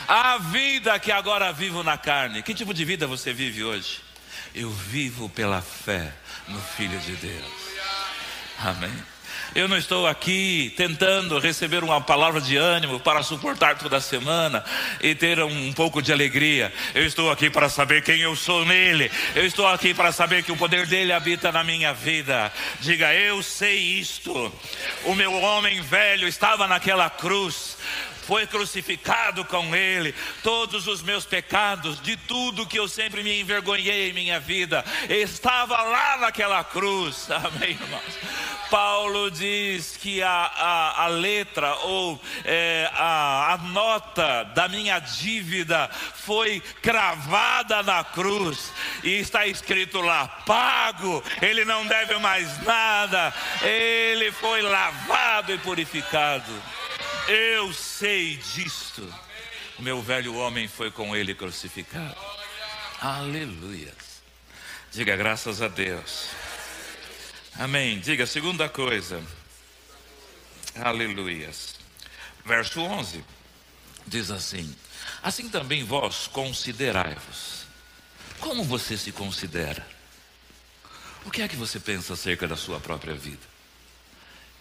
a 0.07 0.37
vida 0.37 0.97
que 0.99 1.11
agora 1.11 1.51
vivo 1.51 1.83
na 1.83 1.97
carne. 1.97 2.41
Que 2.41 2.53
tipo 2.53 2.73
de 2.73 2.85
vida 2.85 3.05
você 3.05 3.33
vive 3.33 3.63
hoje? 3.63 3.99
Eu 4.55 4.69
vivo 4.69 5.29
pela 5.29 5.61
fé 5.61 6.13
no 6.47 6.59
Filho 6.59 6.97
de 6.99 7.15
Deus. 7.15 7.53
Amém. 8.59 8.91
Eu 9.55 9.67
não 9.67 9.77
estou 9.77 10.05
aqui 10.05 10.73
tentando 10.75 11.39
receber 11.39 11.83
uma 11.83 12.01
palavra 12.01 12.39
de 12.39 12.57
ânimo 12.57 12.99
para 12.99 13.23
suportar 13.23 13.77
toda 13.77 13.97
a 13.97 14.01
semana 14.01 14.63
e 15.01 15.15
ter 15.15 15.41
um 15.41 15.73
pouco 15.73 16.01
de 16.01 16.11
alegria. 16.11 16.71
Eu 16.93 17.05
estou 17.05 17.31
aqui 17.31 17.49
para 17.49 17.69
saber 17.69 18.03
quem 18.03 18.19
eu 18.19 18.35
sou 18.35 18.65
nele. 18.65 19.11
Eu 19.35 19.45
estou 19.45 19.67
aqui 19.67 19.93
para 19.93 20.11
saber 20.11 20.43
que 20.43 20.51
o 20.51 20.57
poder 20.57 20.85
dele 20.85 21.13
habita 21.13 21.51
na 21.51 21.63
minha 21.63 21.93
vida. 21.93 22.51
Diga, 22.81 23.13
eu 23.13 23.41
sei 23.41 23.77
isto. 23.77 24.53
O 25.05 25.15
meu 25.15 25.33
homem 25.33 25.81
velho 25.81 26.27
estava 26.27 26.67
naquela 26.67 27.09
cruz 27.09 27.77
foi 28.27 28.45
crucificado 28.45 29.45
com 29.45 29.73
Ele. 29.73 30.13
Todos 30.43 30.85
os 30.85 31.01
meus 31.01 31.25
pecados, 31.25 32.01
de 32.01 32.17
tudo 32.17 32.67
que 32.67 32.77
eu 32.77 32.87
sempre 32.87 33.23
me 33.23 33.39
envergonhei 33.39 34.09
em 34.09 34.13
minha 34.13 34.37
vida, 34.37 34.83
estava 35.09 35.81
lá 35.81 36.17
naquela 36.17 36.61
cruz. 36.61 37.31
Amém, 37.31 37.71
irmãos? 37.71 38.19
Paulo 38.69 39.31
diz 39.31 39.95
que 39.95 40.21
a, 40.21 40.29
a, 40.29 41.03
a 41.05 41.07
letra 41.07 41.73
ou 41.75 42.21
é, 42.43 42.91
a, 42.93 43.53
a 43.53 43.57
nota 43.59 44.43
da 44.43 44.67
minha 44.67 44.99
dívida 44.99 45.89
foi 46.13 46.59
cravada 46.81 47.81
na 47.81 48.03
cruz 48.03 48.73
e 49.03 49.19
está 49.19 49.47
escrito 49.47 50.01
lá: 50.01 50.27
pago, 50.45 51.23
ele 51.41 51.63
não 51.63 51.87
deve 51.87 52.17
mais 52.17 52.61
nada, 52.63 53.33
ele 53.61 54.33
foi 54.33 54.61
lavado 54.61 55.53
e 55.53 55.57
purificado. 55.59 56.51
Eu 57.27 57.73
sei 57.73 58.37
disto. 58.37 59.13
O 59.77 59.81
meu 59.81 60.01
velho 60.01 60.35
homem 60.35 60.67
foi 60.67 60.91
com 60.91 61.15
ele 61.15 61.35
crucificado. 61.35 62.15
Aleluia. 62.99 63.93
Diga 64.91 65.15
graças 65.15 65.61
a 65.61 65.67
Deus. 65.67 66.29
Amém. 67.55 67.99
Diga 67.99 68.23
a 68.23 68.27
segunda 68.27 68.67
coisa. 68.67 69.23
Aleluias. 70.75 71.75
Verso 72.45 72.81
11 72.81 73.23
diz 74.07 74.31
assim: 74.31 74.75
Assim 75.21 75.49
também 75.49 75.83
vós 75.83 76.27
considerai-vos. 76.27 77.67
Como 78.39 78.63
você 78.63 78.97
se 78.97 79.11
considera? 79.11 79.85
O 81.25 81.31
que 81.31 81.41
é 81.41 81.47
que 81.47 81.55
você 81.55 81.79
pensa 81.79 82.13
acerca 82.13 82.47
da 82.47 82.55
sua 82.55 82.79
própria 82.79 83.13
vida? 83.13 83.41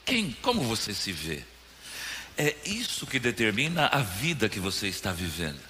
Quem, 0.04 0.32
como 0.42 0.62
você 0.62 0.92
se 0.92 1.12
vê? 1.12 1.44
É 2.36 2.54
isso 2.64 3.06
que 3.06 3.18
determina 3.18 3.86
a 3.86 4.00
vida 4.02 4.48
que 4.48 4.60
você 4.60 4.88
está 4.88 5.12
vivendo. 5.12 5.60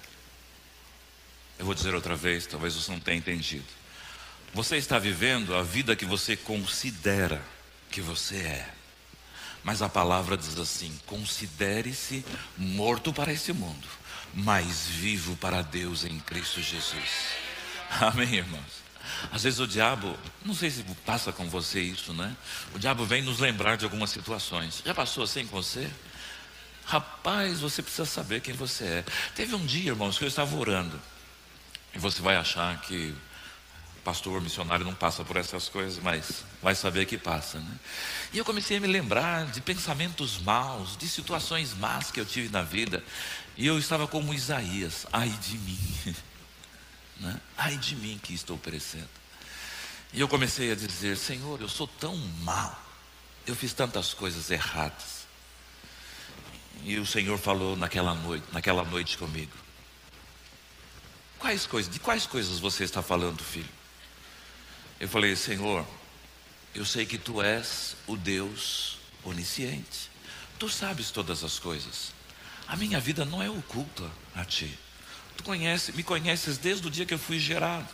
Eu 1.57 1.65
vou 1.65 1.73
dizer 1.73 1.95
outra 1.95 2.15
vez, 2.15 2.45
talvez 2.45 2.75
você 2.75 2.91
não 2.91 2.99
tenha 2.99 3.17
entendido. 3.17 3.65
Você 4.53 4.77
está 4.77 4.99
vivendo 4.99 5.55
a 5.55 5.63
vida 5.63 5.95
que 5.95 6.05
você 6.05 6.35
considera 6.35 7.41
que 7.89 8.01
você 8.01 8.37
é. 8.37 8.69
Mas 9.63 9.81
a 9.81 9.89
palavra 9.89 10.37
diz 10.37 10.57
assim: 10.57 10.97
considere-se 11.05 12.23
morto 12.57 13.11
para 13.11 13.31
esse 13.31 13.51
mundo, 13.53 13.87
mas 14.33 14.87
vivo 14.87 15.35
para 15.37 15.61
Deus 15.61 16.03
em 16.03 16.19
Cristo 16.19 16.61
Jesus. 16.61 17.09
Amém, 18.01 18.35
irmãos? 18.35 18.87
Às 19.31 19.43
vezes 19.43 19.59
o 19.59 19.67
diabo, 19.67 20.17
não 20.45 20.53
sei 20.53 20.69
se 20.69 20.83
passa 21.05 21.31
com 21.31 21.49
você 21.49 21.81
isso, 21.81 22.13
né? 22.13 22.35
O 22.73 22.79
diabo 22.79 23.05
vem 23.05 23.21
nos 23.21 23.39
lembrar 23.39 23.77
de 23.77 23.85
algumas 23.85 24.09
situações. 24.09 24.81
Já 24.85 24.93
passou 24.93 25.23
assim 25.23 25.45
com 25.47 25.61
você? 25.61 25.89
Rapaz, 26.87 27.59
você 27.59 27.83
precisa 27.83 28.05
saber 28.05 28.39
quem 28.39 28.53
você 28.53 28.85
é. 28.85 29.05
Teve 29.35 29.53
um 29.53 29.65
dia, 29.65 29.89
irmãos, 29.89 30.17
que 30.17 30.23
eu 30.23 30.27
estava 30.27 30.55
orando. 30.55 30.99
E 31.93 31.99
você 31.99 32.21
vai 32.21 32.37
achar 32.37 32.79
que 32.79 33.13
pastor 34.05 34.39
missionário 34.39 34.85
não 34.85 34.95
passa 34.95 35.21
por 35.25 35.35
essas 35.35 35.67
coisas, 35.67 36.01
mas 36.01 36.45
vai 36.63 36.73
saber 36.73 37.05
que 37.05 37.17
passa, 37.17 37.59
né? 37.59 37.77
E 38.31 38.37
eu 38.37 38.45
comecei 38.45 38.77
a 38.77 38.79
me 38.79 38.87
lembrar 38.87 39.47
de 39.47 39.59
pensamentos 39.59 40.39
maus, 40.39 40.95
de 40.95 41.09
situações 41.09 41.73
más 41.73 42.09
que 42.09 42.21
eu 42.21 42.25
tive 42.25 42.47
na 42.47 42.61
vida. 42.61 43.03
E 43.57 43.67
eu 43.67 43.77
estava 43.77 44.07
como 44.07 44.33
Isaías, 44.33 45.05
ai 45.11 45.27
de 45.27 45.57
mim, 45.57 45.79
né? 47.19 47.41
ai 47.57 47.75
de 47.75 47.97
mim 47.97 48.17
que 48.23 48.33
estou 48.33 48.57
perecendo. 48.57 49.09
E 50.13 50.21
eu 50.21 50.27
comecei 50.29 50.71
a 50.71 50.75
dizer: 50.75 51.17
Senhor, 51.17 51.59
eu 51.59 51.67
sou 51.67 51.85
tão 51.85 52.15
mal, 52.43 52.81
eu 53.45 53.57
fiz 53.57 53.73
tantas 53.73 54.13
coisas 54.13 54.49
erradas. 54.49 55.16
E 56.87 56.97
o 56.99 57.05
Senhor 57.05 57.37
falou 57.37 57.75
naquela 57.75 58.15
noite, 58.15 58.45
naquela 58.53 58.81
noite 58.85 59.17
comigo. 59.17 59.51
Quais 61.37 61.67
coisas, 61.67 61.91
de 61.91 61.99
quais 61.99 62.25
coisas 62.25 62.59
você 62.59 62.85
está 62.85 63.01
falando, 63.01 63.43
filho? 63.43 63.67
Eu 64.97 65.09
falei, 65.09 65.35
Senhor, 65.35 65.85
eu 66.73 66.85
sei 66.85 67.05
que 67.05 67.17
tu 67.17 67.41
és 67.41 67.97
o 68.07 68.15
Deus 68.15 68.99
onisciente. 69.25 70.09
Tu 70.57 70.69
sabes 70.69 71.11
todas 71.11 71.43
as 71.43 71.59
coisas. 71.59 72.13
A 72.69 72.77
minha 72.77 73.01
vida 73.01 73.25
não 73.25 73.43
é 73.43 73.49
oculta 73.49 74.09
a 74.33 74.45
ti. 74.45 74.79
Tu 75.35 75.43
conhece, 75.43 75.91
me 75.91 76.03
conheces 76.03 76.57
desde 76.57 76.87
o 76.87 76.89
dia 76.89 77.05
que 77.05 77.13
eu 77.13 77.19
fui 77.19 77.37
gerado. 77.37 77.89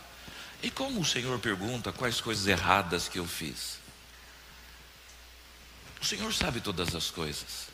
E 0.62 0.70
como 0.70 1.00
o 1.00 1.04
Senhor 1.04 1.36
pergunta 1.40 1.90
quais 1.90 2.20
coisas 2.20 2.46
erradas 2.46 3.08
que 3.08 3.18
eu 3.18 3.26
fiz? 3.26 3.76
O 6.00 6.04
Senhor 6.04 6.32
sabe 6.32 6.60
todas 6.60 6.94
as 6.94 7.10
coisas. 7.10 7.73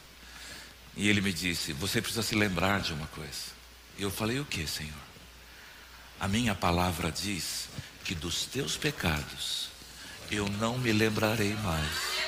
E 0.97 1.09
ele 1.09 1.21
me 1.21 1.33
disse: 1.33 1.73
Você 1.73 2.01
precisa 2.01 2.23
se 2.23 2.35
lembrar 2.35 2.81
de 2.81 2.93
uma 2.93 3.07
coisa. 3.09 3.51
E 3.99 4.03
eu 4.03 4.11
falei: 4.11 4.41
O 4.41 4.45
que, 4.45 4.67
Senhor? 4.67 4.93
A 6.19 6.29
minha 6.29 6.55
palavra 6.55 7.11
diz 7.11 7.69
que 8.05 8.15
dos 8.15 8.45
teus 8.45 8.77
pecados 8.77 9.71
eu 10.31 10.49
não 10.49 10.79
me 10.79 10.93
lembrarei 10.93 11.55
mais. 11.55 12.21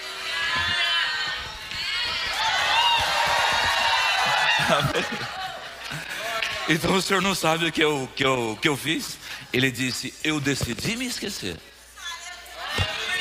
Então 6.69 6.95
o 6.95 7.03
senhor 7.03 7.21
não 7.21 7.35
sabe 7.35 7.67
o 7.67 7.73
que 7.73 7.83
eu, 7.83 8.09
que, 8.15 8.25
eu, 8.25 8.59
que 8.63 8.69
eu 8.69 8.77
fiz? 8.77 9.19
Ele 9.53 9.71
disse: 9.71 10.15
Eu 10.23 10.41
decidi 10.41 10.97
me 10.97 11.07
esquecer. 11.07 11.57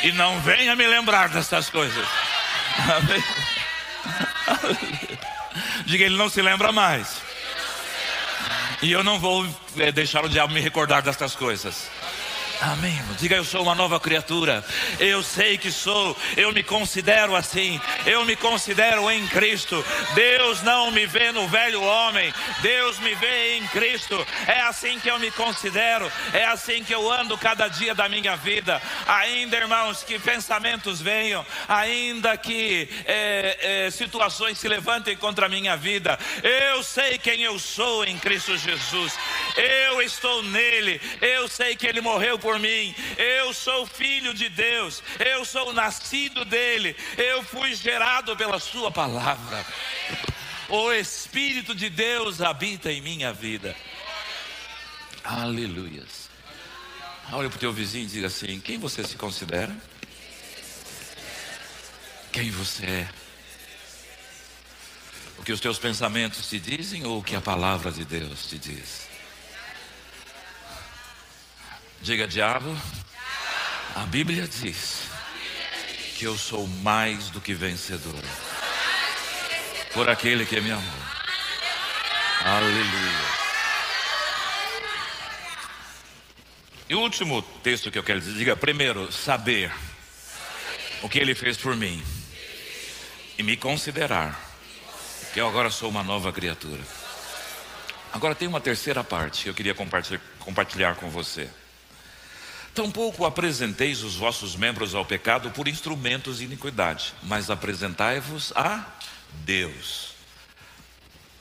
E 0.04 0.12
não 0.14 0.40
venha 0.42 0.76
me 0.76 0.88
lembrar 0.88 1.30
dessas 1.30 1.70
coisas. 1.70 2.08
Amém. 2.96 3.24
Diga, 5.92 6.06
ele 6.06 6.16
não 6.16 6.30
se 6.30 6.42
lembra 6.42 6.72
mais. 6.72 7.22
E 8.82 8.94
eu 8.94 9.04
não 9.04 9.20
vou 9.20 9.46
é, 9.78 9.92
deixar 9.92 10.24
o 10.24 10.30
diabo 10.30 10.54
me 10.54 10.62
recordar 10.62 11.02
destas 11.02 11.36
coisas. 11.36 11.90
Amém. 12.62 13.02
Diga 13.18 13.36
eu 13.36 13.44
sou 13.44 13.64
uma 13.64 13.74
nova 13.74 14.00
criatura. 14.00 14.64
Eu 15.00 15.24
sei 15.24 15.58
que 15.58 15.72
sou. 15.72 16.16
Eu 16.38 16.54
me 16.54 16.62
considero 16.62 17.36
assim. 17.36 17.82
Eu 18.06 18.24
me 18.24 18.36
considero 18.36 19.10
em 19.10 19.26
Cristo. 19.28 19.84
Deus 20.14 20.62
não 20.62 20.92
me 20.92 21.08
vê 21.08 21.32
no 21.32 21.48
velho 21.48 21.82
homem. 21.82 22.32
Deus 22.62 23.00
me 23.00 23.16
vê 23.16 23.58
em 23.58 23.68
Cristo. 23.70 24.26
É 24.46 24.62
assim 24.62 25.00
que 25.00 25.10
eu 25.10 25.18
me 25.18 25.32
considero. 25.32 26.12
É 26.34 26.46
assim 26.46 26.84
que 26.84 26.94
eu 26.94 27.12
ando 27.12 27.36
cada 27.36 27.68
dia 27.68 27.96
da 27.96 28.08
minha 28.08 28.36
vida. 28.36 28.80
Ainda, 29.08 29.58
irmãos, 29.58 30.04
que 30.04 30.20
pensamentos 30.20 31.02
venham. 31.02 31.44
Ainda 31.68 32.38
que 32.38 32.88
é, 33.06 33.86
é, 33.88 33.92
situações 33.92 34.60
se 34.60 34.68
levantem 34.68 35.18
contra 35.18 35.48
a 35.48 35.50
minha 35.50 35.76
vida. 35.76 36.18
Eu 36.44 36.84
sei 36.84 37.18
quem 37.18 37.42
eu 37.42 37.58
sou 37.58 38.06
em 38.06 38.20
Cristo 38.20 38.56
Jesus. 38.56 39.18
Eu 39.58 40.00
estou 40.02 40.44
nele. 40.44 41.02
Eu 41.20 41.48
sei 41.48 41.76
que 41.76 41.88
ele 41.88 42.02
morreu 42.02 42.38
por 42.38 42.51
por 42.52 42.60
mim. 42.60 42.94
Eu 43.18 43.54
sou 43.54 43.86
filho 43.86 44.34
de 44.34 44.50
Deus, 44.50 45.02
eu 45.20 45.46
sou 45.46 45.72
nascido 45.72 46.44
dele, 46.44 46.96
eu 47.18 47.42
fui 47.44 47.74
gerado 47.74 48.36
pela 48.36 48.60
Sua 48.60 48.92
palavra. 48.92 49.66
O 50.68 50.92
Espírito 50.92 51.74
de 51.74 51.90
Deus 51.90 52.42
habita 52.42 52.92
em 52.92 53.02
minha 53.02 53.32
vida. 53.32 53.74
Aleluias. 55.24 56.30
Olha 57.32 57.48
para 57.50 57.56
o 57.56 57.60
teu 57.60 57.72
vizinho 57.72 58.04
e 58.04 58.08
diga 58.08 58.28
assim: 58.28 58.60
quem 58.60 58.78
você 58.78 59.04
se 59.04 59.16
considera? 59.16 59.74
Quem 62.34 62.50
você 62.52 62.86
é? 62.86 63.10
O 65.38 65.44
que 65.44 65.54
os 65.54 65.60
teus 65.62 65.80
pensamentos 65.80 66.50
te 66.50 66.60
dizem 66.60 67.06
ou 67.06 67.20
o 67.20 67.24
que 67.24 67.36
a 67.36 67.42
palavra 67.42 67.92
de 67.92 68.04
Deus 68.04 68.48
te 68.48 68.58
diz? 68.58 69.08
Diga, 72.02 72.28
diabo, 72.28 72.76
a 73.96 74.00
Bíblia 74.08 74.48
diz 74.48 75.04
que 76.18 76.26
eu 76.26 76.36
sou 76.36 76.66
mais 76.68 77.30
do 77.30 77.40
que 77.40 77.54
vencedor 77.54 78.24
por 79.94 80.10
aquele 80.10 80.44
que 80.48 80.60
me 80.60 80.72
amou. 80.72 81.02
Aleluia. 82.44 83.42
E 86.90 86.96
o 86.96 87.02
último 87.02 87.44
texto 87.62 87.92
que 87.92 88.00
eu 88.00 88.04
quero 88.04 88.20
dizer, 88.20 88.34
diga 88.34 88.56
primeiro, 88.56 89.12
saber 89.12 89.72
o 91.04 91.08
que 91.08 91.20
ele 91.20 91.36
fez 91.36 91.56
por 91.56 91.76
mim 91.76 92.04
e 93.38 93.44
me 93.44 93.56
considerar 93.56 94.40
que 95.34 95.40
eu 95.40 95.48
agora 95.48 95.70
sou 95.70 95.88
uma 95.88 96.04
nova 96.04 96.34
criatura. 96.34 96.82
Agora 98.12 98.34
tem 98.34 98.48
uma 98.48 98.60
terceira 98.60 99.04
parte 99.04 99.44
que 99.44 99.50
eu 99.50 99.54
queria 99.54 99.76
compartilhar 100.40 100.96
com 100.96 101.08
você. 101.12 101.48
Tampouco 102.74 103.26
apresenteis 103.26 104.02
os 104.02 104.16
vossos 104.16 104.56
membros 104.56 104.96
ao 104.96 105.06
pecado 105.06 105.52
por 105.52 105.68
instrumentos 105.68 106.38
de 106.38 106.46
iniquidade, 106.46 107.14
mas 107.24 107.50
apresentai-vos 107.50 108.54
a 108.56 108.86
Deus 109.46 110.12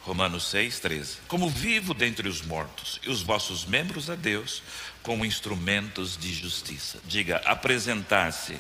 Romanos 0.03 0.45
6, 0.45 0.81
13. 0.81 1.17
Como 1.29 1.49
vivo 1.49 1.93
dentre 1.93 2.29
os 2.29 2.43
mortos, 2.43 2.99
e 3.03 3.11
os 3.11 3.23
vossos 3.23 3.65
membros 3.65 4.09
a 4.09 4.15
Deus 4.15 4.63
como 5.03 5.25
instrumentos 5.25 6.17
de 6.17 6.33
justiça. 6.33 6.99
Diga, 7.05 7.37
apresentar-se 7.45 8.59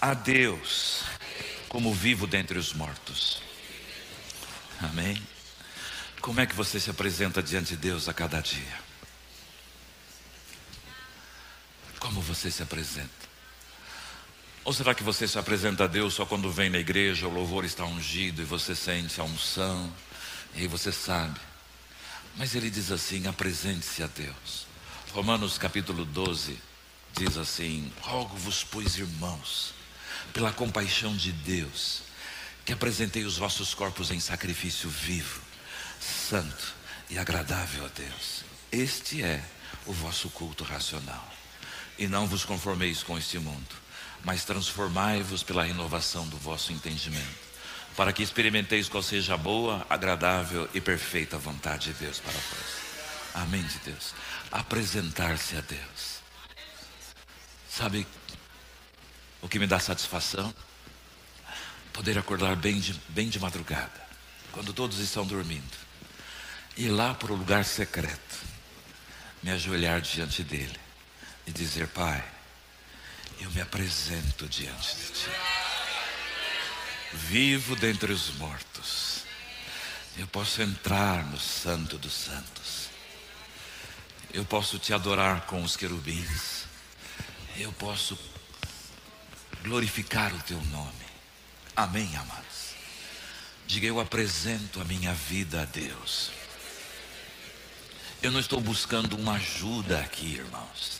a 0.00 0.14
Deus 0.14 1.02
como 1.68 1.94
vivo 1.94 2.26
dentre 2.26 2.58
os 2.58 2.72
mortos. 2.72 3.42
Amém? 4.80 5.20
Como 6.20 6.40
é 6.40 6.46
que 6.46 6.54
você 6.54 6.78
se 6.78 6.90
apresenta 6.90 7.42
diante 7.42 7.70
de 7.70 7.76
Deus 7.76 8.08
a 8.08 8.14
cada 8.14 8.40
dia? 8.40 8.89
Como 12.00 12.20
você 12.22 12.50
se 12.50 12.62
apresenta? 12.62 13.30
Ou 14.64 14.72
será 14.72 14.94
que 14.94 15.02
você 15.02 15.28
se 15.28 15.38
apresenta 15.38 15.84
a 15.84 15.86
Deus 15.86 16.14
só 16.14 16.26
quando 16.26 16.50
vem 16.50 16.70
na 16.70 16.78
igreja, 16.78 17.28
o 17.28 17.32
louvor 17.32 17.64
está 17.64 17.84
ungido 17.84 18.42
e 18.42 18.44
você 18.44 18.74
sente 18.74 19.20
a 19.20 19.24
unção, 19.24 19.92
e 20.54 20.66
você 20.66 20.90
sabe? 20.90 21.38
Mas 22.36 22.54
ele 22.54 22.70
diz 22.70 22.90
assim: 22.90 23.26
apresente-se 23.26 24.02
a 24.02 24.06
Deus. 24.06 24.66
Romanos 25.12 25.58
capítulo 25.58 26.04
12 26.04 26.58
diz 27.18 27.36
assim: 27.36 27.92
Rogo-vos, 28.00 28.64
pois, 28.64 28.96
irmãos, 28.96 29.74
pela 30.32 30.52
compaixão 30.52 31.16
de 31.16 31.32
Deus, 31.32 32.02
que 32.64 32.72
apresentei 32.72 33.24
os 33.24 33.36
vossos 33.36 33.74
corpos 33.74 34.10
em 34.10 34.20
sacrifício 34.20 34.88
vivo, 34.88 35.40
santo 36.00 36.74
e 37.10 37.18
agradável 37.18 37.84
a 37.84 37.88
Deus. 37.88 38.44
Este 38.70 39.22
é 39.22 39.44
o 39.86 39.92
vosso 39.92 40.30
culto 40.30 40.64
racional. 40.64 41.39
E 42.00 42.08
não 42.08 42.26
vos 42.26 42.44
conformeis 42.44 43.04
com 43.04 43.16
este 43.16 43.38
mundo 43.38 43.80
mas 44.24 44.44
transformai-vos 44.44 45.42
pela 45.42 45.64
renovação 45.64 46.26
do 46.28 46.36
vosso 46.36 46.72
entendimento, 46.72 47.50
para 47.96 48.12
que 48.12 48.22
experimenteis 48.22 48.88
qual 48.88 49.02
seja 49.02 49.34
a 49.34 49.38
boa, 49.38 49.86
agradável 49.88 50.68
e 50.74 50.80
perfeita 50.80 51.38
vontade 51.38 51.92
de 51.92 52.04
Deus 52.04 52.18
para 52.18 52.32
vós. 52.32 52.90
Amém 53.34 53.62
de 53.62 53.78
Deus. 53.78 54.14
Apresentar-se 54.50 55.56
a 55.56 55.60
Deus. 55.60 56.20
Sabe 57.68 58.06
o 59.40 59.48
que 59.48 59.58
me 59.58 59.66
dá 59.66 59.78
satisfação? 59.78 60.52
Poder 61.92 62.18
acordar 62.18 62.56
bem 62.56 62.78
de, 62.78 62.94
bem 63.08 63.28
de 63.28 63.38
madrugada, 63.38 64.08
quando 64.52 64.72
todos 64.72 64.98
estão 64.98 65.26
dormindo, 65.26 65.78
ir 66.76 66.88
lá 66.88 67.14
para 67.14 67.32
o 67.32 67.36
lugar 67.36 67.64
secreto, 67.64 68.38
me 69.42 69.50
ajoelhar 69.50 70.00
diante 70.00 70.42
dele 70.42 70.89
e 71.50 71.52
dizer: 71.52 71.88
Pai, 71.88 72.24
eu 73.40 73.50
me 73.50 73.60
apresento 73.60 74.48
diante 74.48 74.96
de 74.96 75.06
ti. 75.12 75.30
Vivo 77.12 77.74
dentre 77.74 78.12
os 78.12 78.30
mortos. 78.36 79.24
Eu 80.16 80.26
posso 80.28 80.62
entrar 80.62 81.24
no 81.26 81.38
Santo 81.38 81.98
dos 81.98 82.12
Santos. 82.12 82.88
Eu 84.32 84.44
posso 84.44 84.78
te 84.78 84.94
adorar 84.94 85.46
com 85.46 85.62
os 85.62 85.76
querubins. 85.76 86.64
Eu 87.56 87.72
posso 87.72 88.16
glorificar 89.62 90.32
o 90.32 90.42
teu 90.42 90.60
nome. 90.66 90.92
Amém, 91.74 92.16
amados. 92.16 92.74
Diga, 93.66 93.86
eu 93.86 93.98
apresento 93.98 94.80
a 94.80 94.84
minha 94.84 95.12
vida 95.12 95.62
a 95.62 95.64
Deus. 95.64 96.30
Eu 98.22 98.30
não 98.30 98.38
estou 98.38 98.60
buscando 98.60 99.16
uma 99.16 99.34
ajuda 99.34 100.00
aqui, 100.00 100.34
irmãos 100.34 100.99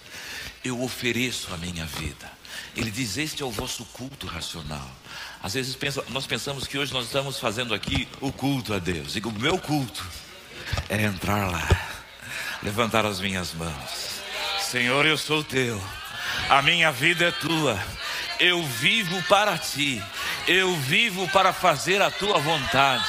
eu 0.64 0.82
ofereço 0.82 1.52
a 1.52 1.56
minha 1.56 1.86
vida. 1.86 2.30
Ele 2.76 2.90
diz: 2.90 3.16
Este 3.16 3.42
é 3.42 3.46
o 3.46 3.50
vosso 3.50 3.84
culto 3.86 4.26
racional. 4.26 4.88
Às 5.42 5.54
vezes 5.54 5.76
nós 6.08 6.26
pensamos 6.26 6.66
que 6.66 6.78
hoje 6.78 6.92
nós 6.92 7.06
estamos 7.06 7.38
fazendo 7.38 7.74
aqui 7.74 8.06
o 8.20 8.30
culto 8.30 8.74
a 8.74 8.78
Deus. 8.78 9.16
E 9.16 9.20
o 9.20 9.32
meu 9.32 9.58
culto 9.58 10.04
é 10.88 11.02
entrar 11.02 11.50
lá, 11.50 11.68
levantar 12.62 13.06
as 13.06 13.20
minhas 13.20 13.54
mãos. 13.54 14.20
Senhor, 14.60 15.06
eu 15.06 15.16
sou 15.16 15.42
teu, 15.42 15.82
a 16.48 16.62
minha 16.62 16.92
vida 16.92 17.26
é 17.26 17.30
tua. 17.30 17.82
Eu 18.38 18.62
vivo 18.62 19.22
para 19.24 19.58
ti, 19.58 20.02
eu 20.48 20.74
vivo 20.76 21.28
para 21.28 21.52
fazer 21.52 22.00
a 22.00 22.10
tua 22.10 22.38
vontade. 22.38 23.04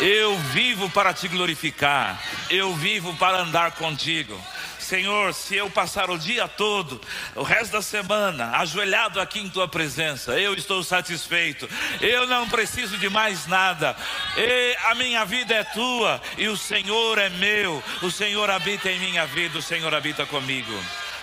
Eu 0.00 0.38
vivo 0.38 0.88
para 0.90 1.12
te 1.12 1.26
glorificar, 1.26 2.22
eu 2.48 2.74
vivo 2.76 3.16
para 3.16 3.38
andar 3.40 3.72
contigo. 3.72 4.40
Senhor, 4.88 5.34
se 5.34 5.54
eu 5.54 5.68
passar 5.68 6.08
o 6.08 6.18
dia 6.18 6.48
todo, 6.48 6.98
o 7.34 7.42
resto 7.42 7.72
da 7.72 7.82
semana, 7.82 8.56
ajoelhado 8.56 9.20
aqui 9.20 9.38
em 9.38 9.50
tua 9.50 9.68
presença, 9.68 10.40
eu 10.40 10.54
estou 10.54 10.82
satisfeito, 10.82 11.68
eu 12.00 12.26
não 12.26 12.48
preciso 12.48 12.96
de 12.96 13.10
mais 13.10 13.46
nada, 13.46 13.94
e 14.34 14.76
a 14.86 14.94
minha 14.94 15.26
vida 15.26 15.54
é 15.54 15.62
tua 15.62 16.22
e 16.38 16.48
o 16.48 16.56
Senhor 16.56 17.18
é 17.18 17.28
meu, 17.28 17.84
o 18.00 18.10
Senhor 18.10 18.48
habita 18.48 18.90
em 18.90 18.98
minha 18.98 19.26
vida, 19.26 19.58
o 19.58 19.62
Senhor 19.62 19.94
habita 19.94 20.24
comigo. 20.24 20.72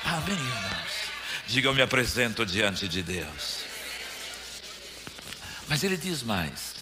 Amém, 0.04 0.36
irmãos. 0.36 0.96
Diga, 1.48 1.70
eu 1.70 1.74
me 1.74 1.82
apresento 1.82 2.46
diante 2.46 2.88
de 2.88 3.02
Deus. 3.02 3.66
Mas 5.68 5.84
ele 5.84 5.98
diz 5.98 6.22
mais: 6.22 6.76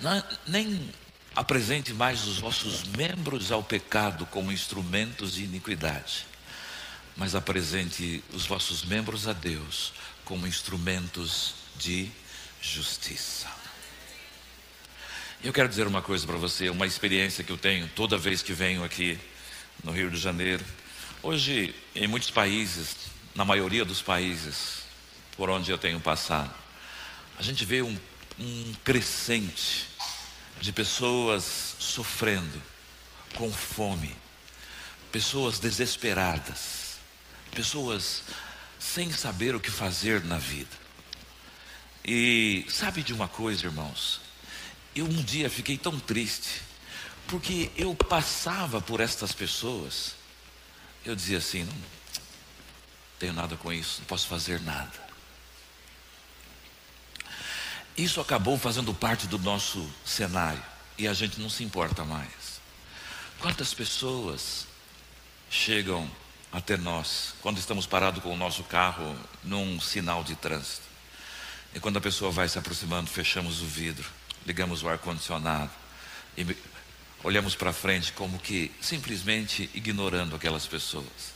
não, 0.00 0.24
nem 0.44 0.92
apresente 1.36 1.92
mais 1.92 2.26
os 2.26 2.38
vossos 2.38 2.84
membros 2.96 3.52
ao 3.52 3.62
pecado 3.62 4.24
como 4.26 4.50
instrumentos 4.50 5.34
de 5.34 5.44
iniquidade, 5.44 6.26
mas 7.14 7.34
apresente 7.34 8.24
os 8.32 8.46
vossos 8.46 8.82
membros 8.82 9.28
a 9.28 9.34
Deus 9.34 9.92
como 10.24 10.46
instrumentos 10.46 11.54
de 11.76 12.10
justiça. 12.62 13.48
Eu 15.44 15.52
quero 15.52 15.68
dizer 15.68 15.86
uma 15.86 16.00
coisa 16.00 16.26
para 16.26 16.36
você, 16.36 16.70
uma 16.70 16.86
experiência 16.86 17.44
que 17.44 17.52
eu 17.52 17.58
tenho 17.58 17.86
toda 17.88 18.16
vez 18.16 18.40
que 18.40 18.54
venho 18.54 18.82
aqui 18.82 19.18
no 19.84 19.92
Rio 19.92 20.10
de 20.10 20.16
Janeiro. 20.16 20.64
Hoje, 21.22 21.74
em 21.94 22.08
muitos 22.08 22.30
países, 22.30 22.96
na 23.34 23.44
maioria 23.44 23.84
dos 23.84 24.00
países 24.00 24.86
por 25.36 25.50
onde 25.50 25.70
eu 25.70 25.76
tenho 25.76 26.00
passado, 26.00 26.52
a 27.38 27.42
gente 27.42 27.62
vê 27.66 27.82
um, 27.82 27.96
um 28.38 28.74
crescente 28.82 29.86
de 30.60 30.72
pessoas 30.72 31.74
sofrendo, 31.78 32.62
com 33.34 33.52
fome, 33.52 34.14
pessoas 35.12 35.58
desesperadas, 35.58 36.98
pessoas 37.54 38.22
sem 38.78 39.12
saber 39.12 39.54
o 39.54 39.60
que 39.60 39.70
fazer 39.70 40.24
na 40.24 40.38
vida. 40.38 40.76
E 42.04 42.64
sabe 42.68 43.02
de 43.02 43.12
uma 43.12 43.28
coisa, 43.28 43.66
irmãos? 43.66 44.20
Eu 44.94 45.04
um 45.04 45.22
dia 45.22 45.50
fiquei 45.50 45.76
tão 45.76 45.98
triste, 45.98 46.62
porque 47.26 47.70
eu 47.76 47.94
passava 47.94 48.80
por 48.80 49.00
estas 49.00 49.32
pessoas, 49.32 50.14
eu 51.04 51.14
dizia 51.14 51.38
assim: 51.38 51.64
não 51.64 51.74
tenho 53.18 53.32
nada 53.32 53.56
com 53.56 53.72
isso, 53.72 53.98
não 54.00 54.06
posso 54.06 54.26
fazer 54.26 54.60
nada. 54.60 55.05
Isso 57.96 58.20
acabou 58.20 58.58
fazendo 58.58 58.92
parte 58.92 59.26
do 59.26 59.38
nosso 59.38 59.88
cenário 60.04 60.62
e 60.98 61.08
a 61.08 61.14
gente 61.14 61.40
não 61.40 61.48
se 61.48 61.64
importa 61.64 62.04
mais. 62.04 62.60
Quantas 63.40 63.72
pessoas 63.72 64.66
chegam 65.48 66.10
até 66.52 66.76
nós 66.76 67.34
quando 67.40 67.56
estamos 67.56 67.86
parados 67.86 68.22
com 68.22 68.34
o 68.34 68.36
nosso 68.36 68.62
carro 68.64 69.16
num 69.42 69.80
sinal 69.80 70.22
de 70.22 70.36
trânsito? 70.36 70.82
E 71.74 71.80
quando 71.80 71.96
a 71.96 72.00
pessoa 72.00 72.30
vai 72.30 72.46
se 72.48 72.58
aproximando, 72.58 73.08
fechamos 73.08 73.62
o 73.62 73.66
vidro, 73.66 74.06
ligamos 74.44 74.82
o 74.82 74.88
ar-condicionado 74.90 75.70
e 76.36 76.46
olhamos 77.24 77.54
para 77.54 77.72
frente 77.72 78.12
como 78.12 78.38
que 78.38 78.70
simplesmente 78.78 79.70
ignorando 79.72 80.36
aquelas 80.36 80.66
pessoas. 80.66 81.34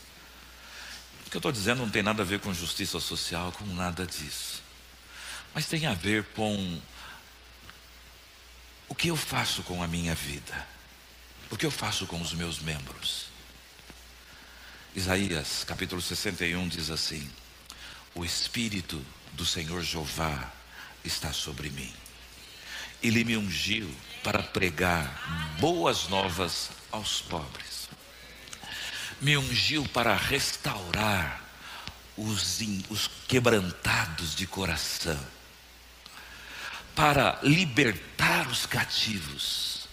O 1.27 1.31
que 1.31 1.37
eu 1.39 1.39
estou 1.39 1.53
dizendo 1.53 1.81
não 1.81 1.91
tem 1.91 2.03
nada 2.03 2.23
a 2.23 2.27
ver 2.27 2.41
com 2.41 2.53
justiça 2.53 3.01
social, 3.01 3.51
com 3.53 3.65
nada 3.65 4.07
disso 4.07 4.60
mas 5.55 5.67
tem 5.67 5.87
a 5.87 5.95
ver 5.95 6.25
com 6.35 6.81
O 8.89 8.95
que 8.95 9.09
eu 9.09 9.17
faço 9.17 9.63
com 9.63 9.83
a 9.83 9.87
minha 9.87 10.15
vida? 10.15 10.67
O 11.51 11.57
que 11.57 11.67
eu 11.67 11.71
faço 11.71 12.07
com 12.07 12.21
os 12.21 12.33
meus 12.33 12.61
membros? 12.61 13.27
Isaías 14.95 15.65
capítulo 15.65 16.03
61 16.03 16.69
diz 16.69 16.91
assim: 16.91 17.31
O 18.15 18.25
Espírito 18.25 19.05
do 19.33 19.47
Senhor 19.47 19.83
Jeová 19.83 20.53
está 21.05 21.33
sobre 21.33 21.71
mim. 21.71 21.93
Ele 23.03 23.25
me 23.25 23.37
ungiu 23.37 23.93
para 24.23 24.43
pregar 24.43 25.57
boas 25.59 26.09
novas 26.09 26.71
aos 26.91 27.23
pobres. 27.23 27.89
Me 29.21 29.37
ungiu 29.37 29.87
para 29.89 30.15
restaurar 30.15 31.43
os, 32.17 32.61
os 32.89 33.11
quebrantados 33.29 34.35
de 34.35 34.47
coração, 34.47 35.19
para 37.01 37.39
libertar 37.43 38.47
os 38.49 38.67
cativos, 38.67 39.89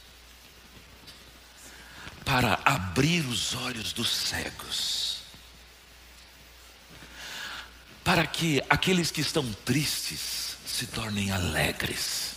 para 2.26 2.60
abrir 2.66 3.26
os 3.28 3.56
olhos 3.56 3.94
dos 3.94 4.10
cegos, 4.10 5.20
para 8.04 8.28
que 8.28 8.62
aqueles 8.70 9.10
que 9.10 9.22
estão 9.22 9.50
tristes 9.64 10.58
se 10.66 10.86
tornem 10.88 11.32
alegres, 11.32 12.34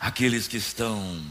aqueles 0.00 0.48
que 0.48 0.56
estão 0.56 1.22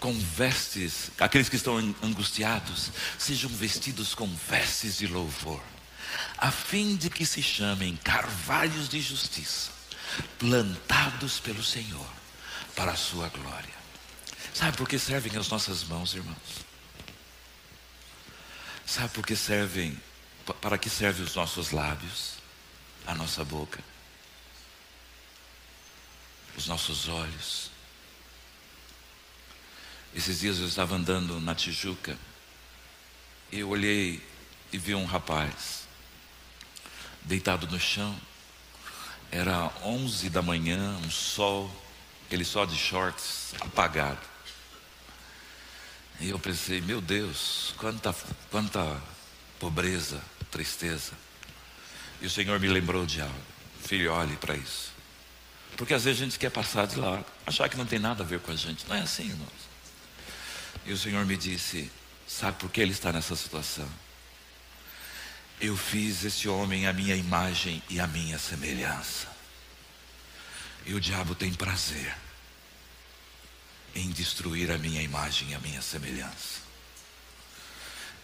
com 0.00 0.12
vestes, 0.18 1.12
aqueles 1.20 1.48
que 1.48 1.54
estão 1.54 1.76
angustiados, 2.02 2.90
sejam 3.16 3.50
vestidos 3.50 4.16
com 4.16 4.26
vestes 4.50 4.98
de 4.98 5.06
louvor, 5.06 5.62
a 6.36 6.50
fim 6.50 6.96
de 6.96 7.08
que 7.08 7.24
se 7.24 7.40
chamem 7.40 7.94
carvalhos 7.94 8.88
de 8.88 9.00
justiça, 9.00 9.77
plantados 10.38 11.40
pelo 11.40 11.62
Senhor, 11.62 12.08
para 12.74 12.92
a 12.92 12.96
sua 12.96 13.28
glória. 13.28 13.78
Sabe 14.54 14.76
por 14.76 14.88
que 14.88 14.98
servem 14.98 15.36
as 15.36 15.48
nossas 15.48 15.84
mãos, 15.84 16.14
irmãos? 16.14 16.66
Sabe 18.86 19.10
por 19.10 19.26
que 19.26 19.36
servem, 19.36 20.00
para 20.60 20.78
que 20.78 20.88
servem 20.88 21.24
os 21.24 21.34
nossos 21.34 21.70
lábios, 21.70 22.34
a 23.06 23.14
nossa 23.14 23.44
boca, 23.44 23.82
os 26.56 26.66
nossos 26.66 27.08
olhos, 27.08 27.70
esses 30.14 30.40
dias 30.40 30.58
eu 30.58 30.66
estava 30.66 30.96
andando 30.96 31.38
na 31.40 31.54
Tijuca 31.54 32.18
e 33.52 33.60
eu 33.60 33.68
olhei 33.68 34.26
e 34.72 34.78
vi 34.78 34.94
um 34.94 35.04
rapaz 35.04 35.86
deitado 37.22 37.66
no 37.66 37.78
chão. 37.78 38.18
Era 39.30 39.70
11 39.84 40.30
da 40.30 40.40
manhã, 40.40 40.96
um 41.04 41.10
sol, 41.10 41.70
ele 42.30 42.44
só 42.44 42.64
de 42.64 42.76
shorts, 42.76 43.54
apagado. 43.60 44.20
E 46.20 46.30
eu 46.30 46.38
pensei, 46.38 46.80
meu 46.80 47.00
Deus, 47.00 47.74
quanta, 47.78 48.14
quanta 48.50 49.00
pobreza, 49.60 50.20
tristeza. 50.50 51.12
E 52.20 52.26
o 52.26 52.30
Senhor 52.30 52.58
me 52.58 52.68
lembrou 52.68 53.06
de 53.06 53.20
algo. 53.20 53.34
Filho, 53.80 54.12
olhe 54.12 54.36
para 54.36 54.56
isso. 54.56 54.92
Porque 55.76 55.94
às 55.94 56.04
vezes 56.04 56.20
a 56.20 56.24
gente 56.24 56.38
quer 56.38 56.50
passar 56.50 56.86
de 56.86 56.96
lá, 56.96 57.22
achar 57.46 57.68
que 57.68 57.76
não 57.76 57.86
tem 57.86 57.98
nada 57.98 58.24
a 58.24 58.26
ver 58.26 58.40
com 58.40 58.50
a 58.50 58.56
gente. 58.56 58.84
Não 58.88 58.96
é 58.96 59.00
assim, 59.00 59.28
irmãos. 59.28 59.68
E 60.84 60.92
o 60.92 60.98
Senhor 60.98 61.24
me 61.24 61.36
disse: 61.36 61.90
Sabe 62.26 62.58
por 62.58 62.70
que 62.70 62.80
ele 62.80 62.90
está 62.90 63.12
nessa 63.12 63.36
situação? 63.36 63.88
Eu 65.60 65.76
fiz 65.76 66.24
esse 66.24 66.48
homem 66.48 66.86
a 66.86 66.92
minha 66.92 67.16
imagem 67.16 67.82
e 67.88 67.98
a 67.98 68.06
minha 68.06 68.38
semelhança. 68.38 69.28
E 70.86 70.94
o 70.94 71.00
diabo 71.00 71.34
tem 71.34 71.52
prazer 71.52 72.14
em 73.94 74.10
destruir 74.10 74.70
a 74.70 74.78
minha 74.78 75.02
imagem 75.02 75.50
e 75.50 75.54
a 75.54 75.58
minha 75.58 75.82
semelhança. 75.82 76.60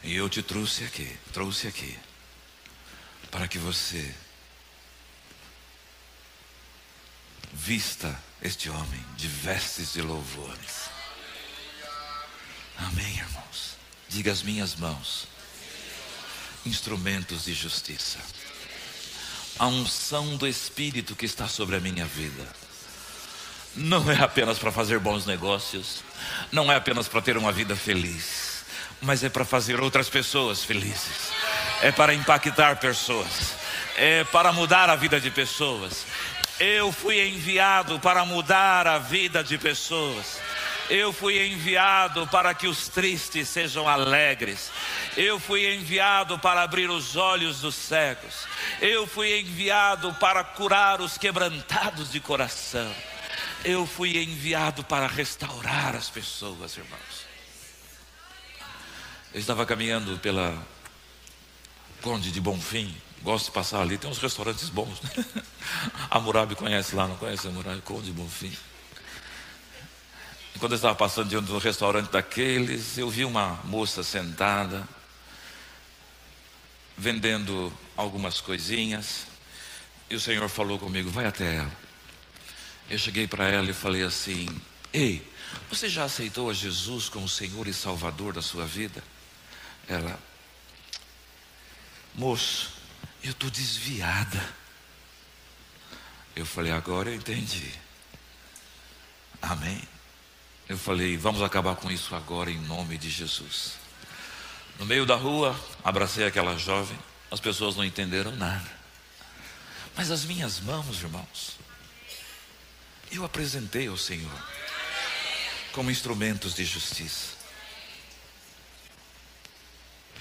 E 0.02 0.14
eu 0.14 0.28
te 0.28 0.42
trouxe 0.42 0.84
aqui, 0.84 1.18
trouxe 1.32 1.66
aqui, 1.66 1.98
para 3.30 3.48
que 3.48 3.58
você 3.58 4.14
vista 7.52 8.16
este 8.42 8.68
homem 8.68 9.04
de 9.16 9.26
vestes 9.26 9.92
de 9.92 10.02
louvores 10.02 10.94
Amém, 12.76 13.16
irmãos. 13.16 13.76
Diga 14.08 14.32
as 14.32 14.42
minhas 14.42 14.74
mãos, 14.74 15.26
instrumentos 16.66 17.44
de 17.44 17.54
justiça. 17.54 18.18
A 19.58 19.66
unção 19.66 20.36
do 20.36 20.46
Espírito 20.46 21.14
que 21.14 21.26
está 21.26 21.46
sobre 21.46 21.76
a 21.76 21.80
minha 21.80 22.04
vida. 22.04 22.44
Não 23.76 24.10
é 24.10 24.20
apenas 24.22 24.58
para 24.58 24.70
fazer 24.70 24.98
bons 24.98 25.26
negócios, 25.26 26.04
não 26.52 26.70
é 26.70 26.76
apenas 26.76 27.08
para 27.08 27.20
ter 27.20 27.36
uma 27.36 27.50
vida 27.50 27.74
feliz, 27.74 28.64
mas 29.02 29.24
é 29.24 29.28
para 29.28 29.44
fazer 29.44 29.80
outras 29.80 30.08
pessoas 30.08 30.62
felizes, 30.62 31.32
é 31.82 31.90
para 31.90 32.14
impactar 32.14 32.76
pessoas, 32.76 33.54
é 33.96 34.22
para 34.24 34.52
mudar 34.52 34.88
a 34.88 34.96
vida 34.96 35.20
de 35.20 35.30
pessoas. 35.30 36.06
Eu 36.58 36.92
fui 36.92 37.20
enviado 37.26 37.98
para 37.98 38.24
mudar 38.24 38.86
a 38.86 38.98
vida 38.98 39.42
de 39.42 39.58
pessoas. 39.58 40.38
Eu 40.90 41.12
fui 41.12 41.46
enviado 41.46 42.26
para 42.26 42.52
que 42.54 42.66
os 42.66 42.88
tristes 42.88 43.48
sejam 43.48 43.88
alegres. 43.88 44.70
Eu 45.16 45.40
fui 45.40 45.74
enviado 45.74 46.38
para 46.38 46.62
abrir 46.62 46.90
os 46.90 47.16
olhos 47.16 47.60
dos 47.60 47.74
cegos. 47.74 48.46
Eu 48.80 49.06
fui 49.06 49.40
enviado 49.40 50.12
para 50.14 50.44
curar 50.44 51.00
os 51.00 51.16
quebrantados 51.16 52.12
de 52.12 52.20
coração. 52.20 52.94
Eu 53.64 53.86
fui 53.86 54.22
enviado 54.22 54.84
para 54.84 55.06
restaurar 55.06 55.96
as 55.96 56.10
pessoas, 56.10 56.76
irmãos. 56.76 57.24
Eu 59.32 59.40
estava 59.40 59.64
caminhando 59.64 60.18
pela 60.18 60.54
Conde 62.02 62.30
de 62.30 62.40
Bonfim. 62.40 62.94
Gosto 63.22 63.46
de 63.46 63.52
passar 63.52 63.80
ali, 63.80 63.96
tem 63.96 64.10
uns 64.10 64.18
restaurantes 64.18 64.68
bons. 64.68 65.00
Né? 65.00 65.24
A 66.10 66.20
Murabi 66.20 66.54
conhece 66.54 66.94
lá, 66.94 67.08
não 67.08 67.16
conhece 67.16 67.48
a 67.48 67.50
Murabi? 67.50 67.80
Conde 67.80 68.06
de 68.06 68.12
Bonfim. 68.12 68.54
Quando 70.64 70.72
eu 70.72 70.76
estava 70.76 70.94
passando 70.94 71.28
diante 71.28 71.44
do 71.44 71.58
restaurante 71.58 72.10
daqueles, 72.10 72.96
eu 72.96 73.10
vi 73.10 73.22
uma 73.22 73.60
moça 73.64 74.02
sentada, 74.02 74.88
vendendo 76.96 77.70
algumas 77.94 78.40
coisinhas, 78.40 79.26
e 80.08 80.14
o 80.14 80.20
Senhor 80.20 80.48
falou 80.48 80.78
comigo: 80.78 81.10
vai 81.10 81.26
até 81.26 81.56
ela. 81.56 81.72
Eu 82.88 82.96
cheguei 82.96 83.28
para 83.28 83.46
ela 83.46 83.68
e 83.68 83.74
falei 83.74 84.04
assim: 84.04 84.48
Ei, 84.90 85.30
você 85.68 85.86
já 85.86 86.04
aceitou 86.04 86.48
a 86.48 86.54
Jesus 86.54 87.10
como 87.10 87.28
Senhor 87.28 87.68
e 87.68 87.74
Salvador 87.74 88.32
da 88.32 88.40
sua 88.40 88.64
vida? 88.64 89.04
Ela, 89.86 90.18
moço, 92.14 92.72
eu 93.22 93.32
estou 93.32 93.50
desviada. 93.50 94.42
Eu 96.34 96.46
falei: 96.46 96.72
agora 96.72 97.10
eu 97.10 97.16
entendi. 97.16 97.70
Amém. 99.42 99.93
Eu 100.68 100.78
falei, 100.78 101.16
vamos 101.16 101.42
acabar 101.42 101.76
com 101.76 101.90
isso 101.90 102.14
agora 102.14 102.50
em 102.50 102.58
nome 102.58 102.96
de 102.96 103.10
Jesus. 103.10 103.74
No 104.78 104.86
meio 104.86 105.04
da 105.04 105.14
rua, 105.14 105.58
abracei 105.84 106.26
aquela 106.26 106.56
jovem, 106.56 106.98
as 107.30 107.38
pessoas 107.38 107.76
não 107.76 107.84
entenderam 107.84 108.34
nada. 108.34 108.70
Mas 109.96 110.10
as 110.10 110.24
minhas 110.24 110.60
mãos, 110.60 111.00
irmãos, 111.00 111.58
eu 113.12 113.24
apresentei 113.24 113.86
ao 113.86 113.96
Senhor 113.96 114.30
como 115.72 115.90
instrumentos 115.90 116.54
de 116.54 116.64
justiça. 116.64 117.34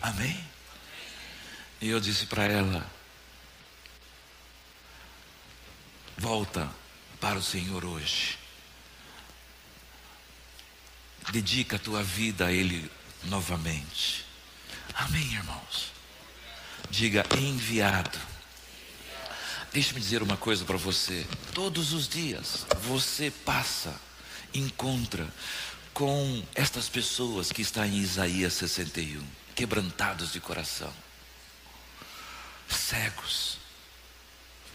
Amém? 0.01 0.43
E 1.79 1.89
eu 1.89 1.99
disse 1.99 2.25
para 2.25 2.43
ela: 2.43 2.85
volta 6.17 6.69
para 7.19 7.39
o 7.39 7.43
Senhor 7.43 7.85
hoje. 7.85 8.42
Dedica 11.31 11.77
a 11.77 11.79
tua 11.79 12.03
vida 12.03 12.47
a 12.47 12.51
Ele 12.51 12.91
novamente. 13.23 14.25
Amém, 14.93 15.33
irmãos? 15.33 15.91
Diga 16.89 17.25
enviado. 17.37 18.19
Deixe-me 19.71 19.99
dizer 19.99 20.21
uma 20.21 20.37
coisa 20.37 20.63
para 20.65 20.77
você. 20.77 21.25
Todos 21.53 21.93
os 21.93 22.07
dias 22.07 22.65
você 22.81 23.31
passa, 23.31 23.99
encontra 24.53 25.27
com 25.93 26.43
estas 26.53 26.89
pessoas 26.89 27.51
que 27.51 27.61
está 27.61 27.87
em 27.87 27.97
Isaías 27.97 28.53
61, 28.53 29.23
quebrantados 29.55 30.31
de 30.33 30.39
coração, 30.39 30.93
cegos, 32.67 33.57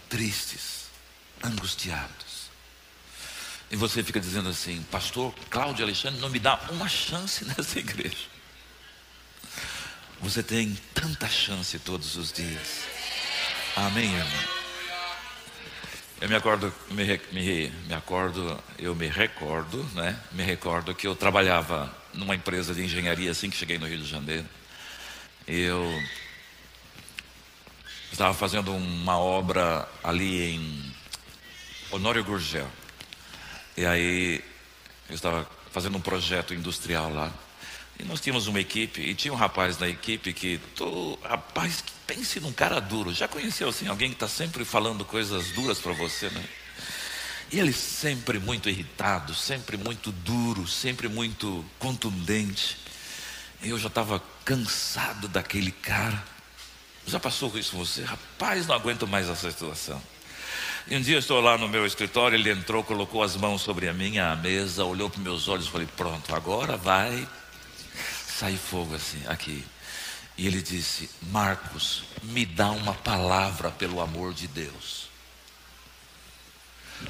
tristes, 0.08 0.86
angustiados. 1.42 2.27
E 3.70 3.76
você 3.76 4.02
fica 4.02 4.18
dizendo 4.18 4.48
assim, 4.48 4.82
pastor 4.90 5.34
Cláudio 5.50 5.84
Alexandre 5.84 6.20
não 6.20 6.30
me 6.30 6.38
dá 6.38 6.58
uma 6.70 6.88
chance 6.88 7.44
nessa 7.56 7.78
igreja. 7.78 8.26
Você 10.20 10.42
tem 10.42 10.76
tanta 10.94 11.28
chance 11.28 11.78
todos 11.78 12.16
os 12.16 12.32
dias. 12.32 12.84
Amém, 13.76 14.12
irmão? 14.12 14.58
Eu 16.20 16.28
me 16.28 16.34
acordo, 16.34 16.74
me, 16.90 17.04
me, 17.30 17.70
me 17.86 17.94
acordo, 17.94 18.60
eu 18.76 18.92
me 18.92 19.06
recordo, 19.06 19.84
né? 19.94 20.18
Me 20.32 20.42
recordo 20.42 20.92
que 20.92 21.06
eu 21.06 21.14
trabalhava 21.14 21.94
numa 22.12 22.34
empresa 22.34 22.74
de 22.74 22.82
engenharia 22.82 23.30
assim 23.30 23.48
que 23.48 23.56
cheguei 23.56 23.78
no 23.78 23.86
Rio 23.86 23.98
de 23.98 24.08
Janeiro. 24.08 24.44
Eu 25.46 26.02
estava 28.10 28.34
fazendo 28.34 28.74
uma 28.74 29.16
obra 29.16 29.88
ali 30.02 30.54
em 30.54 30.94
Honório 31.92 32.24
Gurgel. 32.24 32.68
E 33.78 33.86
aí 33.86 34.44
eu 35.08 35.14
estava 35.14 35.48
fazendo 35.70 35.96
um 35.96 36.00
projeto 36.00 36.52
industrial 36.52 37.14
lá. 37.14 37.32
E 37.96 38.02
nós 38.02 38.20
tínhamos 38.20 38.48
uma 38.48 38.58
equipe, 38.58 39.00
e 39.00 39.14
tinha 39.14 39.32
um 39.32 39.36
rapaz 39.36 39.78
na 39.78 39.88
equipe 39.88 40.32
que, 40.32 40.60
rapaz, 41.22 41.84
pense 42.04 42.40
num 42.40 42.52
cara 42.52 42.80
duro. 42.80 43.14
Já 43.14 43.28
conheceu 43.28 43.68
assim, 43.68 43.86
alguém 43.86 44.08
que 44.08 44.16
está 44.16 44.26
sempre 44.26 44.64
falando 44.64 45.04
coisas 45.04 45.52
duras 45.52 45.78
para 45.78 45.92
você, 45.92 46.28
né? 46.28 46.44
E 47.52 47.60
ele 47.60 47.72
sempre 47.72 48.40
muito 48.40 48.68
irritado, 48.68 49.32
sempre 49.32 49.76
muito 49.76 50.10
duro, 50.10 50.66
sempre 50.66 51.06
muito 51.08 51.64
contundente. 51.78 52.78
Eu 53.62 53.78
já 53.78 53.86
estava 53.86 54.20
cansado 54.44 55.28
daquele 55.28 55.70
cara. 55.70 56.20
Já 57.06 57.20
passou 57.20 57.56
isso 57.56 57.70
com 57.70 57.78
você? 57.78 58.02
Rapaz, 58.02 58.66
não 58.66 58.74
aguento 58.74 59.06
mais 59.06 59.28
essa 59.28 59.48
situação. 59.48 60.02
E 60.90 60.96
um 60.96 61.02
dia 61.02 61.16
eu 61.16 61.18
estou 61.18 61.38
lá 61.38 61.58
no 61.58 61.68
meu 61.68 61.84
escritório, 61.84 62.34
ele 62.34 62.50
entrou, 62.50 62.82
colocou 62.82 63.22
as 63.22 63.36
mãos 63.36 63.60
sobre 63.60 63.90
a 63.90 63.92
minha 63.92 64.34
mesa, 64.36 64.86
olhou 64.86 65.10
para 65.10 65.20
meus 65.20 65.46
olhos 65.46 65.66
e 65.66 65.70
falei: 65.70 65.86
Pronto, 65.94 66.34
agora 66.34 66.78
vai 66.78 67.28
sair 68.26 68.56
fogo 68.56 68.94
assim, 68.94 69.22
aqui. 69.26 69.62
E 70.38 70.46
ele 70.46 70.62
disse: 70.62 71.10
Marcos, 71.30 72.04
me 72.22 72.46
dá 72.46 72.70
uma 72.70 72.94
palavra 72.94 73.70
pelo 73.70 74.00
amor 74.00 74.32
de 74.32 74.48
Deus. 74.48 75.10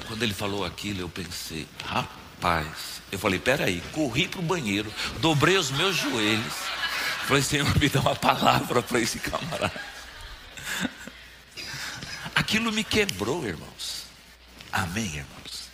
Quando 0.07 0.23
ele 0.23 0.33
falou 0.33 0.65
aquilo, 0.65 0.99
eu 0.99 1.07
pensei: 1.07 1.65
Rapaz, 1.85 3.01
eu 3.09 3.17
falei: 3.17 3.39
Peraí, 3.39 3.81
corri 3.93 4.27
para 4.27 4.41
o 4.41 4.43
banheiro, 4.43 4.93
dobrei 5.19 5.55
os 5.55 5.71
meus 5.71 5.95
joelhos. 5.95 6.53
Falei: 7.29 7.43
Senhor, 7.43 7.79
me 7.79 7.87
dá 7.87 8.01
uma 8.01 8.15
palavra 8.15 8.83
para 8.83 8.99
esse 8.99 9.19
camarada. 9.19 9.88
Aquilo 12.39 12.71
me 12.71 12.85
quebrou, 12.85 13.45
irmãos. 13.45 14.05
Amém, 14.71 15.07
irmãos. 15.07 15.69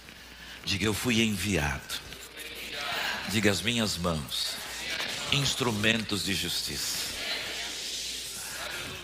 Diga: 0.66 0.84
Eu 0.84 0.96
fui 0.96 1.22
enviado. 1.22 2.02
Diga: 3.30 3.52
As 3.52 3.62
minhas 3.62 4.00
mãos 4.00 4.56
instrumentos 5.32 6.24
de 6.24 6.34
justiça. 6.34 7.14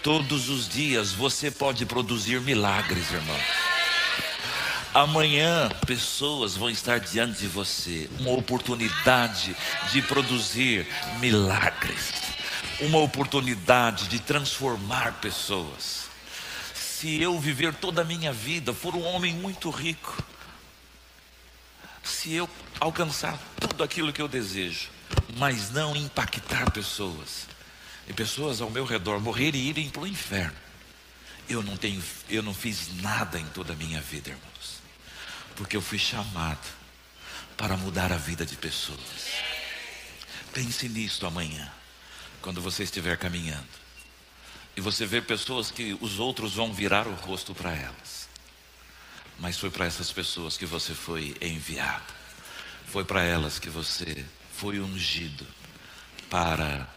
Todos 0.01 0.49
os 0.49 0.67
dias 0.67 1.11
você 1.11 1.51
pode 1.51 1.85
produzir 1.85 2.41
milagres, 2.41 3.11
irmão. 3.11 3.39
Amanhã 4.91 5.69
pessoas 5.85 6.57
vão 6.57 6.67
estar 6.67 6.99
diante 6.99 7.41
de 7.41 7.47
você, 7.47 8.09
uma 8.19 8.31
oportunidade 8.31 9.55
de 9.91 10.01
produzir 10.01 10.87
milagres, 11.19 12.11
uma 12.79 12.97
oportunidade 12.97 14.07
de 14.07 14.17
transformar 14.19 15.19
pessoas. 15.21 16.10
Se 17.01 17.19
eu 17.19 17.39
viver 17.39 17.73
toda 17.73 18.03
a 18.03 18.05
minha 18.05 18.31
vida, 18.31 18.75
for 18.75 18.93
um 18.93 19.01
homem 19.01 19.33
muito 19.33 19.71
rico, 19.71 20.23
se 22.03 22.31
eu 22.31 22.47
alcançar 22.79 23.39
tudo 23.59 23.83
aquilo 23.83 24.13
que 24.13 24.21
eu 24.21 24.27
desejo, 24.27 24.87
mas 25.35 25.71
não 25.71 25.95
impactar 25.95 26.69
pessoas. 26.69 27.47
E 28.07 28.13
pessoas 28.13 28.61
ao 28.61 28.69
meu 28.69 28.85
redor 28.85 29.19
morrerem 29.19 29.61
e 29.61 29.69
irem 29.69 29.89
para 29.89 30.03
o 30.03 30.07
inferno. 30.07 30.55
Eu 31.49 31.63
não 31.63 31.75
tenho, 31.75 32.03
eu 32.29 32.43
não 32.43 32.53
fiz 32.53 32.95
nada 33.01 33.39
em 33.39 33.47
toda 33.47 33.73
a 33.73 33.75
minha 33.75 33.99
vida, 33.99 34.29
irmãos. 34.29 34.79
Porque 35.55 35.75
eu 35.75 35.81
fui 35.81 35.97
chamado 35.97 36.67
para 37.57 37.75
mudar 37.77 38.13
a 38.13 38.17
vida 38.17 38.45
de 38.45 38.55
pessoas. 38.55 38.99
Pense 40.53 40.87
nisto 40.87 41.25
amanhã, 41.25 41.67
quando 42.43 42.61
você 42.61 42.83
estiver 42.83 43.17
caminhando. 43.17 43.80
E 44.75 44.81
você 44.81 45.05
vê 45.05 45.21
pessoas 45.21 45.69
que 45.69 45.97
os 45.99 46.19
outros 46.19 46.53
vão 46.53 46.73
virar 46.73 47.07
o 47.07 47.13
rosto 47.13 47.53
para 47.53 47.71
elas. 47.71 48.29
Mas 49.39 49.57
foi 49.57 49.69
para 49.69 49.85
essas 49.85 50.11
pessoas 50.11 50.57
que 50.57 50.65
você 50.65 50.93
foi 50.93 51.35
enviado. 51.41 52.13
Foi 52.87 53.03
para 53.03 53.23
elas 53.23 53.59
que 53.59 53.69
você 53.69 54.25
foi 54.53 54.79
ungido 54.79 55.45
para 56.29 56.87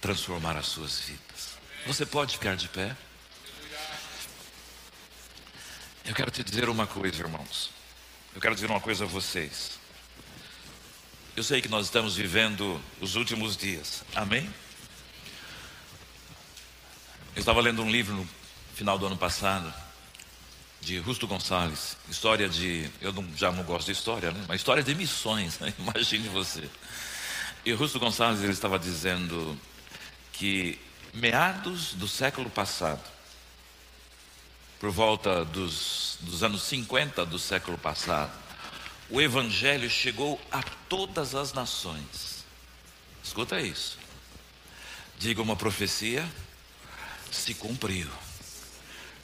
transformar 0.00 0.56
as 0.56 0.66
suas 0.66 1.00
vidas. 1.00 1.58
Você 1.86 2.04
pode 2.06 2.34
ficar 2.34 2.56
de 2.56 2.68
pé? 2.68 2.96
Eu 6.04 6.14
quero 6.14 6.30
te 6.30 6.42
dizer 6.42 6.68
uma 6.68 6.86
coisa, 6.86 7.22
irmãos. 7.22 7.70
Eu 8.34 8.40
quero 8.40 8.54
dizer 8.54 8.70
uma 8.70 8.80
coisa 8.80 9.04
a 9.04 9.06
vocês. 9.06 9.78
Eu 11.36 11.42
sei 11.42 11.60
que 11.60 11.68
nós 11.68 11.86
estamos 11.86 12.16
vivendo 12.16 12.80
os 13.00 13.16
últimos 13.16 13.56
dias. 13.56 14.02
Amém? 14.14 14.52
Eu 17.34 17.40
estava 17.40 17.60
lendo 17.60 17.82
um 17.82 17.90
livro 17.90 18.14
no 18.14 18.28
final 18.74 18.98
do 18.98 19.06
ano 19.06 19.16
passado 19.16 19.72
de 20.80 20.98
Rusto 20.98 21.26
Gonçalves, 21.26 21.96
história 22.08 22.48
de, 22.48 22.90
eu 23.00 23.12
não, 23.12 23.24
já 23.36 23.52
não 23.52 23.62
gosto 23.62 23.86
de 23.86 23.92
história, 23.92 24.32
né? 24.32 24.44
mas 24.48 24.60
história 24.60 24.82
de 24.82 24.94
missões, 24.94 25.58
né? 25.60 25.72
imagine 25.78 26.28
você. 26.28 26.68
E 27.64 27.72
Rusto 27.72 28.00
Gonçalves 28.00 28.42
ele 28.42 28.52
estava 28.52 28.78
dizendo 28.78 29.56
que 30.32 30.80
meados 31.14 31.92
do 31.94 32.08
século 32.08 32.50
passado, 32.50 33.02
por 34.80 34.90
volta 34.90 35.44
dos, 35.44 36.18
dos 36.20 36.42
anos 36.42 36.62
50 36.62 37.26
do 37.26 37.38
século 37.38 37.78
passado, 37.78 38.32
o 39.08 39.20
Evangelho 39.20 39.88
chegou 39.88 40.40
a 40.50 40.62
todas 40.88 41.34
as 41.34 41.52
nações. 41.52 42.44
Escuta 43.22 43.60
isso. 43.60 43.98
Diga 45.18 45.42
uma 45.42 45.54
profecia, 45.54 46.26
se 47.30 47.54
cumpriu. 47.54 48.08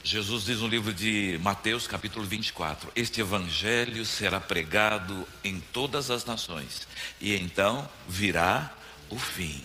Jesus 0.03 0.45
diz 0.45 0.59
no 0.59 0.67
livro 0.67 0.93
de 0.93 1.37
Mateus, 1.41 1.85
capítulo 1.87 2.25
24: 2.25 2.91
Este 2.95 3.19
evangelho 3.21 4.05
será 4.05 4.39
pregado 4.39 5.27
em 5.43 5.59
todas 5.59 6.09
as 6.09 6.23
nações, 6.23 6.87
e 7.19 7.35
então 7.35 7.87
virá 8.07 8.73
o 9.09 9.19
fim. 9.19 9.61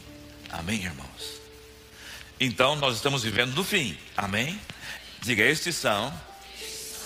Amém, 0.51 0.83
irmãos? 0.83 1.41
Então 2.41 2.75
nós 2.75 2.97
estamos 2.97 3.23
vivendo 3.23 3.55
no 3.55 3.63
fim. 3.63 3.97
Amém? 4.17 4.61
Diga, 5.21 5.45
estes 5.45 5.77
são 5.77 6.13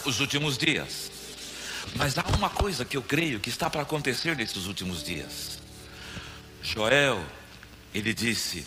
os 0.07 0.19
últimos 0.21 0.57
dias. 0.57 1.11
Mas 1.95 2.17
há 2.17 2.25
uma 2.37 2.49
coisa 2.49 2.85
que 2.85 2.97
eu 2.97 3.03
creio 3.03 3.39
que 3.39 3.51
está 3.51 3.69
para 3.69 3.83
acontecer 3.83 4.35
nesses 4.35 4.67
últimos 4.67 5.03
dias. 5.03 5.59
Joel, 6.63 7.23
ele 7.95 8.15
disse: 8.15 8.67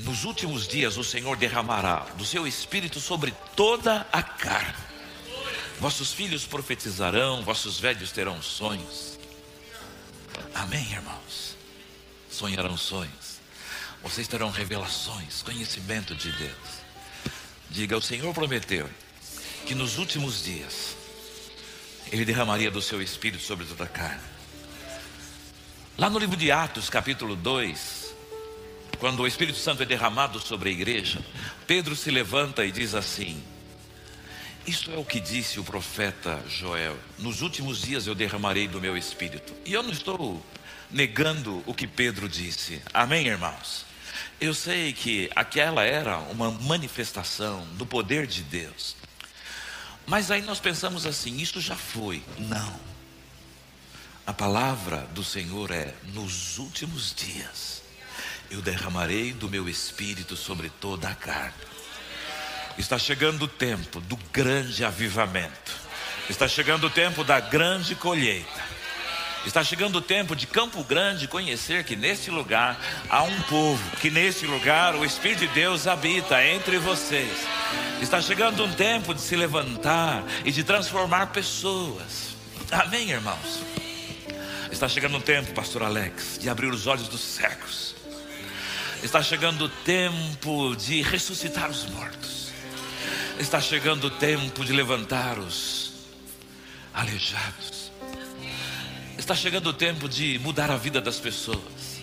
nos 0.00 0.24
últimos 0.24 0.66
dias 0.68 0.96
o 0.96 1.04
Senhor 1.04 1.36
derramará 1.36 2.06
do 2.16 2.24
seu 2.24 2.46
espírito 2.46 3.00
sobre 3.00 3.32
toda 3.54 4.06
a 4.12 4.22
carne. 4.22 4.84
Vossos 5.78 6.12
filhos 6.12 6.44
profetizarão, 6.44 7.42
vossos 7.42 7.78
velhos 7.78 8.10
terão 8.12 8.40
sonhos. 8.42 9.18
Amém, 10.54 10.84
irmãos? 10.90 11.56
Sonharão 12.30 12.76
sonhos. 12.76 13.36
Vocês 14.02 14.28
terão 14.28 14.50
revelações, 14.50 15.42
conhecimento 15.42 16.14
de 16.14 16.30
Deus. 16.32 16.86
Diga: 17.70 17.96
o 17.96 18.02
Senhor 18.02 18.32
prometeu 18.32 18.88
que 19.66 19.74
nos 19.74 19.98
últimos 19.98 20.44
dias 20.44 20.96
Ele 22.12 22.24
derramaria 22.24 22.70
do 22.70 22.80
seu 22.80 23.02
espírito 23.02 23.42
sobre 23.42 23.66
toda 23.66 23.84
a 23.84 23.88
carne. 23.88 24.22
Lá 25.98 26.08
no 26.08 26.18
livro 26.18 26.36
de 26.36 26.52
Atos, 26.52 26.88
capítulo 26.88 27.34
2, 27.34 28.05
quando 28.98 29.20
o 29.20 29.26
Espírito 29.26 29.58
Santo 29.58 29.82
é 29.82 29.86
derramado 29.86 30.40
sobre 30.40 30.70
a 30.70 30.72
igreja, 30.72 31.20
Pedro 31.66 31.94
se 31.94 32.10
levanta 32.10 32.64
e 32.64 32.72
diz 32.72 32.94
assim: 32.94 33.42
Isso 34.66 34.90
é 34.90 34.96
o 34.96 35.04
que 35.04 35.20
disse 35.20 35.60
o 35.60 35.64
profeta 35.64 36.42
Joel: 36.48 36.96
Nos 37.18 37.42
últimos 37.42 37.82
dias 37.82 38.06
eu 38.06 38.14
derramarei 38.14 38.66
do 38.66 38.80
meu 38.80 38.96
espírito. 38.96 39.52
E 39.64 39.72
eu 39.72 39.82
não 39.82 39.90
estou 39.90 40.44
negando 40.90 41.62
o 41.66 41.74
que 41.74 41.86
Pedro 41.86 42.28
disse. 42.28 42.80
Amém, 42.92 43.26
irmãos? 43.26 43.84
Eu 44.40 44.54
sei 44.54 44.92
que 44.92 45.30
aquela 45.34 45.82
era 45.82 46.18
uma 46.18 46.50
manifestação 46.50 47.66
do 47.72 47.84
poder 47.84 48.26
de 48.26 48.42
Deus. 48.42 48.96
Mas 50.06 50.30
aí 50.30 50.42
nós 50.42 50.60
pensamos 50.60 51.04
assim: 51.04 51.36
isso 51.38 51.60
já 51.60 51.76
foi. 51.76 52.22
Não. 52.38 52.96
A 54.26 54.32
palavra 54.32 55.06
do 55.12 55.22
Senhor 55.22 55.70
é 55.70 55.94
nos 56.12 56.58
últimos 56.58 57.14
dias 57.14 57.75
eu 58.50 58.62
derramarei 58.62 59.32
do 59.32 59.48
meu 59.48 59.68
espírito 59.68 60.36
sobre 60.36 60.70
toda 60.80 61.08
a 61.08 61.14
carne. 61.14 61.52
Está 62.78 62.98
chegando 62.98 63.44
o 63.44 63.48
tempo 63.48 64.00
do 64.00 64.16
grande 64.32 64.84
avivamento. 64.84 65.72
Está 66.28 66.46
chegando 66.46 66.88
o 66.88 66.90
tempo 66.90 67.24
da 67.24 67.40
grande 67.40 67.94
colheita. 67.94 68.76
Está 69.46 69.62
chegando 69.62 69.96
o 69.96 70.00
tempo 70.00 70.34
de 70.34 70.44
Campo 70.44 70.82
Grande 70.82 71.28
conhecer 71.28 71.84
que 71.84 71.94
neste 71.94 72.32
lugar 72.32 72.76
há 73.08 73.22
um 73.22 73.40
povo, 73.42 73.96
que 73.98 74.10
neste 74.10 74.44
lugar 74.44 74.96
o 74.96 75.04
Espírito 75.04 75.46
de 75.46 75.48
Deus 75.48 75.86
habita 75.86 76.44
entre 76.44 76.78
vocês. 76.78 77.46
Está 78.02 78.20
chegando 78.20 78.64
um 78.64 78.72
tempo 78.72 79.14
de 79.14 79.20
se 79.20 79.36
levantar 79.36 80.24
e 80.44 80.50
de 80.50 80.64
transformar 80.64 81.28
pessoas. 81.28 82.34
Amém, 82.72 83.10
irmãos? 83.10 83.60
Está 84.70 84.88
chegando 84.88 85.16
um 85.16 85.20
tempo, 85.20 85.54
Pastor 85.54 85.84
Alex, 85.84 86.38
de 86.40 86.50
abrir 86.50 86.66
os 86.66 86.88
olhos 86.88 87.06
dos 87.08 87.20
cegos. 87.20 87.95
Está 89.02 89.22
chegando 89.22 89.66
o 89.66 89.68
tempo 89.68 90.74
de 90.74 91.02
ressuscitar 91.02 91.70
os 91.70 91.84
mortos. 91.86 92.50
Está 93.38 93.60
chegando 93.60 94.06
o 94.06 94.10
tempo 94.10 94.64
de 94.64 94.72
levantar 94.72 95.38
os 95.38 95.92
aleijados. 96.92 97.92
Está 99.18 99.34
chegando 99.34 99.68
o 99.68 99.72
tempo 99.72 100.08
de 100.08 100.38
mudar 100.38 100.70
a 100.70 100.76
vida 100.76 101.00
das 101.00 101.18
pessoas. 101.18 102.00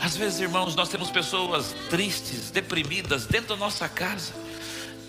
Às 0.00 0.16
vezes, 0.16 0.40
irmãos, 0.40 0.74
nós 0.74 0.88
temos 0.88 1.10
pessoas 1.10 1.74
tristes, 1.90 2.50
deprimidas 2.50 3.26
dentro 3.26 3.48
da 3.48 3.56
nossa 3.56 3.88
casa. 3.88 4.32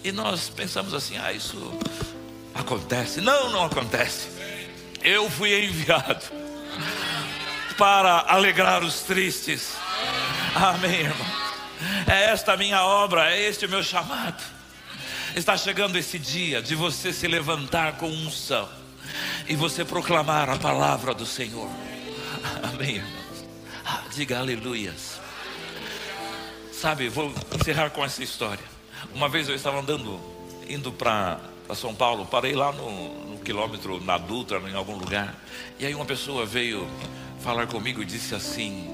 E 0.04 0.12
nós 0.12 0.50
pensamos 0.50 0.94
assim: 0.94 1.18
ah, 1.18 1.32
isso 1.32 1.74
acontece. 2.54 3.22
Não, 3.22 3.50
não 3.52 3.66
acontece. 3.66 4.28
Eu 5.02 5.30
fui 5.30 5.66
enviado 5.66 6.26
para 7.78 8.26
alegrar 8.28 8.84
os 8.84 9.02
tristes. 9.02 9.76
Amém, 10.56 11.02
irmão. 11.02 11.28
É 12.08 12.26
esta 12.26 12.54
a 12.54 12.58
minha 12.58 12.84
obra, 12.84 13.32
é 13.32 13.42
este 13.42 13.66
o 13.66 13.70
meu 13.70 13.82
chamado. 13.82 14.44
Está 15.36 15.58
chegando 15.58 15.98
esse 15.98 16.20
dia 16.20 16.62
de 16.62 16.76
você 16.76 17.14
se 17.14 17.28
levantar 17.28 17.98
com 17.98 18.08
unção 18.08 18.68
e 19.48 19.56
você 19.56 19.86
proclamar 19.86 20.50
a 20.50 20.58
palavra 20.58 21.14
do 21.14 21.26
Senhor. 21.26 21.70
Amém, 22.62 22.96
irmãos. 22.96 23.46
Ah, 23.86 24.04
diga 24.14 24.40
aleluias. 24.40 25.20
Sabe, 26.74 27.08
vou 27.08 27.34
encerrar 27.60 27.90
com 27.92 28.04
essa 28.04 28.22
história. 28.22 28.64
Uma 29.14 29.30
vez 29.30 29.48
eu 29.48 29.56
estava 29.56 29.80
andando, 29.80 30.20
indo 30.68 30.92
para 30.92 31.40
São 31.76 31.96
Paulo, 31.96 32.26
parei 32.26 32.54
lá 32.54 32.72
no, 32.72 33.32
no 33.32 33.40
quilômetro, 33.40 34.04
na 34.04 34.18
Dutra, 34.18 34.60
em 34.60 34.76
algum 34.76 34.96
lugar, 34.96 35.36
e 35.80 35.86
aí 35.86 35.96
uma 35.96 36.06
pessoa 36.06 36.46
veio 36.46 36.88
falar 37.42 37.68
comigo 37.68 38.02
e 38.02 38.06
disse 38.06 38.36
assim: 38.36 38.94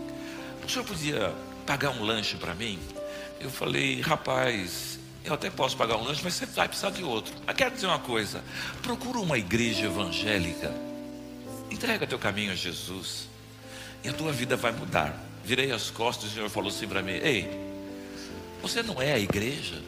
O 0.64 0.70
senhor 0.70 0.86
podia 0.86 1.34
pagar 1.68 1.92
um 1.92 2.02
lanche 2.02 2.38
para 2.38 2.56
mim? 2.56 2.80
Eu 3.40 3.52
falei, 3.52 4.00
rapaz, 4.02 4.98
eu 5.24 5.34
até 5.34 5.50
posso 5.50 5.76
pagar 5.76 5.98
um 5.98 6.04
lanche, 6.04 6.22
mas 6.24 6.34
você 6.34 6.46
vai 6.46 6.68
precisar 6.68 6.90
de 6.90 7.04
outro. 7.04 7.36
Mas 7.46 7.56
quero 7.56 7.76
dizer 7.76 7.86
uma 7.86 8.00
coisa: 8.00 8.42
procura 8.82 9.20
uma 9.20 9.38
igreja 9.38 9.86
evangélica, 9.86 10.74
entrega 11.70 12.08
teu 12.08 12.18
caminho 12.18 12.54
a 12.54 12.56
Jesus, 12.56 13.28
e 14.04 14.10
a 14.10 14.14
tua 14.14 14.32
vida 14.32 14.56
vai 14.56 14.72
mudar. 14.72 15.22
Virei 15.44 15.72
as 15.72 15.92
costas 15.92 16.30
e 16.30 16.32
o 16.32 16.36
Senhor 16.36 16.50
falou 16.50 16.70
assim 16.70 16.88
para 16.88 17.04
mim: 17.04 17.12
Ei, 17.12 17.50
você 18.62 18.82
não 18.82 19.02
é 19.02 19.14
a 19.14 19.20
igreja? 19.20 19.84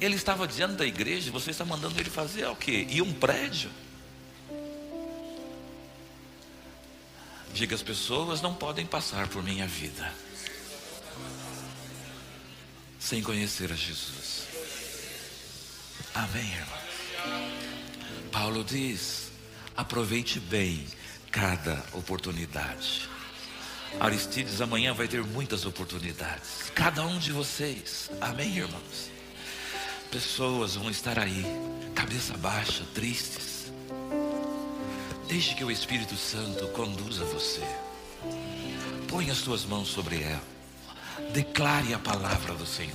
Ele 0.00 0.16
estava 0.16 0.46
diante 0.46 0.74
da 0.74 0.86
igreja, 0.86 1.30
você 1.30 1.50
está 1.50 1.64
mandando 1.64 1.98
ele 1.98 2.10
fazer 2.10 2.46
o 2.46 2.56
quê? 2.56 2.86
E 2.90 3.02
um 3.02 3.12
prédio? 3.12 3.70
Diga, 7.54 7.76
as 7.76 7.82
pessoas 7.82 8.42
não 8.42 8.52
podem 8.52 8.84
passar 8.84 9.28
por 9.28 9.40
minha 9.40 9.64
vida 9.64 10.12
sem 12.98 13.22
conhecer 13.22 13.70
a 13.70 13.76
Jesus. 13.76 14.48
Amém, 16.12 16.50
irmãos? 16.50 17.62
Paulo 18.32 18.64
diz: 18.64 19.30
aproveite 19.76 20.40
bem 20.40 20.84
cada 21.30 21.80
oportunidade. 21.92 23.08
Aristides 24.00 24.60
amanhã 24.60 24.92
vai 24.92 25.06
ter 25.06 25.22
muitas 25.22 25.64
oportunidades. 25.64 26.72
Cada 26.74 27.06
um 27.06 27.20
de 27.20 27.30
vocês. 27.30 28.10
Amém, 28.20 28.56
irmãos? 28.56 29.12
Pessoas 30.10 30.74
vão 30.74 30.90
estar 30.90 31.20
aí, 31.20 31.44
cabeça 31.94 32.36
baixa, 32.36 32.82
tristes. 32.94 33.53
Deixe 35.34 35.52
que 35.56 35.64
o 35.64 35.70
Espírito 35.70 36.14
Santo 36.14 36.68
conduza 36.68 37.24
você. 37.24 37.66
Põe 39.08 39.32
as 39.32 39.38
suas 39.38 39.64
mãos 39.64 39.88
sobre 39.88 40.22
ela. 40.22 40.40
Declare 41.32 41.92
a 41.92 41.98
palavra 41.98 42.54
do 42.54 42.64
Senhor. 42.64 42.94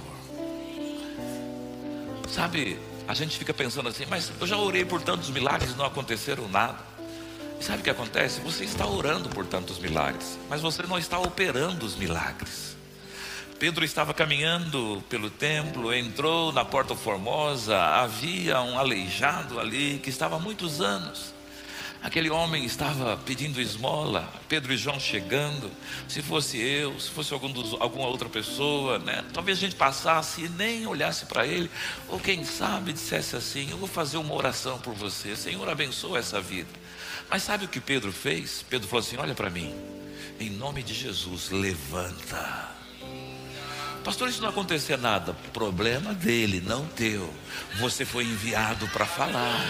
Sabe, 2.29 2.79
a 3.09 3.13
gente 3.13 3.37
fica 3.37 3.53
pensando 3.53 3.89
assim, 3.89 4.05
mas 4.09 4.31
eu 4.39 4.47
já 4.47 4.55
orei 4.55 4.85
por 4.85 5.01
tantos 5.01 5.29
milagres 5.29 5.71
e 5.73 5.75
não 5.75 5.83
aconteceram 5.83 6.47
nada. 6.47 6.79
E 7.59 7.63
sabe 7.65 7.81
o 7.81 7.83
que 7.83 7.89
acontece? 7.89 8.39
Você 8.39 8.63
está 8.63 8.87
orando 8.87 9.27
por 9.27 9.45
tantos 9.45 9.77
milagres, 9.77 10.39
mas 10.49 10.61
você 10.61 10.81
não 10.83 10.97
está 10.97 11.19
operando 11.19 11.85
os 11.85 11.97
milagres. 11.97 12.77
Pedro 13.59 13.83
estava 13.83 14.13
caminhando 14.13 15.03
pelo 15.09 15.29
templo, 15.29 15.93
entrou 15.93 16.53
na 16.53 16.63
porta 16.63 16.95
formosa, 16.95 17.77
havia 17.77 18.61
um 18.61 18.79
aleijado 18.79 19.59
ali 19.59 19.99
que 20.01 20.09
estava 20.09 20.37
há 20.37 20.39
muitos 20.39 20.79
anos. 20.79 21.37
Aquele 22.01 22.29
homem 22.29 22.63
estava 22.63 23.17
pedindo 23.17 23.59
esmola, 23.59 24.31
Pedro 24.47 24.73
e 24.73 24.77
João 24.77 24.97
chegando. 24.99 25.69
Se 26.07 26.21
fosse 26.21 26.57
eu, 26.57 26.97
se 26.97 27.09
fosse 27.09 27.33
algum 27.33 27.51
dos, 27.51 27.73
alguma 27.79 28.07
outra 28.07 28.29
pessoa, 28.29 28.97
né? 28.99 29.23
talvez 29.33 29.57
a 29.57 29.61
gente 29.61 29.75
passasse 29.75 30.45
e 30.45 30.49
nem 30.49 30.87
olhasse 30.87 31.25
para 31.25 31.45
ele, 31.45 31.69
ou 32.07 32.17
quem 32.17 32.45
sabe 32.45 32.93
dissesse 32.93 33.35
assim: 33.35 33.69
Eu 33.69 33.77
vou 33.77 33.87
fazer 33.87 34.17
uma 34.17 34.33
oração 34.33 34.79
por 34.79 34.93
você, 34.93 35.35
Senhor, 35.35 35.67
abençoa 35.67 36.19
essa 36.19 36.39
vida. 36.39 36.69
Mas 37.29 37.43
sabe 37.43 37.65
o 37.65 37.67
que 37.67 37.81
Pedro 37.81 38.13
fez? 38.13 38.63
Pedro 38.69 38.87
falou 38.87 39.05
assim: 39.05 39.17
Olha 39.17 39.35
para 39.35 39.49
mim, 39.49 39.75
em 40.39 40.49
nome 40.49 40.81
de 40.81 40.93
Jesus, 40.93 41.49
levanta. 41.49 42.69
Pastor, 44.05 44.29
isso 44.29 44.41
não 44.41 44.49
acontecer 44.49 44.97
nada. 44.97 45.33
Problema 45.51 46.13
dele, 46.13 46.61
não 46.65 46.85
teu. 46.85 47.31
Você 47.79 48.05
foi 48.05 48.23
enviado 48.23 48.87
para 48.87 49.05
falar. 49.05 49.69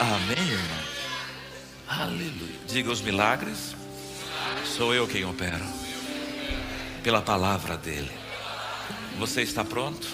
Amém, 0.00 0.48
irmão? 0.48 0.95
Aleluia. 1.88 2.56
Diga 2.66 2.90
os 2.90 3.00
milagres. 3.00 3.76
Sou 4.64 4.92
eu 4.92 5.06
quem 5.06 5.24
opero. 5.24 5.64
Pela 7.02 7.22
palavra 7.22 7.76
dele. 7.76 8.10
Você 9.18 9.42
está 9.42 9.64
pronto? 9.64 10.08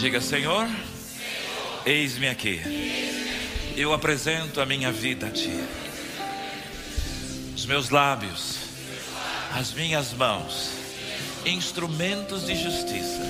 Diga, 0.00 0.20
Senhor, 0.20 0.68
eis-me 1.86 2.28
aqui. 2.28 2.60
Eu 3.76 3.92
apresento 3.92 4.60
a 4.60 4.66
minha 4.66 4.90
vida 4.90 5.28
a 5.28 5.30
Ti. 5.30 5.64
Os 7.54 7.64
meus 7.66 7.90
lábios, 7.90 8.58
as 9.54 9.72
minhas 9.72 10.12
mãos, 10.12 10.72
instrumentos 11.46 12.44
de 12.44 12.56
justiça, 12.56 13.22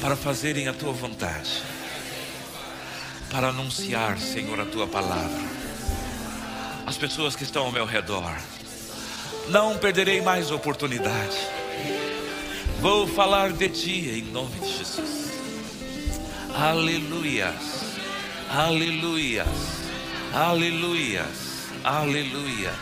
para 0.00 0.16
fazerem 0.16 0.68
a 0.68 0.72
Tua 0.72 0.92
vontade 0.92 1.62
para 3.30 3.48
anunciar, 3.48 4.18
Senhor, 4.18 4.60
a 4.60 4.66
tua 4.66 4.86
palavra. 4.86 5.40
As 6.84 6.96
pessoas 6.96 7.36
que 7.36 7.44
estão 7.44 7.64
ao 7.66 7.72
meu 7.72 7.86
redor, 7.86 8.34
não 9.48 9.78
perderei 9.78 10.20
mais 10.20 10.50
oportunidade. 10.50 11.38
Vou 12.80 13.06
falar 13.06 13.52
de 13.52 13.68
ti 13.68 14.08
em 14.08 14.32
nome 14.32 14.58
de 14.58 14.78
Jesus. 14.78 15.30
Aleluias, 16.54 17.54
aleluias, 18.50 19.46
aleluias, 20.34 21.26
aleluias, 21.84 22.74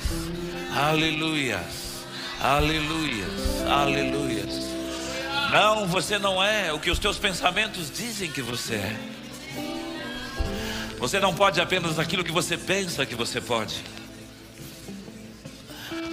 aleluias, 0.74 2.06
aleluias, 2.40 3.66
aleluias. 3.68 4.68
Não, 5.52 5.86
você 5.86 6.18
não 6.18 6.42
é 6.42 6.72
o 6.72 6.78
que 6.78 6.90
os 6.90 6.98
teus 6.98 7.18
pensamentos 7.18 7.90
dizem 7.90 8.30
que 8.30 8.40
você 8.40 8.74
é. 8.74 9.17
Você 10.98 11.20
não 11.20 11.32
pode 11.32 11.60
apenas 11.60 11.98
aquilo 11.98 12.24
que 12.24 12.32
você 12.32 12.56
pensa 12.56 13.06
que 13.06 13.14
você 13.14 13.40
pode. 13.40 13.84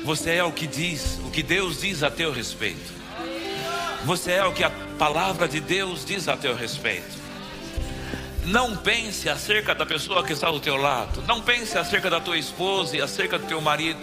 Você 0.03 0.35
é 0.35 0.43
o 0.43 0.51
que 0.51 0.67
diz, 0.67 1.19
o 1.25 1.31
que 1.31 1.41
Deus 1.41 1.81
diz 1.81 2.03
a 2.03 2.11
teu 2.11 2.31
respeito. 2.31 2.93
Você 4.03 4.33
é 4.33 4.45
o 4.45 4.53
que 4.53 4.63
a 4.63 4.69
palavra 4.99 5.47
de 5.47 5.59
Deus 5.59 6.05
diz 6.05 6.27
a 6.27 6.37
teu 6.37 6.55
respeito. 6.55 7.25
Não 8.45 8.77
pense 8.77 9.27
acerca 9.27 9.73
da 9.73 9.87
pessoa 9.87 10.23
que 10.23 10.33
está 10.33 10.47
ao 10.47 10.59
teu 10.59 10.75
lado. 10.75 11.23
Não 11.23 11.41
pense 11.41 11.75
acerca 11.75 12.07
da 12.07 12.19
tua 12.19 12.37
esposa 12.37 12.95
e 12.95 13.01
acerca 13.01 13.39
do 13.39 13.47
teu 13.47 13.59
marido. 13.59 13.99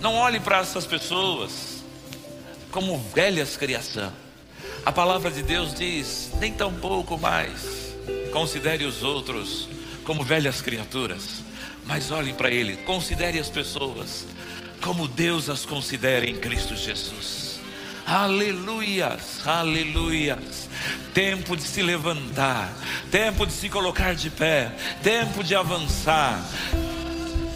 Não 0.00 0.14
olhe 0.14 0.38
para 0.38 0.58
essas 0.58 0.86
pessoas 0.86 1.82
como 2.70 2.96
velhas 3.12 3.56
criação. 3.56 4.12
A 4.86 4.92
palavra 4.92 5.32
de 5.32 5.42
Deus 5.42 5.74
diz: 5.74 6.30
nem 6.38 6.52
tão 6.52 6.72
pouco 6.72 7.18
mais. 7.18 7.90
Considere 8.32 8.84
os 8.84 9.02
outros 9.02 9.68
como 10.10 10.24
velhas 10.24 10.60
criaturas, 10.60 11.40
mas 11.86 12.10
olhem 12.10 12.34
para 12.34 12.50
Ele, 12.50 12.76
considere 12.78 13.38
as 13.38 13.48
pessoas 13.48 14.26
como 14.82 15.06
Deus 15.06 15.48
as 15.48 15.64
considera 15.64 16.28
em 16.28 16.34
Cristo 16.34 16.74
Jesus. 16.74 17.60
Aleluias, 18.04 19.46
aleluias. 19.46 20.68
tempo 21.14 21.56
de 21.56 21.62
se 21.62 21.80
levantar, 21.80 22.72
tempo 23.08 23.46
de 23.46 23.52
se 23.52 23.68
colocar 23.68 24.16
de 24.16 24.30
pé, 24.30 24.72
tempo 25.00 25.44
de 25.44 25.54
avançar. 25.54 26.44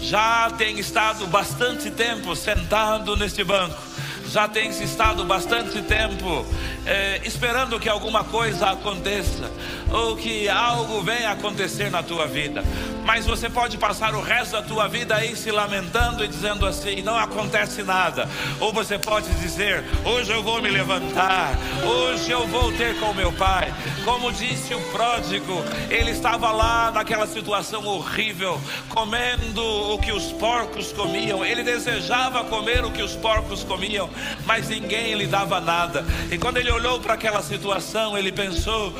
Já 0.00 0.48
tem 0.56 0.78
estado 0.78 1.26
bastante 1.26 1.90
tempo 1.90 2.36
sentado 2.36 3.16
neste 3.16 3.42
banco, 3.42 3.82
já 4.30 4.46
tem 4.46 4.70
estado 4.70 5.24
bastante 5.24 5.82
tempo 5.82 6.46
é, 6.86 7.20
esperando 7.24 7.80
que 7.80 7.88
alguma 7.88 8.22
coisa 8.22 8.70
aconteça 8.70 9.50
ou 9.90 10.16
que 10.16 10.48
algo 10.48 11.02
venha 11.02 11.30
acontecer 11.30 11.90
na 11.90 12.02
tua 12.02 12.26
vida. 12.26 12.64
Mas 13.04 13.26
você 13.26 13.50
pode 13.50 13.76
passar 13.76 14.14
o 14.14 14.22
resto 14.22 14.52
da 14.52 14.62
tua 14.62 14.88
vida 14.88 15.14
aí 15.14 15.36
se 15.36 15.50
lamentando 15.50 16.24
e 16.24 16.28
dizendo 16.28 16.66
assim: 16.66 17.02
não 17.02 17.16
acontece 17.16 17.82
nada. 17.82 18.28
Ou 18.58 18.72
você 18.72 18.98
pode 18.98 19.28
dizer: 19.34 19.84
hoje 20.04 20.32
eu 20.32 20.42
vou 20.42 20.62
me 20.62 20.70
levantar, 20.70 21.58
hoje 21.84 22.30
eu 22.30 22.46
vou 22.46 22.72
ter 22.72 22.98
com 22.98 23.12
meu 23.12 23.30
pai. 23.32 23.72
Como 24.04 24.32
disse 24.32 24.74
o 24.74 24.80
pródigo, 24.90 25.62
ele 25.90 26.10
estava 26.10 26.50
lá 26.50 26.90
naquela 26.90 27.26
situação 27.26 27.86
horrível, 27.86 28.60
comendo 28.88 29.62
o 29.62 29.98
que 29.98 30.12
os 30.12 30.32
porcos 30.32 30.92
comiam. 30.92 31.44
Ele 31.44 31.62
desejava 31.62 32.44
comer 32.44 32.84
o 32.84 32.90
que 32.90 33.02
os 33.02 33.14
porcos 33.16 33.62
comiam, 33.64 34.08
mas 34.46 34.68
ninguém 34.68 35.14
lhe 35.14 35.26
dava 35.26 35.60
nada. 35.60 36.04
E 36.30 36.38
quando 36.38 36.56
ele 36.56 36.70
olhou 36.70 37.00
para 37.00 37.14
aquela 37.14 37.42
situação, 37.42 38.16
ele 38.16 38.32
pensou: 38.32 38.94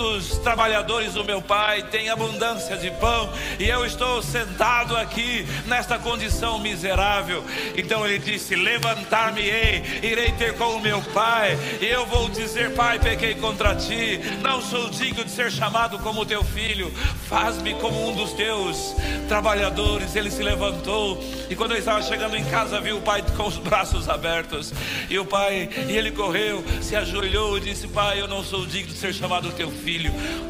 quantos 0.00 0.38
trabalhadores 0.38 1.12
do 1.12 1.22
meu 1.22 1.42
pai 1.42 1.82
têm 1.82 2.08
abundância 2.08 2.74
de 2.78 2.90
pão 2.92 3.30
e 3.58 3.68
eu 3.68 3.84
estou 3.84 4.22
sentado 4.22 4.96
aqui 4.96 5.46
nesta 5.66 5.98
condição 5.98 6.58
miserável. 6.58 7.44
Então 7.76 8.06
ele 8.06 8.18
disse: 8.18 8.56
Levantar-me-ei, 8.56 10.00
irei 10.02 10.32
ter 10.32 10.54
com 10.54 10.76
o 10.76 10.80
meu 10.80 11.02
pai, 11.12 11.58
e 11.82 11.86
eu 11.86 12.06
vou 12.06 12.30
dizer: 12.30 12.72
Pai, 12.72 12.98
pequei 12.98 13.34
contra 13.34 13.74
ti, 13.74 14.18
não 14.40 14.62
sou 14.62 14.88
digno 14.88 15.22
de 15.22 15.30
ser 15.30 15.52
chamado 15.52 15.98
como 15.98 16.24
teu 16.24 16.42
filho, 16.42 16.90
faz-me 17.28 17.74
como 17.74 18.08
um 18.08 18.14
dos 18.14 18.32
teus 18.32 18.96
trabalhadores. 19.28 20.16
Ele 20.16 20.30
se 20.30 20.42
levantou 20.42 21.22
e 21.50 21.54
quando 21.54 21.72
ele 21.72 21.80
estava 21.80 22.02
chegando 22.02 22.36
em 22.36 22.44
casa, 22.44 22.80
viu 22.80 22.96
o 22.96 23.02
pai 23.02 23.22
com 23.36 23.46
os 23.46 23.58
braços 23.58 24.08
abertos, 24.08 24.72
e 25.10 25.18
o 25.18 25.26
pai, 25.26 25.68
e 25.88 25.92
ele 25.92 26.10
correu, 26.10 26.64
se 26.80 26.96
ajoelhou 26.96 27.58
e 27.58 27.60
disse: 27.60 27.86
Pai, 27.88 28.18
eu 28.18 28.28
não 28.28 28.42
sou 28.42 28.64
digno 28.64 28.94
de 28.94 28.98
ser 28.98 29.12
chamado 29.12 29.52
teu 29.52 29.70
filho. 29.70 29.89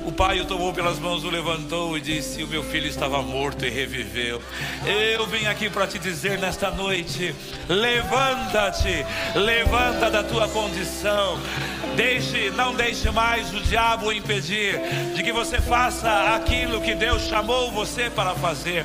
O 0.04 0.12
pai 0.12 0.40
o 0.40 0.44
tomou 0.44 0.72
pelas 0.72 0.98
mãos, 0.98 1.24
o 1.24 1.30
levantou 1.30 1.96
e 1.96 2.00
disse: 2.00 2.42
O 2.42 2.48
meu 2.48 2.62
filho 2.62 2.86
estava 2.86 3.22
morto 3.22 3.64
e 3.64 3.70
reviveu. 3.70 4.42
Eu 4.84 5.26
vim 5.26 5.46
aqui 5.46 5.70
para 5.70 5.86
te 5.86 5.98
dizer 5.98 6.38
nesta 6.38 6.70
noite: 6.70 7.34
levanta-te, 7.68 9.04
levanta 9.34 10.10
da 10.10 10.22
tua 10.22 10.48
condição. 10.48 11.38
Deixe, 11.96 12.50
não 12.50 12.74
deixe 12.74 13.10
mais 13.10 13.52
o 13.52 13.60
diabo 13.60 14.12
impedir 14.12 14.78
de 15.14 15.22
que 15.22 15.32
você 15.32 15.60
faça 15.60 16.34
aquilo 16.34 16.80
que 16.80 16.94
Deus 16.94 17.22
chamou 17.22 17.70
você 17.70 18.10
para 18.10 18.34
fazer. 18.34 18.84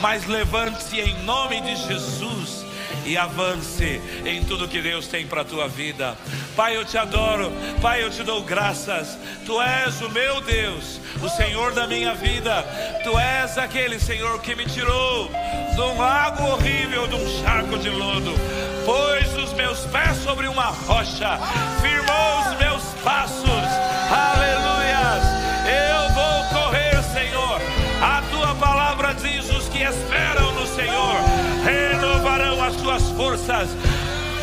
Mas 0.00 0.26
levante-se 0.26 1.00
em 1.00 1.22
nome 1.24 1.60
de 1.60 1.76
Jesus 1.76 2.68
e 3.04 3.16
avance 3.16 4.00
em 4.24 4.44
tudo 4.44 4.68
que 4.68 4.80
Deus 4.80 5.06
tem 5.06 5.26
para 5.26 5.42
a 5.42 5.44
tua 5.44 5.68
vida. 5.68 6.16
Pai, 6.56 6.76
eu 6.76 6.84
te 6.84 6.98
adoro, 6.98 7.52
Pai, 7.80 8.02
eu 8.02 8.10
te 8.10 8.22
dou 8.22 8.42
graças. 8.42 9.18
Tu 9.46 9.60
és 9.60 10.00
o 10.00 10.10
meu 10.10 10.40
Deus, 10.40 11.00
o 11.22 11.28
Senhor 11.28 11.72
da 11.72 11.86
minha 11.86 12.14
vida. 12.14 12.64
Tu 13.02 13.18
és 13.18 13.58
aquele 13.58 13.98
Senhor 13.98 14.40
que 14.40 14.54
me 14.54 14.66
tirou 14.66 15.30
de 15.74 15.80
um 15.80 15.98
lago 15.98 16.44
horrível, 16.44 17.06
de 17.06 17.14
um 17.14 17.42
charco 17.42 17.78
de 17.78 17.90
lodo. 17.90 18.32
Pôs 18.84 19.44
os 19.44 19.52
meus 19.54 19.80
pés 19.86 20.16
sobre 20.18 20.48
uma 20.48 20.66
rocha, 20.66 21.38
firmou 21.80 22.40
os 22.40 22.58
meus 22.58 22.82
passos. 23.04 23.47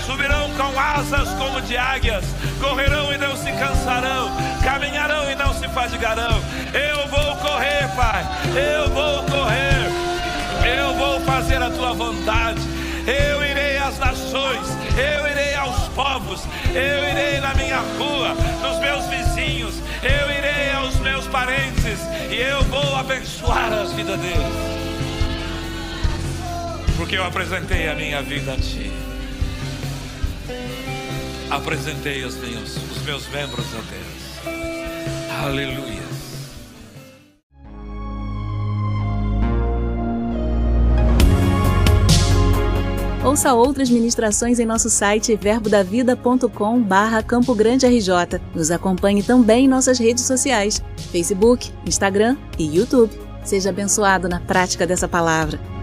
Subirão 0.05 0.49
com 0.51 0.79
asas 0.79 1.29
como 1.35 1.61
de 1.61 1.77
águias, 1.77 2.25
correrão 2.59 3.13
e 3.13 3.17
não 3.17 3.35
se 3.35 3.51
cansarão, 3.53 4.29
caminharão 4.63 5.29
e 5.31 5.35
não 5.35 5.53
se 5.53 5.67
fadigarão. 5.69 6.41
Eu 6.73 7.07
vou 7.07 7.35
correr, 7.37 7.87
Pai, 7.95 8.25
eu 8.55 8.89
vou 8.89 9.23
correr, 9.23 10.77
eu 10.77 10.93
vou 10.95 11.21
fazer 11.21 11.61
a 11.61 11.69
tua 11.69 11.93
vontade. 11.93 12.59
Eu 13.07 13.45
irei 13.45 13.77
às 13.77 13.99
nações, 13.99 14.67
eu 14.97 15.29
irei 15.29 15.55
aos 15.55 15.87
povos, 15.89 16.41
eu 16.73 17.09
irei 17.09 17.39
na 17.39 17.53
minha 17.53 17.79
rua, 17.97 18.33
nos 18.61 18.79
meus 18.79 19.05
vizinhos, 19.05 19.75
eu 20.01 20.31
irei 20.31 20.71
aos 20.73 20.95
meus 20.99 21.27
parentes 21.27 21.99
e 22.31 22.35
eu 22.35 22.63
vou 22.63 22.95
abençoar 22.97 23.71
as 23.71 23.93
vidas 23.93 24.19
deles 24.19 24.84
porque 26.97 27.17
eu 27.17 27.23
apresentei 27.23 27.87
a 27.89 27.95
minha 27.95 28.21
vida 28.21 28.53
a 28.53 28.57
Ti. 28.57 28.91
Apresentei 31.49 32.23
os 32.23 32.35
meus, 32.37 32.75
os 32.75 33.01
meus 33.03 33.27
membros 33.29 33.65
a 33.73 33.81
Deus. 33.91 35.43
Aleluia. 35.43 36.05
Ouça 43.23 43.53
outras 43.53 43.89
ministrações 43.89 44.59
em 44.59 44.65
nosso 44.65 44.89
site 44.89 45.35
verbodavida.com 45.35 46.81
barra 46.81 47.23
Campo 47.23 47.55
Grande 47.55 47.87
RJ. 47.87 48.39
Nos 48.53 48.69
acompanhe 48.69 49.23
também 49.23 49.65
em 49.65 49.67
nossas 49.67 49.97
redes 49.97 50.23
sociais, 50.25 50.81
Facebook, 51.11 51.71
Instagram 51.87 52.37
e 52.57 52.77
YouTube. 52.77 53.11
Seja 53.43 53.71
abençoado 53.71 54.29
na 54.29 54.39
prática 54.39 54.85
dessa 54.85 55.07
palavra. 55.07 55.74